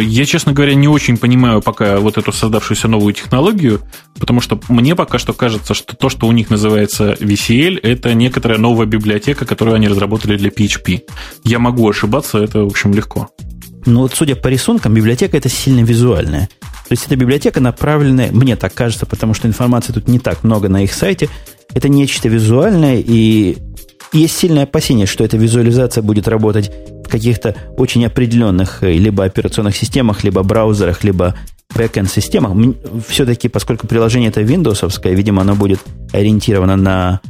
Я, 0.00 0.24
честно 0.24 0.52
говоря, 0.52 0.74
не 0.74 0.88
очень 0.88 1.16
понимаю 1.16 1.60
пока 1.62 1.98
вот 1.98 2.18
эту 2.18 2.32
создавшуюся 2.32 2.88
новую 2.88 3.14
технологию, 3.14 3.80
потому 4.18 4.40
что 4.40 4.60
мне 4.68 4.94
пока 4.94 5.18
что 5.18 5.32
кажется, 5.32 5.74
что 5.74 5.96
то, 5.96 6.08
что 6.08 6.26
у 6.26 6.32
них 6.32 6.50
называется 6.50 7.16
VCL, 7.20 7.80
это 7.82 8.14
некоторая 8.14 8.58
новая 8.58 8.86
библиотека, 8.86 9.46
которую 9.46 9.74
они 9.76 9.88
разработали 9.88 10.36
для 10.36 10.50
PHP. 10.50 11.02
Я 11.44 11.58
могу 11.58 11.88
ошибаться, 11.88 12.38
это, 12.38 12.60
в 12.60 12.68
общем, 12.68 12.92
легко. 12.92 13.28
Ну 13.86 14.00
вот, 14.00 14.14
судя 14.14 14.34
по 14.36 14.48
рисункам, 14.48 14.94
библиотека 14.94 15.36
это 15.36 15.48
сильно 15.48 15.80
визуальная. 15.80 16.48
То 16.60 16.92
есть 16.92 17.06
эта 17.06 17.16
библиотека 17.16 17.60
направленная, 17.60 18.30
мне 18.32 18.56
так 18.56 18.74
кажется, 18.74 19.06
потому 19.06 19.34
что 19.34 19.48
информации 19.48 19.92
тут 19.92 20.08
не 20.08 20.18
так 20.18 20.44
много 20.44 20.68
на 20.68 20.84
их 20.84 20.92
сайте, 20.92 21.28
это 21.72 21.88
нечто 21.88 22.28
визуальное, 22.28 23.02
и 23.04 23.56
есть 24.12 24.36
сильное 24.36 24.64
опасение, 24.64 25.06
что 25.06 25.24
эта 25.24 25.36
визуализация 25.36 26.02
будет 26.02 26.28
работать 26.28 26.70
каких-то 27.14 27.54
очень 27.76 28.04
определенных 28.04 28.82
э, 28.82 28.92
либо 28.94 29.24
операционных 29.24 29.76
системах, 29.76 30.24
либо 30.24 30.42
браузерах, 30.42 31.04
либо 31.04 31.36
backend 31.72 32.10
системах. 32.10 32.52
Все-таки, 33.06 33.48
поскольку 33.48 33.86
приложение 33.86 34.30
это 34.30 34.40
Windows, 34.40 35.14
видимо, 35.14 35.42
оно 35.42 35.54
будет 35.54 35.78
ориентировано 36.12 36.74
на, 36.74 37.20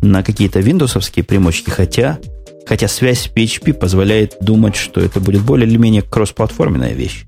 на 0.00 0.22
какие-то 0.22 0.60
Windows 0.60 1.22
примочки, 1.22 1.68
хотя, 1.68 2.18
хотя 2.66 2.88
связь 2.88 3.30
PHP 3.36 3.74
позволяет 3.74 4.36
думать, 4.40 4.74
что 4.74 5.02
это 5.02 5.20
будет 5.20 5.42
более 5.42 5.68
или 5.68 5.76
менее 5.76 6.00
кроссплатформенная 6.00 6.94
вещь. 6.94 7.26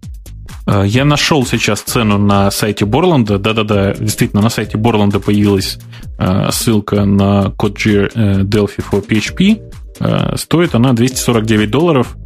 Э, 0.66 0.84
я 0.86 1.04
нашел 1.04 1.44
сейчас 1.44 1.82
цену 1.82 2.16
на 2.16 2.50
сайте 2.50 2.86
Борланда. 2.86 3.38
Да-да-да, 3.38 3.92
действительно, 3.92 4.40
на 4.40 4.48
сайте 4.48 4.78
Борланда 4.78 5.20
появилась 5.20 5.78
э, 6.18 6.48
ссылка 6.52 7.04
на 7.04 7.52
Codejir 7.58 8.44
Delphi 8.44 8.82
for 8.90 9.06
PHP. 9.06 9.60
Э, 10.00 10.36
стоит 10.36 10.74
она 10.74 10.92
249 10.92 11.70
долларов. 11.70 12.16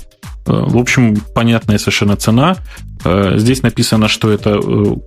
Э, 0.47 0.53
в 0.53 0.77
общем, 0.77 1.17
понятная 1.35 1.79
совершенно 1.79 2.17
цена. 2.17 2.57
Э, 3.05 3.35
здесь 3.37 3.63
написано, 3.63 4.09
что 4.09 4.31
это 4.31 4.61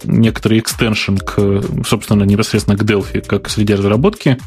некоторый 0.04 0.60
экстеншн 0.60 1.18
к, 1.18 1.64
собственно, 1.86 2.24
непосредственно 2.24 2.78
к 2.78 2.84
Delphi, 2.84 3.22
как 3.26 3.50
среди 3.50 3.74
разработки. 3.74 4.38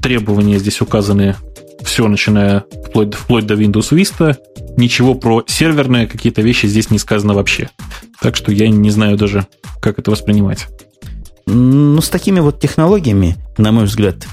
Требования 0.00 0.58
здесь 0.58 0.80
указаны 0.80 1.36
все, 1.82 2.08
начиная 2.08 2.64
вплоть, 2.86 3.12
вплоть 3.12 3.46
до 3.46 3.52
Windows 3.54 3.90
Vista. 3.90 4.36
Ничего 4.78 5.14
про 5.14 5.44
серверные 5.46 6.06
какие-то 6.06 6.40
вещи 6.40 6.64
здесь 6.66 6.90
не 6.90 6.98
сказано 6.98 7.34
вообще. 7.34 7.68
Так 8.22 8.36
что 8.36 8.50
я 8.50 8.68
не 8.68 8.90
знаю 8.90 9.18
даже, 9.18 9.46
как 9.82 9.98
это 9.98 10.10
воспринимать. 10.10 10.68
Ну, 11.46 12.00
с 12.00 12.08
такими 12.08 12.40
вот 12.40 12.60
технологиями, 12.60 13.36
на 13.58 13.72
мой 13.72 13.84
взгляд, 13.84 14.26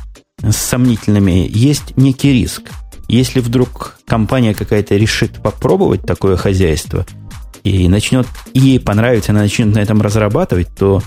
сомнительными, 0.49 1.49
есть 1.49 1.97
некий 1.97 2.33
риск. 2.33 2.63
Если 3.07 3.39
вдруг 3.39 3.97
компания 4.05 4.53
какая-то 4.53 4.95
решит 4.95 5.41
попробовать 5.41 6.01
такое 6.03 6.37
хозяйство 6.37 7.05
и 7.63 7.87
начнет, 7.87 8.27
и 8.53 8.59
ей 8.59 8.79
понравится, 8.79 9.31
она 9.31 9.41
начнет 9.41 9.73
на 9.73 9.79
этом 9.79 10.01
разрабатывать, 10.01 10.67
то 10.77 11.01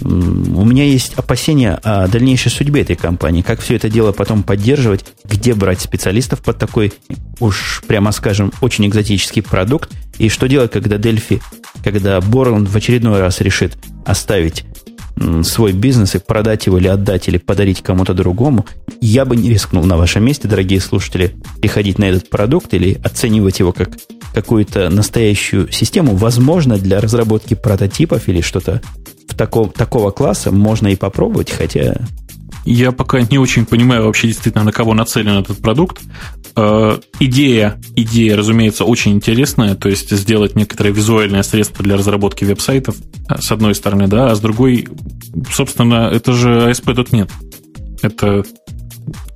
у 0.00 0.64
меня 0.64 0.84
есть 0.84 1.14
опасения 1.14 1.74
о 1.82 2.06
дальнейшей 2.06 2.50
судьбе 2.50 2.82
этой 2.82 2.96
компании. 2.96 3.42
Как 3.42 3.60
все 3.60 3.76
это 3.76 3.88
дело 3.88 4.12
потом 4.12 4.42
поддерживать, 4.42 5.04
где 5.24 5.54
брать 5.54 5.80
специалистов 5.80 6.40
под 6.40 6.58
такой, 6.58 6.92
уж 7.40 7.82
прямо 7.86 8.12
скажем, 8.12 8.52
очень 8.60 8.86
экзотический 8.86 9.42
продукт, 9.42 9.90
и 10.18 10.28
что 10.28 10.46
делать, 10.48 10.70
когда 10.70 10.96
Delphi, 10.96 11.40
когда 11.82 12.20
Борланд 12.20 12.68
в 12.68 12.76
очередной 12.76 13.20
раз 13.20 13.40
решит 13.40 13.76
оставить 14.04 14.64
свой 15.42 15.72
бизнес 15.72 16.14
и 16.14 16.18
продать 16.18 16.66
его 16.66 16.78
или 16.78 16.88
отдать, 16.88 17.28
или 17.28 17.38
подарить 17.38 17.82
кому-то 17.82 18.14
другому, 18.14 18.66
я 19.00 19.24
бы 19.24 19.36
не 19.36 19.50
рискнул 19.50 19.84
на 19.84 19.96
вашем 19.96 20.24
месте, 20.24 20.48
дорогие 20.48 20.80
слушатели, 20.80 21.34
приходить 21.60 21.98
на 21.98 22.04
этот 22.04 22.30
продукт 22.30 22.72
или 22.74 23.00
оценивать 23.02 23.58
его 23.58 23.72
как 23.72 23.90
какую-то 24.34 24.88
настоящую 24.90 25.72
систему. 25.72 26.14
Возможно, 26.16 26.78
для 26.78 27.00
разработки 27.00 27.54
прототипов 27.54 28.28
или 28.28 28.40
что-то 28.40 28.80
в 29.28 29.34
таком, 29.34 29.70
такого 29.70 30.10
класса 30.10 30.50
можно 30.50 30.88
и 30.88 30.96
попробовать, 30.96 31.50
хотя 31.50 31.96
я 32.68 32.92
пока 32.92 33.20
не 33.22 33.38
очень 33.38 33.64
понимаю 33.64 34.04
вообще 34.04 34.28
действительно, 34.28 34.64
на 34.64 34.72
кого 34.72 34.94
нацелен 34.94 35.38
этот 35.38 35.58
продукт. 35.58 36.00
Э, 36.54 36.98
идея, 37.18 37.80
идея, 37.96 38.36
разумеется, 38.36 38.84
очень 38.84 39.12
интересная, 39.12 39.74
то 39.74 39.88
есть 39.88 40.10
сделать 40.10 40.54
некоторое 40.54 40.90
визуальное 40.90 41.42
средство 41.42 41.82
для 41.82 41.96
разработки 41.96 42.44
веб-сайтов, 42.44 42.96
э, 43.28 43.40
с 43.40 43.50
одной 43.50 43.74
стороны, 43.74 44.06
да, 44.06 44.30
а 44.30 44.34
с 44.34 44.40
другой, 44.40 44.86
собственно, 45.50 46.10
это 46.12 46.32
же 46.32 46.70
ASP.NET. 46.70 47.30
Это 48.02 48.44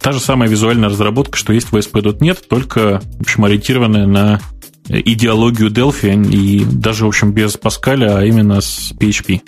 та 0.00 0.12
же 0.12 0.20
самая 0.20 0.48
визуальная 0.48 0.90
разработка, 0.90 1.38
что 1.38 1.52
есть 1.52 1.72
в 1.72 1.76
ASP.NET, 1.76 2.38
только, 2.48 3.00
в 3.18 3.22
общем, 3.22 3.44
ориентированная 3.44 4.06
на 4.06 4.40
идеологию 4.88 5.70
Delphi 5.70 6.30
и 6.30 6.64
даже, 6.64 7.04
в 7.06 7.08
общем, 7.08 7.32
без 7.32 7.56
Паскаля, 7.56 8.18
а 8.18 8.24
именно 8.24 8.60
с 8.60 8.92
PHP. 8.98 9.40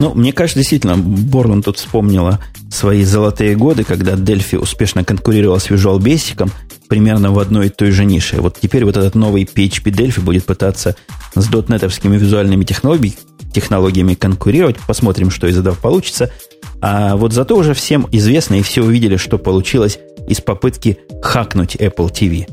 Ну, 0.00 0.14
мне 0.14 0.32
кажется, 0.32 0.58
действительно, 0.58 0.96
Борланд 0.96 1.66
тут 1.66 1.76
вспомнила 1.76 2.40
свои 2.70 3.04
золотые 3.04 3.54
годы, 3.54 3.84
когда 3.84 4.14
Delphi 4.14 4.56
успешно 4.56 5.04
конкурировал 5.04 5.60
с 5.60 5.68
Visual 5.68 5.98
Basic 5.98 6.50
примерно 6.88 7.30
в 7.32 7.38
одной 7.38 7.66
и 7.66 7.68
той 7.68 7.90
же 7.90 8.06
нише. 8.06 8.40
Вот 8.40 8.58
теперь 8.60 8.86
вот 8.86 8.96
этот 8.96 9.14
новый 9.14 9.44
PHP 9.44 9.92
Delphi 9.92 10.22
будет 10.22 10.46
пытаться 10.46 10.96
с 11.34 11.46
дотнетовскими 11.48 12.16
визуальными 12.16 12.64
технологиями, 12.64 13.18
технологиями 13.52 14.14
конкурировать. 14.14 14.76
Посмотрим, 14.86 15.30
что 15.30 15.46
из 15.46 15.58
этого 15.58 15.74
получится. 15.74 16.32
А 16.80 17.16
вот 17.16 17.34
зато 17.34 17.54
уже 17.54 17.74
всем 17.74 18.08
известно 18.10 18.54
и 18.54 18.62
все 18.62 18.82
увидели, 18.82 19.18
что 19.18 19.36
получилось 19.36 19.98
из 20.26 20.40
попытки 20.40 20.98
хакнуть 21.20 21.76
Apple 21.76 22.10
TV. 22.10 22.46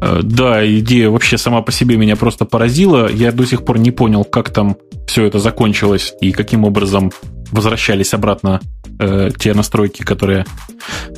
Э, 0.00 0.20
да, 0.24 0.66
идея 0.66 1.10
вообще 1.10 1.38
сама 1.38 1.62
по 1.62 1.70
себе 1.70 1.96
меня 1.96 2.16
просто 2.16 2.46
поразила. 2.46 3.08
Я 3.08 3.30
до 3.30 3.46
сих 3.46 3.64
пор 3.64 3.78
не 3.78 3.92
понял, 3.92 4.24
как 4.24 4.50
там 4.50 4.76
все 5.10 5.24
это 5.24 5.40
закончилось 5.40 6.14
и 6.20 6.30
каким 6.30 6.64
образом 6.64 7.10
возвращались 7.50 8.14
обратно 8.14 8.60
э, 9.00 9.30
те 9.36 9.54
настройки, 9.54 10.04
которые 10.04 10.46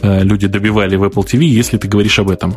э, 0.00 0.24
люди 0.24 0.46
добивали 0.46 0.96
в 0.96 1.04
Apple 1.04 1.26
TV, 1.26 1.44
если 1.44 1.76
ты 1.76 1.88
говоришь 1.88 2.18
об 2.18 2.30
этом. 2.30 2.56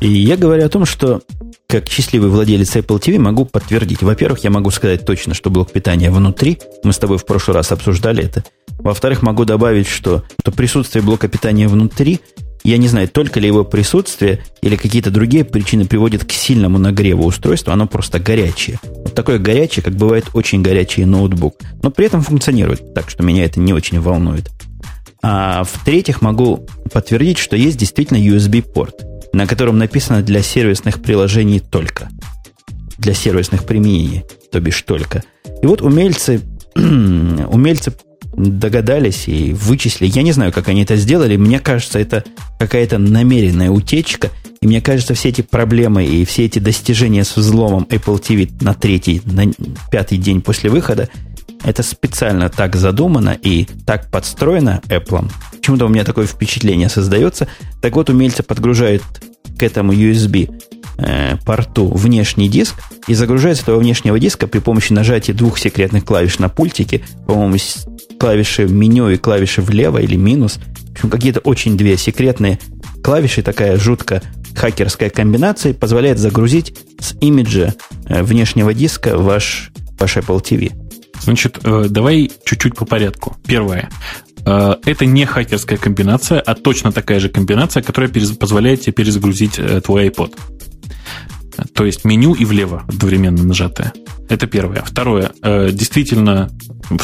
И 0.00 0.06
я 0.06 0.36
говорю 0.36 0.64
о 0.64 0.68
том, 0.68 0.86
что 0.86 1.22
как 1.66 1.88
счастливый 1.88 2.30
владелец 2.30 2.76
Apple 2.76 3.00
TV 3.00 3.18
могу 3.18 3.46
подтвердить. 3.46 4.02
Во-первых, 4.02 4.44
я 4.44 4.50
могу 4.50 4.70
сказать 4.70 5.04
точно, 5.04 5.34
что 5.34 5.50
блок 5.50 5.72
питания 5.72 6.08
внутри. 6.08 6.60
Мы 6.84 6.92
с 6.92 6.98
тобой 6.98 7.18
в 7.18 7.26
прошлый 7.26 7.56
раз 7.56 7.72
обсуждали 7.72 8.22
это. 8.22 8.44
Во-вторых, 8.78 9.22
могу 9.22 9.44
добавить, 9.44 9.88
что, 9.88 10.22
что 10.40 10.52
присутствие 10.52 11.02
блока 11.02 11.26
питания 11.26 11.66
внутри, 11.66 12.20
я 12.68 12.78
не 12.78 12.88
знаю, 12.88 13.08
только 13.08 13.40
ли 13.40 13.46
его 13.46 13.64
присутствие 13.64 14.44
или 14.62 14.76
какие-то 14.76 15.10
другие 15.10 15.44
причины 15.44 15.86
приводят 15.86 16.24
к 16.24 16.32
сильному 16.32 16.78
нагреву 16.78 17.24
устройства, 17.24 17.72
оно 17.72 17.86
просто 17.86 18.18
горячее. 18.18 18.80
Вот 18.82 19.14
такое 19.14 19.38
горячее, 19.38 19.82
как 19.82 19.94
бывает 19.94 20.26
очень 20.32 20.62
горячий 20.62 21.04
ноутбук. 21.04 21.56
Но 21.82 21.90
при 21.90 22.06
этом 22.06 22.22
функционирует 22.22 22.94
так, 22.94 23.10
что 23.10 23.22
меня 23.22 23.44
это 23.44 23.60
не 23.60 23.72
очень 23.72 24.00
волнует. 24.00 24.50
А 25.22 25.64
в-третьих, 25.64 26.22
могу 26.22 26.66
подтвердить, 26.92 27.38
что 27.38 27.56
есть 27.56 27.78
действительно 27.78 28.18
USB-порт 28.18 29.16
на 29.36 29.46
котором 29.46 29.76
написано 29.76 30.22
для 30.22 30.40
сервисных 30.40 31.02
приложений 31.02 31.60
только. 31.70 32.08
Для 32.96 33.12
сервисных 33.12 33.64
применений, 33.64 34.24
то 34.50 34.60
бишь 34.60 34.80
только. 34.80 35.22
И 35.62 35.66
вот 35.66 35.82
умельцы, 35.82 36.40
умельцы 36.74 37.92
догадались 38.34 39.28
и 39.28 39.52
вычислили. 39.52 40.10
Я 40.10 40.22
не 40.22 40.32
знаю, 40.32 40.52
как 40.52 40.68
они 40.68 40.82
это 40.82 40.96
сделали. 40.96 41.36
Мне 41.36 41.60
кажется, 41.60 41.98
это 41.98 42.24
какая-то 42.58 42.98
намеренная 42.98 43.70
утечка. 43.70 44.30
И 44.60 44.66
мне 44.66 44.80
кажется, 44.80 45.14
все 45.14 45.28
эти 45.28 45.42
проблемы 45.42 46.04
и 46.04 46.24
все 46.24 46.46
эти 46.46 46.58
достижения 46.58 47.24
с 47.24 47.36
взломом 47.36 47.86
Apple 47.90 48.20
TV 48.20 48.50
на 48.62 48.74
третий, 48.74 49.20
на 49.24 49.44
пятый 49.90 50.18
день 50.18 50.40
после 50.40 50.70
выхода, 50.70 51.08
это 51.64 51.82
специально 51.82 52.48
так 52.48 52.76
задумано 52.76 53.36
и 53.40 53.66
так 53.84 54.10
подстроено 54.10 54.80
Apple. 54.88 55.30
Почему-то 55.52 55.86
у 55.86 55.88
меня 55.88 56.04
такое 56.04 56.26
впечатление 56.26 56.88
создается. 56.88 57.48
Так 57.80 57.96
вот, 57.96 58.08
умельцы 58.08 58.42
подгружают 58.42 59.02
к 59.58 59.62
этому 59.62 59.92
USB 59.92 60.50
э, 60.98 61.36
порту 61.44 61.88
внешний 61.88 62.48
диск 62.48 62.74
и 63.06 63.14
загружают 63.14 63.58
с 63.58 63.62
этого 63.62 63.78
внешнего 63.78 64.18
диска 64.18 64.46
при 64.46 64.58
помощи 64.58 64.92
нажатия 64.92 65.34
двух 65.34 65.58
секретных 65.58 66.04
клавиш 66.04 66.38
на 66.38 66.48
пультике, 66.48 67.02
по-моему, 67.26 67.56
клавиши 68.18 68.66
меню 68.66 69.08
и 69.10 69.16
клавиши 69.16 69.62
влево 69.62 69.98
или 69.98 70.16
минус. 70.16 70.58
В 70.88 70.92
общем, 70.92 71.10
какие-то 71.10 71.40
очень 71.40 71.76
две 71.76 71.96
секретные 71.96 72.58
клавиши, 73.02 73.42
такая 73.42 73.76
жутко 73.78 74.22
хакерская 74.56 75.10
комбинация 75.10 75.74
позволяет 75.74 76.18
загрузить 76.18 76.76
с 76.98 77.14
имиджа 77.20 77.74
э, 78.08 78.22
внешнего 78.22 78.72
диска 78.74 79.16
ваш, 79.16 79.70
ваш 79.98 80.16
Apple 80.16 80.42
TV. 80.42 80.72
Значит, 81.20 81.58
э, 81.62 81.86
давай 81.88 82.30
чуть-чуть 82.44 82.74
по 82.74 82.84
порядку. 82.84 83.36
Первое. 83.46 83.90
Э, 84.46 84.76
это 84.84 85.04
не 85.04 85.26
хакерская 85.26 85.76
комбинация, 85.76 86.40
а 86.40 86.54
точно 86.54 86.92
такая 86.92 87.20
же 87.20 87.28
комбинация, 87.28 87.82
которая 87.82 88.10
позволяет 88.38 88.82
тебе 88.82 88.92
перезагрузить 88.92 89.58
э, 89.58 89.80
твой 89.80 90.08
iPod. 90.08 90.32
То 91.74 91.84
есть 91.84 92.04
меню 92.04 92.34
и 92.34 92.44
влево 92.44 92.84
одновременно 92.88 93.42
нажатое. 93.42 93.92
Это 94.28 94.46
первое. 94.46 94.82
Второе. 94.82 95.32
Действительно, 95.70 96.50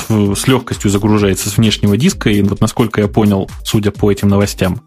с 0.07 0.47
легкостью 0.47 0.91
загружается 0.91 1.49
с 1.51 1.57
внешнего 1.57 1.97
диска, 1.97 2.31
и 2.31 2.43
вот 2.43 2.61
насколько 2.61 3.01
я 3.01 3.09
понял, 3.09 3.51
судя 3.65 3.91
по 3.91 4.11
этим 4.11 4.29
новостям, 4.29 4.83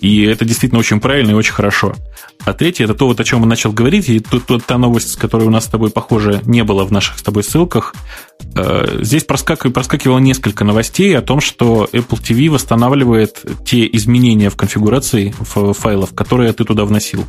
и 0.00 0.22
это 0.24 0.44
действительно 0.44 0.80
очень 0.80 1.00
правильно 1.00 1.30
и 1.32 1.34
очень 1.34 1.52
хорошо. 1.52 1.94
А 2.44 2.52
третье, 2.52 2.84
это 2.84 2.94
то, 2.94 3.06
вот 3.06 3.20
о 3.20 3.24
чем 3.24 3.42
он 3.42 3.48
начал 3.48 3.72
говорить, 3.72 4.08
и 4.08 4.18
тут, 4.18 4.46
тут 4.46 4.64
та 4.64 4.76
новость, 4.76 5.16
которая 5.16 5.46
у 5.46 5.50
нас 5.50 5.64
с 5.64 5.68
тобой, 5.68 5.90
похоже, 5.90 6.40
не 6.44 6.64
было 6.64 6.84
в 6.84 6.92
наших 6.92 7.18
с 7.18 7.22
тобой 7.22 7.44
ссылках. 7.44 7.94
Э, 8.54 8.98
здесь 9.00 9.24
проскак... 9.24 9.72
проскакивало 9.72 10.18
несколько 10.18 10.64
новостей 10.64 11.16
о 11.16 11.22
том, 11.22 11.40
что 11.40 11.88
Apple 11.92 12.20
TV 12.20 12.50
восстанавливает 12.50 13.44
те 13.64 13.86
изменения 13.96 14.50
в 14.50 14.56
конфигурации 14.56 15.34
файлов, 15.40 16.14
которые 16.14 16.52
ты 16.52 16.64
туда 16.64 16.84
вносил. 16.84 17.24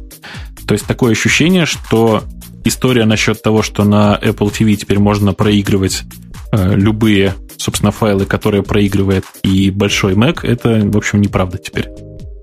То 0.68 0.74
есть 0.74 0.86
такое 0.88 1.12
ощущение, 1.12 1.66
что 1.66 2.24
история 2.64 3.06
насчет 3.06 3.42
того, 3.42 3.62
что 3.62 3.84
на 3.84 4.20
Apple 4.22 4.52
TV 4.52 4.76
теперь 4.76 5.00
можно 5.00 5.34
проигрывать 5.34 6.04
э, 6.52 6.76
любые, 6.76 7.36
собственно, 7.58 7.92
файлы, 7.92 8.26
которые 8.26 8.64
проигрывает 8.64 9.26
и 9.44 9.70
большой 9.70 10.14
Mac, 10.14 10.40
это, 10.44 10.82
в 10.84 10.98
общем, 10.98 11.22
неправда 11.22 11.58
теперь. 11.58 11.90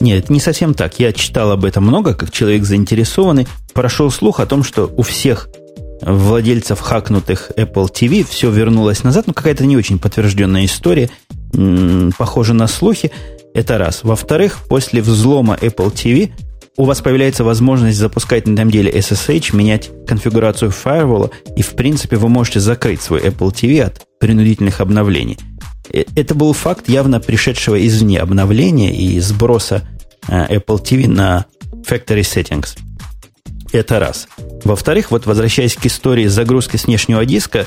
Нет, 0.01 0.31
не 0.31 0.41
совсем 0.41 0.73
так. 0.73 0.99
Я 0.99 1.13
читал 1.13 1.51
об 1.51 1.65
этом 1.65 1.85
много, 1.85 2.15
как 2.15 2.31
человек 2.31 2.65
заинтересованный. 2.65 3.47
Прошел 3.75 4.11
слух 4.11 4.41
о 4.41 4.47
том, 4.47 4.65
что 4.65 4.91
у 4.97 5.03
всех 5.03 5.49
владельцев 6.01 6.81
хакнутых 6.81 7.51
Apple 7.57 7.93
TV 7.93 8.27
все 8.29 8.51
вернулось 8.51 9.05
назад. 9.05 9.27
Ну, 9.27 9.35
какая-то 9.35 9.67
не 9.67 9.77
очень 9.77 9.99
подтвержденная 9.99 10.65
история. 10.65 11.11
Похоже 12.17 12.55
на 12.55 12.67
слухи. 12.67 13.11
Это 13.53 13.77
раз. 13.77 14.01
Во-вторых, 14.03 14.61
после 14.69 15.03
взлома 15.03 15.59
Apple 15.61 15.93
TV 15.93 16.31
у 16.81 16.85
вас 16.85 17.03
появляется 17.03 17.45
возможность 17.45 17.99
запускать 17.99 18.47
на 18.47 18.55
этом 18.55 18.71
деле 18.71 18.91
SSH, 18.91 19.55
менять 19.55 19.91
конфигурацию 20.07 20.71
фаервола, 20.71 21.31
и, 21.55 21.61
в 21.61 21.73
принципе, 21.73 22.17
вы 22.17 22.31
можете 22.31 22.59
закрыть 22.59 23.03
свой 23.03 23.21
Apple 23.21 23.53
TV 23.53 23.83
от 23.83 24.01
принудительных 24.19 24.81
обновлений. 24.81 25.37
Э, 25.93 26.05
это 26.17 26.35
был 26.35 26.55
факт 26.55 26.89
явно 26.89 27.21
пришедшего 27.21 27.87
извне 27.87 28.19
обновления 28.19 28.97
и 28.97 29.21
сброса 29.21 29.83
э, 30.27 30.57
Apple 30.57 30.83
TV 30.83 31.07
на 31.07 31.45
Factory 31.87 32.23
Settings. 32.23 32.79
Это 33.73 34.01
раз. 34.01 34.27
Во-вторых, 34.65 35.11
вот 35.11 35.27
возвращаясь 35.27 35.77
к 35.77 35.85
истории 35.85 36.29
загрузки 36.29 36.79
с 36.79 36.87
внешнего 36.87 37.27
диска, 37.27 37.67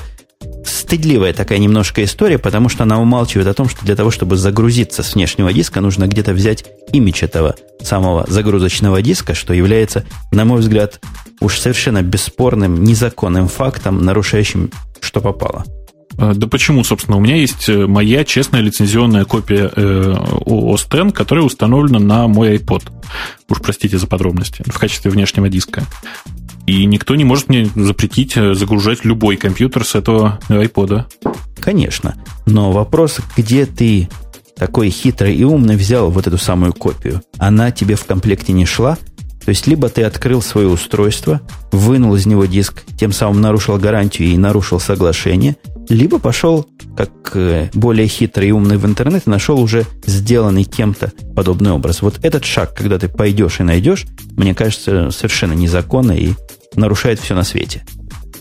стыдливая 0.64 1.32
такая 1.32 1.58
немножко 1.58 2.04
история, 2.04 2.38
потому 2.38 2.68
что 2.68 2.82
она 2.82 3.00
умалчивает 3.00 3.48
о 3.48 3.54
том, 3.54 3.68
что 3.68 3.84
для 3.84 3.96
того, 3.96 4.10
чтобы 4.10 4.36
загрузиться 4.36 5.02
с 5.02 5.14
внешнего 5.14 5.52
диска, 5.52 5.80
нужно 5.80 6.06
где-то 6.06 6.32
взять 6.32 6.64
имидж 6.92 7.24
этого 7.24 7.56
самого 7.82 8.24
загрузочного 8.28 9.02
диска, 9.02 9.34
что 9.34 9.54
является, 9.54 10.04
на 10.32 10.44
мой 10.44 10.60
взгляд, 10.60 11.00
уж 11.40 11.58
совершенно 11.58 12.02
бесспорным, 12.02 12.84
незаконным 12.84 13.48
фактом, 13.48 14.04
нарушающим 14.04 14.70
что 15.00 15.20
попало. 15.20 15.64
А, 16.16 16.34
да 16.34 16.46
почему, 16.46 16.84
собственно? 16.84 17.16
У 17.16 17.20
меня 17.20 17.36
есть 17.36 17.68
э, 17.68 17.86
моя 17.86 18.24
честная 18.24 18.60
лицензионная 18.60 19.24
копия 19.24 19.70
э, 19.74 20.16
OS 20.46 20.86
X, 20.86 21.16
которая 21.16 21.44
установлена 21.44 21.98
на 21.98 22.28
мой 22.28 22.56
iPod. 22.56 22.84
Уж 23.48 23.58
простите 23.60 23.98
за 23.98 24.06
подробности. 24.06 24.62
В 24.66 24.78
качестве 24.78 25.10
внешнего 25.10 25.48
диска. 25.48 25.84
И 26.66 26.84
никто 26.86 27.14
не 27.14 27.24
может 27.24 27.48
мне 27.48 27.68
запретить 27.74 28.36
э, 28.36 28.54
загружать 28.54 29.04
любой 29.04 29.36
компьютер 29.36 29.84
с 29.84 29.94
этого 29.94 30.38
iPod. 30.48 31.04
Конечно. 31.60 32.14
Но 32.46 32.72
вопрос, 32.72 33.20
где 33.36 33.66
ты 33.66 34.08
такой 34.56 34.90
хитрый 34.90 35.34
и 35.34 35.44
умный 35.44 35.76
взял 35.76 36.10
вот 36.10 36.26
эту 36.26 36.38
самую 36.38 36.72
копию? 36.72 37.22
Она 37.38 37.70
тебе 37.70 37.96
в 37.96 38.04
комплекте 38.06 38.52
не 38.52 38.64
шла? 38.64 38.96
То 39.44 39.50
есть, 39.50 39.66
либо 39.66 39.90
ты 39.90 40.04
открыл 40.04 40.40
свое 40.40 40.68
устройство, 40.68 41.42
вынул 41.70 42.14
из 42.14 42.24
него 42.24 42.46
диск, 42.46 42.82
тем 42.98 43.12
самым 43.12 43.42
нарушил 43.42 43.76
гарантию 43.76 44.28
и 44.28 44.38
нарушил 44.38 44.80
соглашение, 44.80 45.56
либо 45.90 46.18
пошел, 46.18 46.66
как 46.96 47.10
э, 47.34 47.68
более 47.74 48.06
хитрый 48.06 48.48
и 48.48 48.52
умный 48.52 48.78
в 48.78 48.86
интернет, 48.86 49.24
и 49.26 49.30
нашел 49.30 49.60
уже 49.60 49.84
сделанный 50.06 50.64
кем-то 50.64 51.12
подобный 51.36 51.72
образ. 51.72 52.00
Вот 52.00 52.20
этот 52.22 52.46
шаг, 52.46 52.74
когда 52.74 52.98
ты 52.98 53.08
пойдешь 53.08 53.60
и 53.60 53.64
найдешь, 53.64 54.06
мне 54.30 54.54
кажется, 54.54 55.10
совершенно 55.10 55.52
незаконно 55.52 56.12
и 56.12 56.32
нарушает 56.76 57.20
все 57.20 57.34
на 57.34 57.44
свете. 57.44 57.84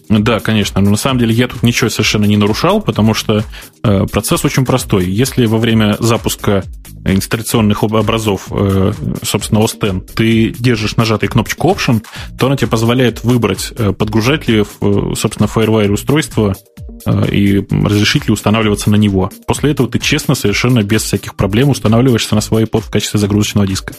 Да, 0.10 0.40
конечно. 0.40 0.82
Но 0.82 0.92
на 0.92 0.98
самом 0.98 1.20
деле 1.20 1.34
я 1.34 1.48
тут 1.48 1.64
ничего 1.64 1.90
совершенно 1.90 2.26
не 2.26 2.38
нарушал, 2.38 2.82
потому 2.82 3.14
что 3.14 3.44
э, 3.84 4.06
процесс 4.12 4.44
очень 4.46 4.66
простой. 4.66 5.06
Если 5.06 5.46
во 5.46 5.58
время 5.58 5.96
запуска 6.00 6.64
инсталляционных 7.06 7.84
образов, 7.84 8.48
э, 8.52 8.94
собственно, 9.24 9.60
OS 9.60 9.76
X, 9.76 10.14
ты 10.14 10.50
держишь 10.58 10.98
нажатой 10.98 11.30
кнопочку 11.30 11.70
Option, 11.70 12.04
то 12.38 12.48
она 12.48 12.58
тебе 12.58 12.68
позволяет 12.68 13.24
выбрать, 13.24 13.74
э, 13.76 13.94
подгружать 13.94 14.48
ли, 14.48 14.62
э, 14.64 15.14
собственно, 15.16 15.48
FireWire 15.48 15.92
устройство 15.92 16.56
э, 17.06 17.32
и 17.32 17.66
разрешить 17.72 18.28
ли 18.28 18.34
устанавливаться 18.34 18.90
на 18.90 18.96
него. 18.96 19.32
После 19.48 19.72
этого 19.72 19.90
ты 19.90 20.00
честно, 20.00 20.36
совершенно 20.36 20.84
без 20.84 21.04
всяких 21.04 21.36
проблем 21.36 21.70
устанавливаешься 21.70 22.36
на 22.36 22.42
свой 22.42 22.64
iPod 22.64 22.82
в 22.82 22.90
качестве 22.90 23.20
загрузочного 23.20 23.68
диска. 23.68 23.94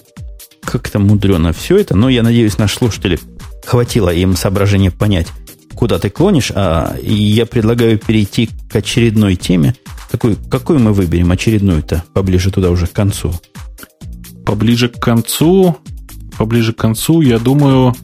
Как-то 0.62 0.98
мудрено 0.98 1.52
все 1.52 1.76
это, 1.76 1.94
но 1.94 2.08
я 2.08 2.22
надеюсь, 2.22 2.56
наши 2.56 2.76
слушатели 2.76 3.18
хватило 3.64 4.12
им 4.12 4.36
соображения 4.36 4.90
понять, 4.90 5.26
куда 5.74 5.98
ты 5.98 6.10
клонишь, 6.10 6.52
а 6.54 6.96
я 7.02 7.46
предлагаю 7.46 7.98
перейти 7.98 8.50
к 8.70 8.76
очередной 8.76 9.36
теме. 9.36 9.74
Какую, 10.10 10.36
какую 10.48 10.78
мы 10.78 10.92
выберем 10.92 11.32
очередную-то 11.32 12.04
поближе 12.12 12.50
туда 12.50 12.70
уже 12.70 12.86
к 12.86 12.92
концу? 12.92 13.34
Поближе 14.46 14.88
к 14.88 15.00
концу, 15.00 15.76
поближе 16.38 16.72
к 16.72 16.76
концу, 16.76 17.20
я 17.20 17.38
думаю, 17.38 17.94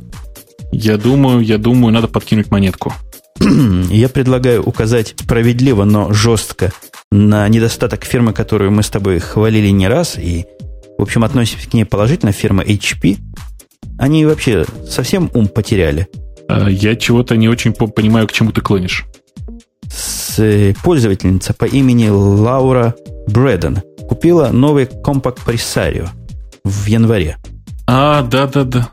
я 0.72 0.96
думаю, 0.96 1.40
я 1.40 1.58
думаю, 1.58 1.92
надо 1.92 2.08
подкинуть 2.08 2.50
монетку. 2.50 2.92
Я 3.90 4.08
предлагаю 4.10 4.62
указать 4.62 5.14
справедливо, 5.18 5.84
но 5.84 6.12
жестко 6.12 6.72
на 7.10 7.48
недостаток 7.48 8.04
фирмы, 8.04 8.32
которую 8.32 8.70
мы 8.70 8.82
с 8.82 8.90
тобой 8.90 9.18
хвалили 9.18 9.68
не 9.68 9.88
раз, 9.88 10.18
и, 10.18 10.44
в 10.98 11.02
общем, 11.02 11.24
относимся 11.24 11.68
к 11.68 11.72
ней 11.72 11.84
положительно, 11.84 12.32
фирма 12.32 12.62
HP. 12.62 13.18
Они 14.00 14.24
вообще 14.24 14.64
совсем 14.88 15.30
ум 15.34 15.46
потеряли. 15.46 16.08
А, 16.48 16.70
я 16.70 16.96
чего-то 16.96 17.36
не 17.36 17.50
очень 17.50 17.74
понимаю, 17.74 18.26
к 18.26 18.32
чему 18.32 18.50
ты 18.50 18.62
клонишь. 18.62 19.04
С 19.88 20.38
э, 20.38 20.74
пользовательница 20.82 21.52
по 21.52 21.66
имени 21.66 22.08
Лаура 22.08 22.94
Брэдон 23.28 23.82
купила 24.08 24.48
новый 24.48 24.86
компакт 24.86 25.46
Presario 25.46 26.08
в 26.64 26.86
январе. 26.86 27.36
А, 27.86 28.22
да-да-да. 28.22 28.88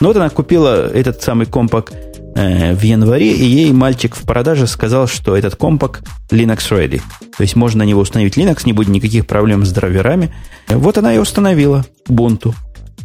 Ну 0.00 0.08
вот 0.08 0.16
она 0.16 0.30
купила 0.30 0.86
этот 0.86 1.20
самый 1.20 1.46
компакт 1.46 1.92
э, 2.36 2.74
в 2.74 2.82
январе, 2.82 3.32
и 3.32 3.44
ей 3.44 3.72
мальчик 3.72 4.14
в 4.14 4.22
продаже 4.22 4.68
сказал, 4.68 5.08
что 5.08 5.36
этот 5.36 5.56
компакт 5.56 6.04
Linux 6.30 6.70
Ready. 6.70 7.02
То 7.36 7.42
есть 7.42 7.56
можно 7.56 7.80
на 7.80 7.88
него 7.88 8.00
установить 8.00 8.38
Linux, 8.38 8.62
не 8.66 8.72
будет 8.72 8.88
никаких 8.88 9.26
проблем 9.26 9.64
с 9.64 9.72
драйверами. 9.72 10.32
Вот 10.68 10.96
она 10.96 11.12
и 11.12 11.18
установила 11.18 11.84
Ubuntu. 12.08 12.54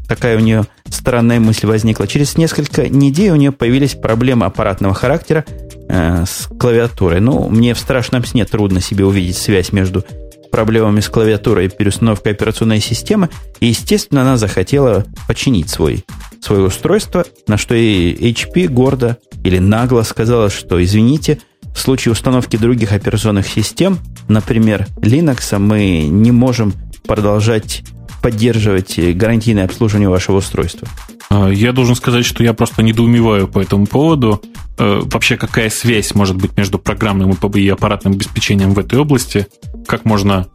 Такая 0.10 0.38
у 0.38 0.40
нее 0.40 0.66
странная 0.90 1.40
мысль 1.40 1.68
возникла. 1.68 2.08
Через 2.08 2.36
несколько 2.36 2.90
недель 2.90 3.30
у 3.30 3.36
нее 3.36 3.52
появились 3.52 3.94
проблемы 3.94 4.48
аппаратного 4.48 4.96
характера 4.96 5.46
э, 5.88 6.26
с 6.28 6.48
клавиатурой. 6.48 7.20
Ну, 7.20 7.48
мне 7.48 7.76
в 7.76 7.80
страшном 7.80 8.26
сне 8.26 8.44
трудно 8.46 8.82
себе 8.82 9.06
увидеть 9.06 9.38
связь 9.38 9.72
между 9.72 10.04
проблемами 10.52 11.00
с 11.00 11.10
клавиатурой 11.10 11.68
и 11.68 11.70
переустановкой 11.70 12.32
операционной 12.32 12.80
системы. 12.80 13.30
И, 13.60 13.68
естественно, 13.68 14.24
она 14.24 14.36
захотела 14.36 15.06
починить 15.28 15.70
свой, 15.70 16.04
свое 16.42 16.64
устройство, 16.64 17.24
на 17.46 17.58
что 17.58 17.76
и 17.76 18.16
HP 18.16 18.68
гордо 18.68 19.18
или 19.44 19.60
нагло 19.60 20.02
сказала, 20.02 20.50
что, 20.50 20.84
извините, 20.84 21.40
в 21.76 21.80
случае 21.80 22.14
установки 22.14 22.58
других 22.58 22.94
операционных 22.94 23.48
систем, 23.48 24.00
например, 24.28 24.88
Linux, 24.98 25.60
мы 25.60 26.08
не 26.08 26.32
можем 26.32 26.74
продолжать 27.06 27.84
поддерживать 28.22 29.00
гарантийное 29.16 29.66
обслуживание 29.66 30.10
вашего 30.10 30.38
устройства? 30.38 30.88
А, 31.30 31.50
я 31.50 31.72
должен 31.72 31.96
сказать, 31.96 32.26
что 32.26 32.44
я 32.44 32.54
просто 32.54 32.82
недоумеваю 32.84 33.48
по 33.48 33.60
этому 33.60 33.86
поводу. 33.86 34.42
Э, 34.78 35.02
вообще, 35.04 35.38
какая 35.38 35.70
связь 35.70 36.16
может 36.16 36.38
быть 36.38 36.58
между 36.58 36.80
программным 36.80 37.32
и 37.32 37.70
аппаратным 37.70 38.14
обеспечением 38.14 38.74
в 38.74 38.80
этой 38.80 39.00
области? 39.00 39.48
Как 39.88 40.06
можно, 40.06 40.48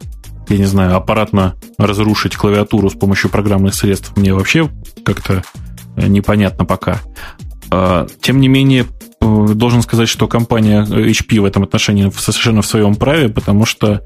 я 0.49 0.57
не 0.57 0.65
знаю, 0.65 0.95
аппаратно 0.95 1.55
разрушить 1.77 2.35
клавиатуру 2.35 2.89
с 2.89 2.93
помощью 2.93 3.29
программных 3.29 3.75
средств? 3.75 4.13
Мне 4.15 4.33
вообще 4.33 4.69
как-то 5.05 5.43
непонятно 5.95 6.65
пока. 6.65 7.01
А, 7.71 8.07
тем 8.21 8.39
не 8.39 8.47
менее, 8.47 8.85
э, 9.14 9.14
должен 9.53 9.81
сказать, 9.81 10.09
что 10.09 10.27
компания 10.27 10.83
HP 10.83 11.39
в 11.39 11.45
этом 11.45 11.63
отношении 11.63 12.09
совершенно 12.15 12.61
в 12.61 12.65
своем 12.65 12.95
праве, 12.95 13.29
потому 13.29 13.65
что 13.65 14.01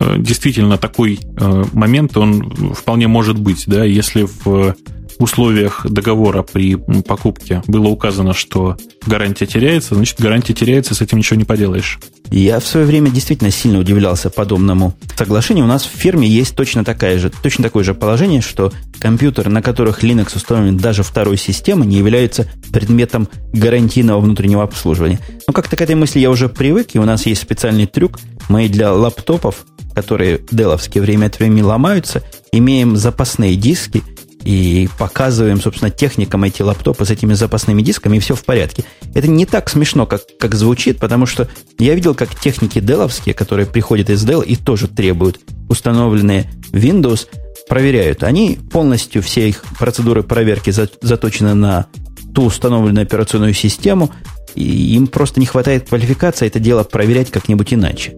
э, 0.00 0.16
действительно 0.18 0.78
такой 0.78 1.20
э, 1.22 1.64
момент, 1.72 2.16
он 2.16 2.74
вполне 2.74 3.08
может 3.08 3.38
быть, 3.38 3.64
да, 3.66 3.84
если 3.84 4.26
в 4.44 4.74
условиях 5.22 5.86
договора 5.88 6.42
при 6.42 6.76
покупке 6.76 7.62
было 7.66 7.88
указано, 7.88 8.34
что 8.34 8.76
гарантия 9.06 9.46
теряется, 9.46 9.94
значит, 9.94 10.20
гарантия 10.20 10.54
теряется, 10.54 10.94
с 10.94 11.00
этим 11.00 11.18
ничего 11.18 11.38
не 11.38 11.44
поделаешь. 11.44 11.98
Я 12.30 12.60
в 12.60 12.66
свое 12.66 12.86
время 12.86 13.10
действительно 13.10 13.50
сильно 13.50 13.78
удивлялся 13.78 14.30
подобному 14.30 14.94
соглашению. 15.16 15.66
У 15.66 15.68
нас 15.68 15.84
в 15.84 15.90
фирме 15.90 16.26
есть 16.26 16.56
точно, 16.56 16.82
такая 16.82 17.18
же, 17.18 17.30
точно 17.30 17.64
такое 17.64 17.84
же 17.84 17.92
положение, 17.92 18.40
что 18.40 18.72
компьютеры, 18.98 19.50
на 19.50 19.60
которых 19.60 20.02
Linux 20.02 20.36
установлен 20.36 20.78
даже 20.78 21.02
второй 21.02 21.36
системы, 21.36 21.84
не 21.84 21.96
являются 21.96 22.50
предметом 22.72 23.28
гарантийного 23.52 24.20
внутреннего 24.20 24.62
обслуживания. 24.62 25.18
Но 25.46 25.52
как-то 25.52 25.76
к 25.76 25.82
этой 25.82 25.94
мысли 25.94 26.20
я 26.20 26.30
уже 26.30 26.48
привык, 26.48 26.94
и 26.94 26.98
у 26.98 27.04
нас 27.04 27.26
есть 27.26 27.42
специальный 27.42 27.86
трюк. 27.86 28.18
Мы 28.48 28.68
для 28.68 28.92
лаптопов, 28.92 29.66
которые 29.94 30.40
деловские 30.50 31.02
время 31.02 31.26
от 31.26 31.38
времени 31.38 31.60
ломаются, 31.60 32.22
имеем 32.50 32.96
запасные 32.96 33.56
диски, 33.56 34.02
и 34.44 34.88
показываем, 34.98 35.60
собственно, 35.60 35.90
техникам 35.90 36.44
эти 36.44 36.62
лаптопы 36.62 37.04
с 37.04 37.10
этими 37.10 37.34
запасными 37.34 37.82
дисками, 37.82 38.16
и 38.16 38.20
все 38.20 38.34
в 38.34 38.44
порядке. 38.44 38.84
Это 39.14 39.28
не 39.28 39.46
так 39.46 39.68
смешно, 39.70 40.06
как, 40.06 40.22
как 40.38 40.54
звучит, 40.54 40.98
потому 40.98 41.26
что 41.26 41.48
я 41.78 41.94
видел, 41.94 42.14
как 42.14 42.38
техники 42.38 42.80
деловские, 42.80 43.34
которые 43.34 43.66
приходят 43.66 44.10
из 44.10 44.24
Dell 44.24 44.44
и 44.44 44.56
тоже 44.56 44.88
требуют 44.88 45.40
установленные 45.68 46.50
Windows, 46.72 47.28
проверяют. 47.68 48.22
Они 48.22 48.58
полностью, 48.70 49.22
все 49.22 49.48
их 49.48 49.64
процедуры 49.78 50.22
проверки 50.22 50.70
заточены 50.70 51.54
на 51.54 51.86
ту 52.34 52.44
установленную 52.44 53.04
операционную 53.04 53.54
систему, 53.54 54.10
и 54.54 54.94
им 54.94 55.06
просто 55.06 55.40
не 55.40 55.46
хватает 55.46 55.88
квалификации 55.88 56.46
это 56.46 56.58
дело 56.58 56.82
проверять 56.84 57.30
как-нибудь 57.30 57.72
иначе. 57.72 58.14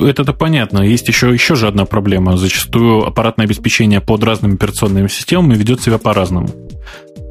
Это-то 0.00 0.32
понятно. 0.32 0.80
Есть 0.80 1.08
еще, 1.08 1.32
еще 1.32 1.54
же 1.54 1.68
одна 1.68 1.84
проблема. 1.84 2.36
Зачастую 2.36 3.06
аппаратное 3.06 3.46
обеспечение 3.46 4.00
под 4.00 4.22
разными 4.24 4.54
операционными 4.54 5.08
системами 5.08 5.54
ведет 5.54 5.80
себя 5.80 5.98
по-разному. 5.98 6.48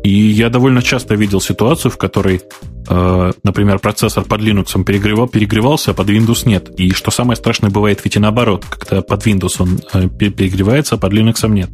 И 0.04 0.10
я 0.10 0.50
довольно 0.50 0.82
часто 0.82 1.16
видел 1.16 1.42
ситуацию, 1.42 1.92
в 1.92 1.98
которой, 1.98 2.42
э, 2.88 3.32
например, 3.44 3.80
процессор 3.80 4.24
под 4.24 4.42
Linux 4.42 4.82
перегревал, 4.84 5.28
перегревался, 5.28 5.92
а 5.92 5.94
под 5.94 6.10
Windows 6.10 6.48
нет. 6.48 6.70
И 6.78 6.92
что 6.92 7.12
самое 7.12 7.36
страшное, 7.36 7.70
бывает 7.70 8.02
ведь 8.04 8.16
и 8.16 8.20
наоборот, 8.20 8.64
когда 8.70 9.02
под 9.02 9.26
Windows 9.26 9.56
он 9.60 9.82
э, 9.94 10.08
перегревается, 10.08 10.96
а 10.96 10.98
под 10.98 11.12
Linux 11.14 11.48
нет. 11.50 11.70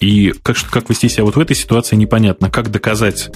И 0.00 0.34
как, 0.42 0.56
как 0.70 0.90
вести 0.90 1.08
себя 1.08 1.24
вот 1.24 1.36
в 1.36 1.40
этой 1.40 1.56
ситуации 1.56 1.96
непонятно. 1.96 2.50
Как 2.50 2.70
доказать 2.70 3.30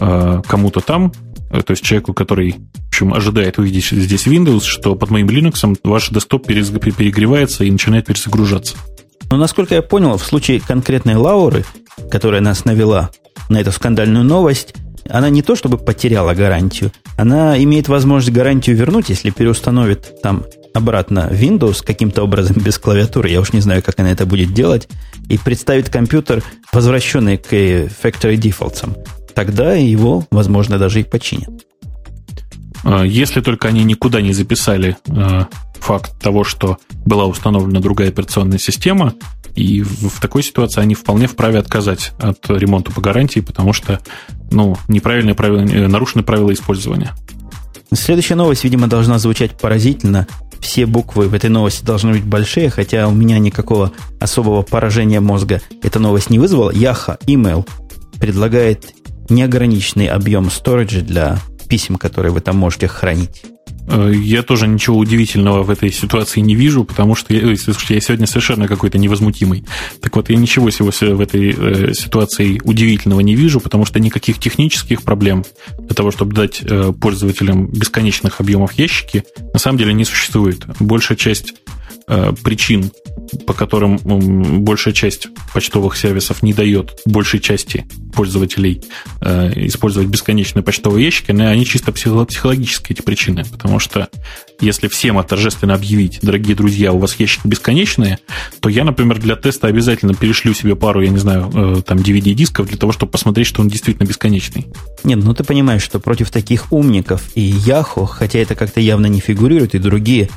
э, 0.00 0.42
кому-то 0.46 0.80
там, 0.80 1.12
то 1.50 1.70
есть 1.70 1.82
человеку, 1.82 2.14
который 2.14 2.52
в 2.52 2.88
общем, 2.88 3.14
ожидает 3.14 3.58
увидеть 3.58 3.86
здесь 3.90 4.26
Windows, 4.26 4.64
что 4.64 4.94
под 4.94 5.10
моим 5.10 5.28
Linux 5.28 5.78
ваш 5.84 6.10
десктоп 6.10 6.46
перегревается 6.46 7.64
и 7.64 7.70
начинает 7.70 8.06
перезагружаться. 8.06 8.76
Но, 9.30 9.36
насколько 9.36 9.74
я 9.74 9.82
понял, 9.82 10.16
в 10.16 10.24
случае 10.24 10.60
конкретной 10.60 11.14
Лауры, 11.14 11.64
которая 12.10 12.40
нас 12.40 12.64
навела 12.64 13.10
на 13.48 13.60
эту 13.60 13.72
скандальную 13.72 14.24
новость, 14.24 14.74
она 15.08 15.30
не 15.30 15.42
то 15.42 15.56
чтобы 15.56 15.78
потеряла 15.78 16.34
гарантию, 16.34 16.92
она 17.16 17.62
имеет 17.62 17.88
возможность 17.88 18.34
гарантию 18.34 18.76
вернуть, 18.76 19.08
если 19.08 19.30
переустановит 19.30 20.20
там 20.22 20.44
обратно 20.74 21.28
Windows 21.30 21.84
каким-то 21.84 22.22
образом 22.22 22.56
без 22.64 22.78
клавиатуры, 22.78 23.28
я 23.30 23.40
уж 23.40 23.52
не 23.52 23.60
знаю, 23.60 23.82
как 23.82 23.98
она 24.00 24.10
это 24.10 24.26
будет 24.26 24.52
делать, 24.52 24.88
и 25.28 25.38
представит 25.38 25.88
компьютер, 25.88 26.42
возвращенный 26.72 27.36
к 27.36 27.52
factory 27.52 28.36
defaults 28.36 28.88
тогда 29.38 29.74
его, 29.74 30.26
возможно, 30.32 30.78
даже 30.78 31.00
и 31.00 31.04
починят. 31.04 31.64
А, 32.82 33.04
если 33.04 33.40
только 33.40 33.68
они 33.68 33.84
никуда 33.84 34.20
не 34.20 34.32
записали 34.32 34.96
а, 35.08 35.46
факт 35.74 36.20
того, 36.20 36.42
что 36.42 36.78
была 37.06 37.24
установлена 37.26 37.78
другая 37.78 38.08
операционная 38.08 38.58
система, 38.58 39.14
и 39.54 39.82
в 39.82 40.20
такой 40.20 40.42
ситуации 40.42 40.80
они 40.80 40.96
вполне 40.96 41.28
вправе 41.28 41.60
отказать 41.60 42.14
от 42.18 42.50
ремонта 42.50 42.90
по 42.90 43.00
гарантии, 43.00 43.38
потому 43.38 43.72
что 43.72 44.00
ну, 44.50 44.76
неправильные 44.88 45.36
правила, 45.36 45.60
э, 45.60 45.86
нарушены 45.86 46.24
правила 46.24 46.52
использования. 46.52 47.14
Следующая 47.92 48.34
новость, 48.34 48.64
видимо, 48.64 48.88
должна 48.88 49.20
звучать 49.20 49.56
поразительно. 49.56 50.26
Все 50.58 50.84
буквы 50.84 51.28
в 51.28 51.34
этой 51.34 51.48
новости 51.48 51.84
должны 51.84 52.10
быть 52.10 52.24
большие, 52.24 52.70
хотя 52.70 53.06
у 53.06 53.12
меня 53.12 53.38
никакого 53.38 53.92
особого 54.18 54.62
поражения 54.62 55.20
мозга 55.20 55.62
эта 55.80 56.00
новость 56.00 56.28
не 56.28 56.40
вызвала. 56.40 56.72
Яха 56.72 57.18
Email 57.26 57.64
предлагает 58.18 58.97
неограниченный 59.30 60.06
объем 60.06 60.50
сториджа 60.50 61.00
для 61.00 61.38
писем, 61.68 61.96
которые 61.96 62.32
вы 62.32 62.40
там 62.40 62.56
можете 62.56 62.88
хранить. 62.88 63.42
Э, 63.88 64.12
я 64.14 64.42
тоже 64.42 64.66
ничего 64.66 64.98
удивительного 64.98 65.62
в 65.62 65.70
этой 65.70 65.90
ситуации 65.92 66.40
не 66.40 66.54
вижу, 66.54 66.84
потому 66.84 67.14
что 67.14 67.34
я, 67.34 67.56
слушайте, 67.56 67.94
я 67.94 68.00
сегодня 68.00 68.26
совершенно 68.26 68.68
какой-то 68.68 68.98
невозмутимый. 68.98 69.64
Так 70.00 70.16
вот, 70.16 70.30
я 70.30 70.36
ничего 70.36 70.70
сегодня 70.70 71.14
в 71.14 71.20
этой 71.20 71.54
э, 71.56 71.94
ситуации 71.94 72.60
удивительного 72.64 73.20
не 73.20 73.34
вижу, 73.34 73.60
потому 73.60 73.84
что 73.84 74.00
никаких 74.00 74.38
технических 74.38 75.02
проблем 75.02 75.44
для 75.78 75.94
того, 75.94 76.10
чтобы 76.10 76.34
дать 76.34 76.60
э, 76.62 76.92
пользователям 76.98 77.66
бесконечных 77.66 78.40
объемов 78.40 78.72
ящики, 78.72 79.24
на 79.52 79.58
самом 79.58 79.78
деле 79.78 79.92
не 79.92 80.04
существует. 80.04 80.64
Большая 80.80 81.16
часть 81.16 81.54
Э, 81.68 81.77
причин, 82.42 82.90
по 83.46 83.52
которым 83.52 83.98
большая 84.64 84.94
часть 84.94 85.28
почтовых 85.52 85.96
сервисов 85.96 86.42
не 86.42 86.52
дает 86.52 87.00
большей 87.04 87.40
части 87.40 87.86
пользователей 88.14 88.82
э, 89.20 89.52
использовать 89.66 90.08
бесконечные 90.08 90.62
почтовые 90.62 91.04
ящики, 91.04 91.30
они 91.30 91.64
чисто 91.64 91.92
психологические 91.92 92.96
эти 92.96 93.02
причины. 93.02 93.44
Потому 93.44 93.78
что 93.78 94.08
если 94.60 94.88
всем 94.88 95.22
торжественно 95.22 95.74
объявить, 95.74 96.18
дорогие 96.22 96.56
друзья, 96.56 96.92
у 96.92 96.98
вас 96.98 97.16
ящики 97.16 97.46
бесконечные, 97.46 98.18
то 98.60 98.68
я, 98.68 98.84
например, 98.84 99.18
для 99.18 99.36
теста 99.36 99.66
обязательно 99.68 100.14
перешлю 100.14 100.54
себе 100.54 100.74
пару, 100.74 101.02
я 101.02 101.10
не 101.10 101.18
знаю, 101.18 101.50
э, 101.54 101.82
там 101.82 101.98
DVD-дисков 101.98 102.68
для 102.68 102.76
того, 102.76 102.92
чтобы 102.92 103.12
посмотреть, 103.12 103.46
что 103.46 103.60
он 103.60 103.68
действительно 103.68 104.06
бесконечный. 104.06 104.66
Нет, 105.04 105.20
ну 105.22 105.34
ты 105.34 105.44
понимаешь, 105.44 105.82
что 105.82 106.00
против 106.00 106.30
таких 106.30 106.72
умников 106.72 107.22
и 107.34 107.50
Yahoo, 107.50 108.06
хотя 108.06 108.38
это 108.38 108.54
как-то 108.54 108.80
явно 108.80 109.06
не 109.06 109.20
фигурирует, 109.20 109.74
и 109.74 109.78
другие 109.78 110.28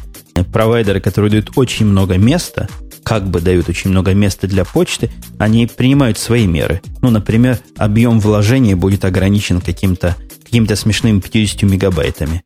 провайдеры, 0.52 1.00
которые 1.00 1.32
дают 1.32 1.52
очень 1.56 1.86
много 1.86 2.18
места, 2.18 2.68
как 3.04 3.28
бы 3.28 3.42
дают 3.42 3.70
очень 3.70 3.90
много 3.90 4.14
места 4.14 4.48
для 4.48 4.66
почты, 4.66 5.10
они 5.38 5.68
принимают 5.68 6.18
свои 6.18 6.48
меры. 6.48 6.82
Ну, 7.02 7.10
например, 7.10 7.60
объем 7.78 8.20
вложения 8.20 8.76
будет 8.76 9.06
ограничен 9.06 9.62
каким-то 9.62 10.16
каким 10.44 10.68
смешным 10.76 11.22
50 11.22 11.64
мегабайтами. 11.64 12.44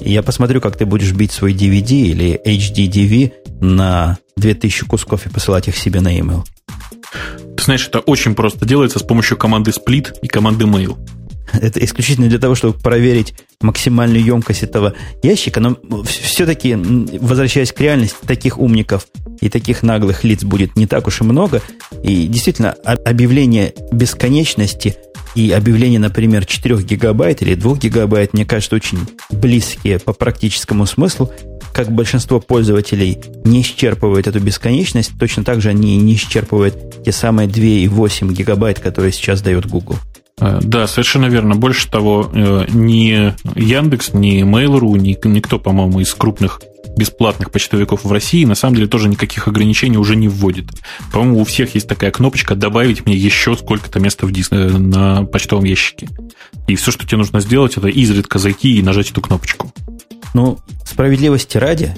Я 0.00 0.22
посмотрю, 0.22 0.60
как 0.60 0.76
ты 0.76 0.86
будешь 0.86 1.12
бить 1.12 1.32
свой 1.32 1.54
DVD 1.54 1.90
или 1.90 2.40
HDDV 2.44 3.32
на 3.60 4.18
2000 4.36 4.86
кусков 4.86 5.26
и 5.26 5.28
посылать 5.28 5.66
их 5.66 5.76
себе 5.76 6.00
на 6.00 6.16
e-mail. 6.16 6.44
знаешь, 7.60 7.86
это 7.88 7.98
очень 7.98 8.36
просто 8.36 8.64
делается 8.64 9.00
с 9.00 9.02
помощью 9.02 9.36
команды 9.36 9.72
split 9.72 10.14
и 10.22 10.28
команды 10.28 10.66
mail. 10.66 10.96
Это 11.52 11.82
исключительно 11.84 12.28
для 12.28 12.38
того, 12.38 12.54
чтобы 12.54 12.78
проверить 12.78 13.34
максимальную 13.60 14.24
емкость 14.24 14.62
этого 14.62 14.94
ящика. 15.22 15.60
Но 15.60 15.76
все-таки, 16.04 16.74
возвращаясь 16.74 17.72
к 17.72 17.80
реальности, 17.80 18.16
таких 18.26 18.58
умников 18.58 19.06
и 19.40 19.48
таких 19.48 19.82
наглых 19.82 20.24
лиц 20.24 20.44
будет 20.44 20.76
не 20.76 20.86
так 20.86 21.06
уж 21.06 21.20
и 21.20 21.24
много. 21.24 21.62
И 22.02 22.26
действительно, 22.26 22.72
объявление 22.72 23.74
бесконечности 23.92 24.96
и 25.34 25.50
объявление, 25.52 26.00
например, 26.00 26.46
4 26.46 26.76
гигабайт 26.78 27.42
или 27.42 27.54
2 27.54 27.76
гигабайт, 27.76 28.32
мне 28.32 28.44
кажется, 28.44 28.76
очень 28.76 28.98
близкие 29.30 29.98
по 29.98 30.12
практическому 30.12 30.86
смыслу. 30.86 31.32
Как 31.72 31.92
большинство 31.92 32.40
пользователей 32.40 33.18
не 33.44 33.60
исчерпывают 33.60 34.26
эту 34.26 34.40
бесконечность, 34.40 35.12
точно 35.18 35.44
так 35.44 35.60
же 35.60 35.68
они 35.68 35.96
не 35.96 36.14
исчерпывают 36.14 37.04
те 37.04 37.12
самые 37.12 37.48
2,8 37.48 38.32
гигабайт, 38.32 38.80
которые 38.80 39.12
сейчас 39.12 39.42
дает 39.42 39.66
Google. 39.66 39.96
Э, 40.40 40.60
да, 40.62 40.86
совершенно 40.86 41.26
верно. 41.26 41.54
Больше 41.54 41.90
того, 41.90 42.30
э, 42.32 42.66
ни 42.68 43.34
Яндекс, 43.58 44.14
ни 44.14 44.42
Mail.ru, 44.42 44.98
ни 44.98 45.16
никто, 45.28 45.58
по-моему, 45.58 46.00
из 46.00 46.14
крупных 46.14 46.60
бесплатных 46.96 47.50
почтовиков 47.50 48.04
в 48.04 48.12
России 48.12 48.44
на 48.44 48.54
самом 48.54 48.74
деле 48.74 48.88
тоже 48.88 49.08
никаких 49.08 49.46
ограничений 49.46 49.96
уже 49.96 50.16
не 50.16 50.28
вводит. 50.28 50.66
По-моему, 51.12 51.40
у 51.40 51.44
всех 51.44 51.74
есть 51.74 51.88
такая 51.88 52.10
кнопочка 52.10 52.56
«Добавить 52.56 53.06
мне 53.06 53.14
еще 53.14 53.56
сколько-то 53.56 54.00
места 54.00 54.26
в 54.26 54.32
диск, 54.32 54.52
э, 54.52 54.68
на 54.68 55.24
почтовом 55.24 55.64
ящике». 55.64 56.08
И 56.66 56.74
все, 56.74 56.90
что 56.90 57.06
тебе 57.06 57.18
нужно 57.18 57.40
сделать, 57.40 57.76
это 57.76 57.88
изредка 57.88 58.38
зайти 58.38 58.78
и 58.78 58.82
нажать 58.82 59.10
эту 59.10 59.20
кнопочку. 59.20 59.72
Ну, 60.34 60.58
справедливости 60.84 61.56
ради, 61.56 61.94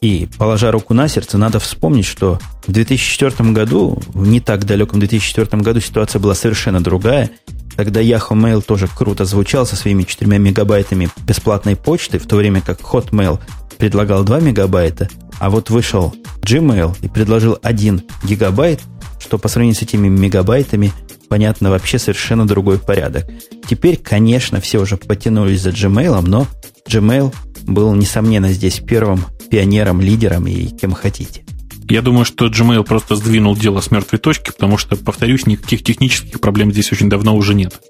и, 0.00 0.28
положа 0.38 0.70
руку 0.70 0.94
на 0.94 1.08
сердце, 1.08 1.38
надо 1.38 1.58
вспомнить, 1.58 2.06
что 2.06 2.38
в 2.66 2.72
2004 2.72 3.52
году, 3.52 4.02
в 4.08 4.26
не 4.26 4.40
так 4.40 4.66
далеком 4.66 4.98
2004 4.98 5.62
году 5.62 5.80
ситуация 5.80 6.20
была 6.20 6.34
совершенно 6.34 6.82
другая, 6.82 7.30
Тогда 7.76 8.00
Yahoo 8.00 8.30
Mail 8.30 8.62
тоже 8.62 8.88
круто 8.88 9.24
звучал 9.24 9.66
со 9.66 9.76
своими 9.76 10.04
4 10.04 10.38
мегабайтами 10.38 11.08
бесплатной 11.26 11.76
почты, 11.76 12.18
в 12.18 12.26
то 12.26 12.36
время 12.36 12.60
как 12.60 12.80
Hotmail 12.80 13.40
предлагал 13.78 14.24
2 14.24 14.40
мегабайта, 14.40 15.08
а 15.38 15.50
вот 15.50 15.70
вышел 15.70 16.14
Gmail 16.42 16.96
и 17.02 17.08
предложил 17.08 17.58
1 17.62 18.02
гигабайт, 18.24 18.80
что 19.18 19.38
по 19.38 19.48
сравнению 19.48 19.78
с 19.78 19.82
этими 19.82 20.08
мегабайтами, 20.08 20.92
понятно, 21.28 21.70
вообще 21.70 21.98
совершенно 21.98 22.46
другой 22.46 22.78
порядок. 22.78 23.26
Теперь, 23.68 23.96
конечно, 23.96 24.60
все 24.60 24.78
уже 24.78 24.96
потянулись 24.96 25.62
за 25.62 25.70
Gmail, 25.70 26.20
но 26.20 26.46
Gmail 26.88 27.34
был, 27.62 27.94
несомненно, 27.94 28.52
здесь 28.52 28.80
первым 28.80 29.24
пионером, 29.50 30.00
лидером 30.00 30.46
и 30.46 30.66
кем 30.66 30.92
хотите. 30.92 31.43
Я 31.88 32.02
думаю, 32.02 32.24
что 32.24 32.46
Gmail 32.46 32.82
просто 32.82 33.16
сдвинул 33.16 33.56
дело 33.56 33.80
с 33.80 33.90
мертвой 33.90 34.18
точки, 34.18 34.50
потому 34.50 34.78
что, 34.78 34.96
повторюсь, 34.96 35.46
никаких 35.46 35.84
технических 35.84 36.40
проблем 36.40 36.72
здесь 36.72 36.90
очень 36.92 37.10
давно 37.10 37.36
уже 37.36 37.54
нет. 37.54 37.80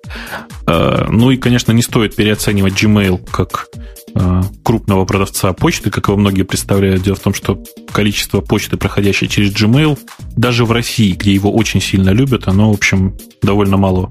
А, 0.67 1.07
ну 1.09 1.31
и, 1.31 1.37
конечно, 1.37 1.71
не 1.73 1.83
стоит 1.83 2.17
переоценивать 2.17 2.75
Gmail 2.75 3.29
как 3.31 3.69
а, 4.15 4.43
крупного 4.65 5.05
продавца 5.05 5.53
почты, 5.53 5.91
как 5.91 6.09
его 6.09 6.17
многие 6.17 6.43
представляют. 6.43 7.03
Дело 7.03 7.15
в 7.15 7.21
том, 7.21 7.35
что 7.35 7.63
количество 7.93 8.41
почты, 8.41 8.77
проходящей 8.77 9.29
через 9.29 9.53
Gmail, 9.53 9.99
даже 10.37 10.65
в 10.65 10.73
России, 10.73 11.13
где 11.13 11.33
его 11.33 11.53
очень 11.53 11.81
сильно 11.81 12.11
любят, 12.11 12.49
оно, 12.49 12.71
в 12.73 12.75
общем, 12.75 13.17
довольно 13.43 13.77
мало. 13.77 14.11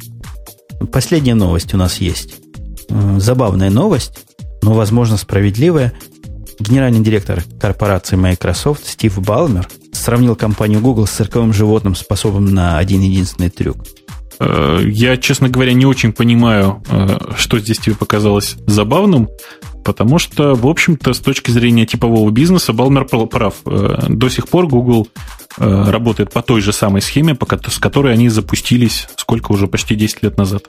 Последняя 0.91 1.35
новость 1.35 1.73
у 1.73 1.77
нас 1.77 1.99
есть. 1.99 2.35
Забавная 3.17 3.69
новость, 3.69 4.25
но, 4.61 4.73
возможно, 4.73 5.17
справедливая– 5.17 5.93
Генеральный 6.59 7.01
директор 7.01 7.43
корпорации 7.59 8.15
Microsoft 8.15 8.87
Стив 8.87 9.19
Балмер 9.19 9.67
сравнил 9.91 10.35
компанию 10.35 10.81
Google 10.81 11.07
с 11.07 11.11
цирковым 11.11 11.53
животным, 11.53 11.95
способным 11.95 12.53
на 12.53 12.77
один 12.77 13.01
единственный 13.01 13.49
трюк. 13.49 13.77
Э, 14.39 14.81
я, 14.85 15.17
честно 15.17 15.49
говоря, 15.49 15.73
не 15.73 15.85
очень 15.85 16.11
понимаю, 16.11 16.83
э, 16.89 17.17
что 17.37 17.59
здесь 17.59 17.79
тебе 17.79 17.95
показалось 17.95 18.55
забавным, 18.67 19.29
потому 19.83 20.19
что, 20.19 20.55
в 20.55 20.67
общем-то, 20.67 21.13
с 21.13 21.19
точки 21.19 21.51
зрения 21.51 21.85
типового 21.85 22.29
бизнеса 22.31 22.73
Балмер 22.73 23.05
прав. 23.05 23.55
Э, 23.65 24.05
до 24.09 24.29
сих 24.29 24.47
пор 24.47 24.67
Google 24.67 25.07
работает 25.55 26.33
по 26.33 26.41
той 26.41 26.61
же 26.61 26.73
самой 26.73 27.03
схеме, 27.03 27.37
с 27.67 27.77
которой 27.77 28.11
они 28.11 28.27
запустились 28.27 29.07
сколько 29.17 29.51
уже, 29.51 29.67
почти 29.67 29.93
10 29.93 30.23
лет 30.23 30.35
назад. 30.35 30.63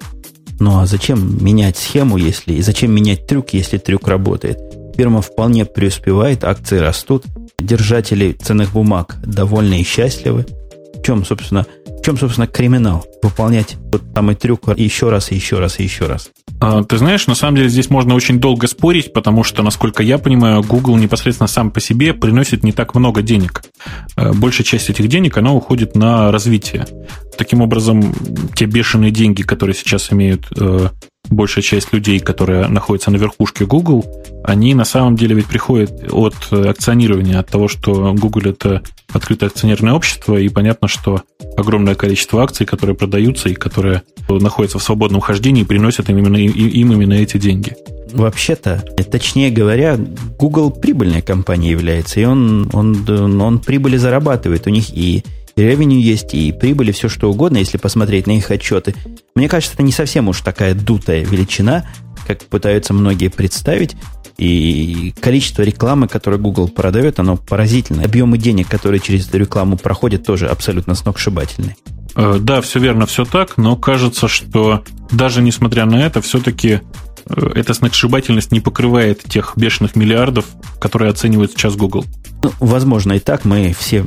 Ну 0.61 0.79
а 0.79 0.85
зачем 0.85 1.43
менять 1.43 1.79
схему, 1.79 2.19
если 2.19 2.53
и 2.53 2.61
зачем 2.61 2.93
менять 2.93 3.27
трюк, 3.27 3.55
если 3.55 3.79
трюк 3.79 4.07
работает? 4.07 4.59
Фирма 4.97 5.23
вполне 5.23 5.65
преуспевает, 5.65 6.45
акции 6.45 6.79
растут, 6.79 7.25
держатели 7.59 8.33
ценных 8.33 8.73
бумаг 8.73 9.17
довольны 9.25 9.81
и 9.81 9.85
счастливы. 9.85 10.47
В 10.95 11.03
чем, 11.03 11.25
собственно, 11.25 11.67
в 11.87 12.03
чем, 12.05 12.17
собственно, 12.17 12.47
криминал? 12.47 13.05
Выполнять 13.23 13.77
тот 13.91 14.03
самый 14.15 14.37
трюк 14.37 14.69
еще 14.77 15.11
раз, 15.11 15.31
еще 15.31 15.59
раз, 15.59 15.79
еще 15.81 16.07
раз. 16.07 16.31
А, 16.61 16.85
ты 16.85 16.99
знаешь, 16.99 17.27
на 17.27 17.35
самом 17.35 17.57
деле 17.57 17.69
здесь 17.69 17.91
можно 17.91 18.15
очень 18.15 18.39
долго 18.39 18.67
спорить, 18.69 19.13
потому 19.13 19.43
что, 19.43 19.63
насколько 19.63 20.03
я 20.03 20.19
понимаю, 20.19 20.63
Google 20.63 20.97
непосредственно 20.97 21.49
сам 21.49 21.71
по 21.71 21.81
себе 21.81 22.15
приносит 22.15 22.63
не 22.63 22.73
так 22.73 22.95
много 22.95 23.23
денег. 23.23 23.63
Э, 24.17 24.33
большая 24.33 24.65
часть 24.65 24.91
этих 24.91 25.09
денег, 25.09 25.37
она 25.37 25.53
уходит 25.53 25.97
на 25.97 26.31
развитие. 26.31 26.87
Таким 27.37 27.63
образом, 27.63 28.15
те 28.55 28.67
бешеные 28.67 29.11
деньги, 29.11 29.43
которые 29.43 29.75
сейчас 29.75 30.13
имеют 30.13 30.47
э, 30.57 30.89
большая 31.35 31.63
часть 31.63 31.93
людей, 31.93 32.19
которые 32.19 32.67
находятся 32.69 33.11
на 33.11 33.17
верхушке 33.17 33.67
Google, 33.67 34.05
они 34.45 34.75
на 34.75 34.85
самом 34.85 35.17
деле 35.17 35.35
ведь 35.35 35.47
приходят 35.47 36.13
от 36.13 36.35
акционирования, 36.53 37.39
от 37.39 37.49
того, 37.49 37.69
что 37.69 38.13
Google 38.15 38.51
это 38.51 38.83
открытое 39.13 39.47
акционерное 39.47 39.93
общество, 39.93 40.37
и 40.37 40.49
понятно, 40.49 40.89
что 40.89 41.23
огромное 41.57 41.95
количество 41.95 42.43
акций, 42.43 42.67
которые 42.67 42.97
продаются 42.97 43.49
и 43.49 43.55
которые 43.55 44.03
находятся 44.29 44.79
в 44.79 44.83
свободном 44.83 45.21
хождении, 45.21 45.65
приносят 45.65 46.09
им 46.11 46.19
именно, 46.19 46.37
им 46.37 46.93
именно 46.93 47.15
эти 47.15 47.39
деньги. 47.39 47.77
Вообще-то, 48.13 48.85
точнее 49.11 49.51
говоря, 49.51 49.99
Google 50.39 50.71
прибыльной 50.71 51.23
компанией 51.23 51.73
является, 51.73 52.21
и 52.21 52.25
он, 52.25 52.71
он, 52.73 53.41
он 53.41 53.59
прибыли 53.59 53.97
зарабатывает. 53.97 54.67
У 54.67 54.71
них 54.71 54.91
и 54.91 55.25
и 55.57 55.63
ревеню 55.63 55.99
есть, 55.99 56.35
и 56.35 56.53
прибыли, 56.53 56.93
все 56.93 57.09
что 57.09 57.31
угодно, 57.31 57.59
если 57.59 57.79
посмотреть 57.79 58.27
на 58.27 58.37
их 58.37 58.51
отчеты. 58.51 58.95
Мне 59.35 59.49
кажется, 59.49 59.75
это 59.75 59.83
не 59.83 59.93
совсем 59.93 60.29
уж 60.29 60.41
такая 60.41 60.75
дутая 60.75 61.25
величина, 61.25 61.87
как 62.27 62.45
пытаются 62.45 62.93
многие 62.93 63.29
представить. 63.29 63.97
И 64.37 65.15
количество 65.21 65.63
рекламы, 65.63 66.09
которое 66.09 66.39
Google 66.39 66.69
продает, 66.69 67.21
оно 67.21 67.37
поразительно. 67.37 68.03
Объемы 68.03 68.37
денег, 68.37 68.69
которые 68.69 68.99
через 68.99 69.29
эту 69.29 69.39
рекламу 69.39 69.77
проходят, 69.77 70.27
тоже 70.27 70.49
абсолютно 70.49 70.97
сногсшибательные. 70.97 71.77
Э, 72.17 72.39
да, 72.41 72.61
все 72.61 72.81
верно, 72.81 73.07
все 73.07 73.25
так, 73.25 73.57
но 73.57 73.77
кажется, 73.77 74.27
что 74.27 74.83
даже 75.13 75.41
несмотря 75.41 75.85
на 75.85 76.05
это, 76.05 76.21
все-таки 76.21 76.81
э, 77.27 77.51
эта 77.55 77.75
сногсшибательность 77.75 78.51
не 78.51 78.61
покрывает 78.61 79.23
тех 79.23 79.53
бешеных 79.57 79.95
миллиардов, 79.95 80.47
которые 80.81 81.11
оценивает 81.11 81.53
сейчас 81.53 81.77
Google. 81.77 82.05
Ну, 82.43 82.53
возможно, 82.61 83.13
и 83.15 83.21
так. 83.21 83.45
Мы 83.45 83.75
все 83.79 84.05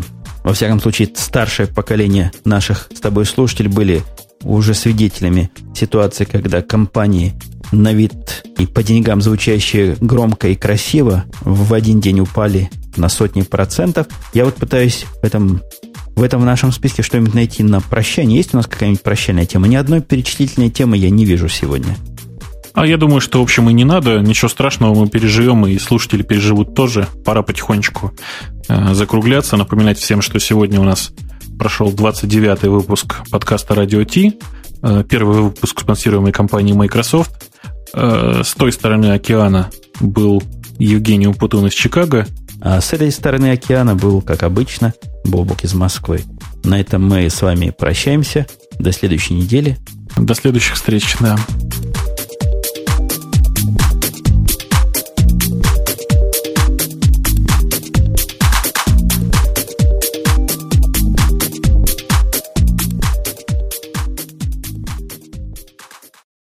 во 0.47 0.53
всяком 0.53 0.79
случае, 0.79 1.09
старшее 1.13 1.67
поколение 1.67 2.31
наших 2.45 2.87
с 2.95 3.01
тобой 3.01 3.25
слушателей 3.25 3.69
были 3.69 4.01
уже 4.43 4.73
свидетелями 4.73 5.51
ситуации, 5.75 6.23
когда 6.23 6.61
компании 6.61 7.33
на 7.73 7.91
вид 7.91 8.45
и 8.57 8.65
по 8.65 8.81
деньгам 8.81 9.21
звучащие 9.21 9.97
громко 9.99 10.47
и 10.47 10.55
красиво 10.55 11.25
в 11.41 11.73
один 11.73 11.99
день 11.99 12.21
упали 12.21 12.69
на 12.95 13.09
сотни 13.09 13.41
процентов. 13.41 14.07
Я 14.33 14.45
вот 14.45 14.55
пытаюсь 14.55 15.05
в 15.21 15.25
этом, 15.25 15.61
в 16.15 16.23
этом 16.23 16.45
нашем 16.45 16.71
списке 16.71 17.03
что-нибудь 17.03 17.33
найти 17.33 17.61
на 17.61 17.81
прощание. 17.81 18.37
Есть 18.37 18.53
у 18.53 18.57
нас 18.57 18.67
какая-нибудь 18.67 19.03
прощальная 19.03 19.45
тема? 19.45 19.67
Ни 19.67 19.75
одной 19.75 19.99
перечислительной 19.99 20.69
темы 20.69 20.95
я 20.95 21.09
не 21.09 21.25
вижу 21.25 21.49
сегодня. 21.49 21.97
А 22.78 22.86
я 22.86 22.97
думаю, 22.97 23.21
что, 23.21 23.39
в 23.39 23.41
общем, 23.41 23.71
и 23.71 23.73
не 23.73 23.86
надо. 23.86 24.19
Ничего 24.19 24.49
страшного 24.49 24.93
мы 24.93 25.09
переживем, 25.09 25.65
и 25.65 25.80
слушатели 25.80 26.21
переживут 26.21 26.75
тоже. 26.75 27.07
Пора 27.25 27.41
потихонечку 27.41 28.13
э, 28.69 28.93
закругляться. 28.93 29.57
Напоминать 29.57 29.97
всем, 29.97 30.21
что 30.21 30.39
сегодня 30.39 30.80
у 30.80 30.84
нас 30.84 31.11
прошел 31.57 31.91
29-й 31.91 32.69
выпуск 32.69 33.21
подкаста 33.32 33.73
«Радио 33.73 34.03
Ти». 34.03 34.38
Э, 34.84 35.03
первый 35.09 35.41
выпуск 35.41 35.80
спонсируемой 35.80 36.32
компанией 36.32 36.78
Microsoft. 36.78 37.49
Э, 37.95 38.43
с 38.45 38.53
той 38.53 38.71
стороны 38.71 39.07
океана 39.07 39.71
был 39.99 40.43
Евгений 40.78 41.25
Упутун 41.25 41.65
из 41.65 41.73
Чикаго. 41.73 42.28
А 42.61 42.80
с 42.80 42.93
этой 42.93 43.11
стороны 43.11 43.53
океана 43.53 43.95
был, 43.95 44.21
как 44.21 44.43
обычно, 44.43 44.93
Бобок 45.25 45.63
из 45.63 45.73
Москвы. 45.73 46.21
На 46.63 46.80
этом 46.80 47.07
мы 47.07 47.28
с 47.28 47.41
вами 47.41 47.73
прощаемся. 47.75 48.45
До 48.78 48.91
следующей 48.91 49.34
недели. 49.34 49.80
До 50.15 50.36
следующих 50.36 50.75
встреч, 50.75 51.15
да. 51.19 51.38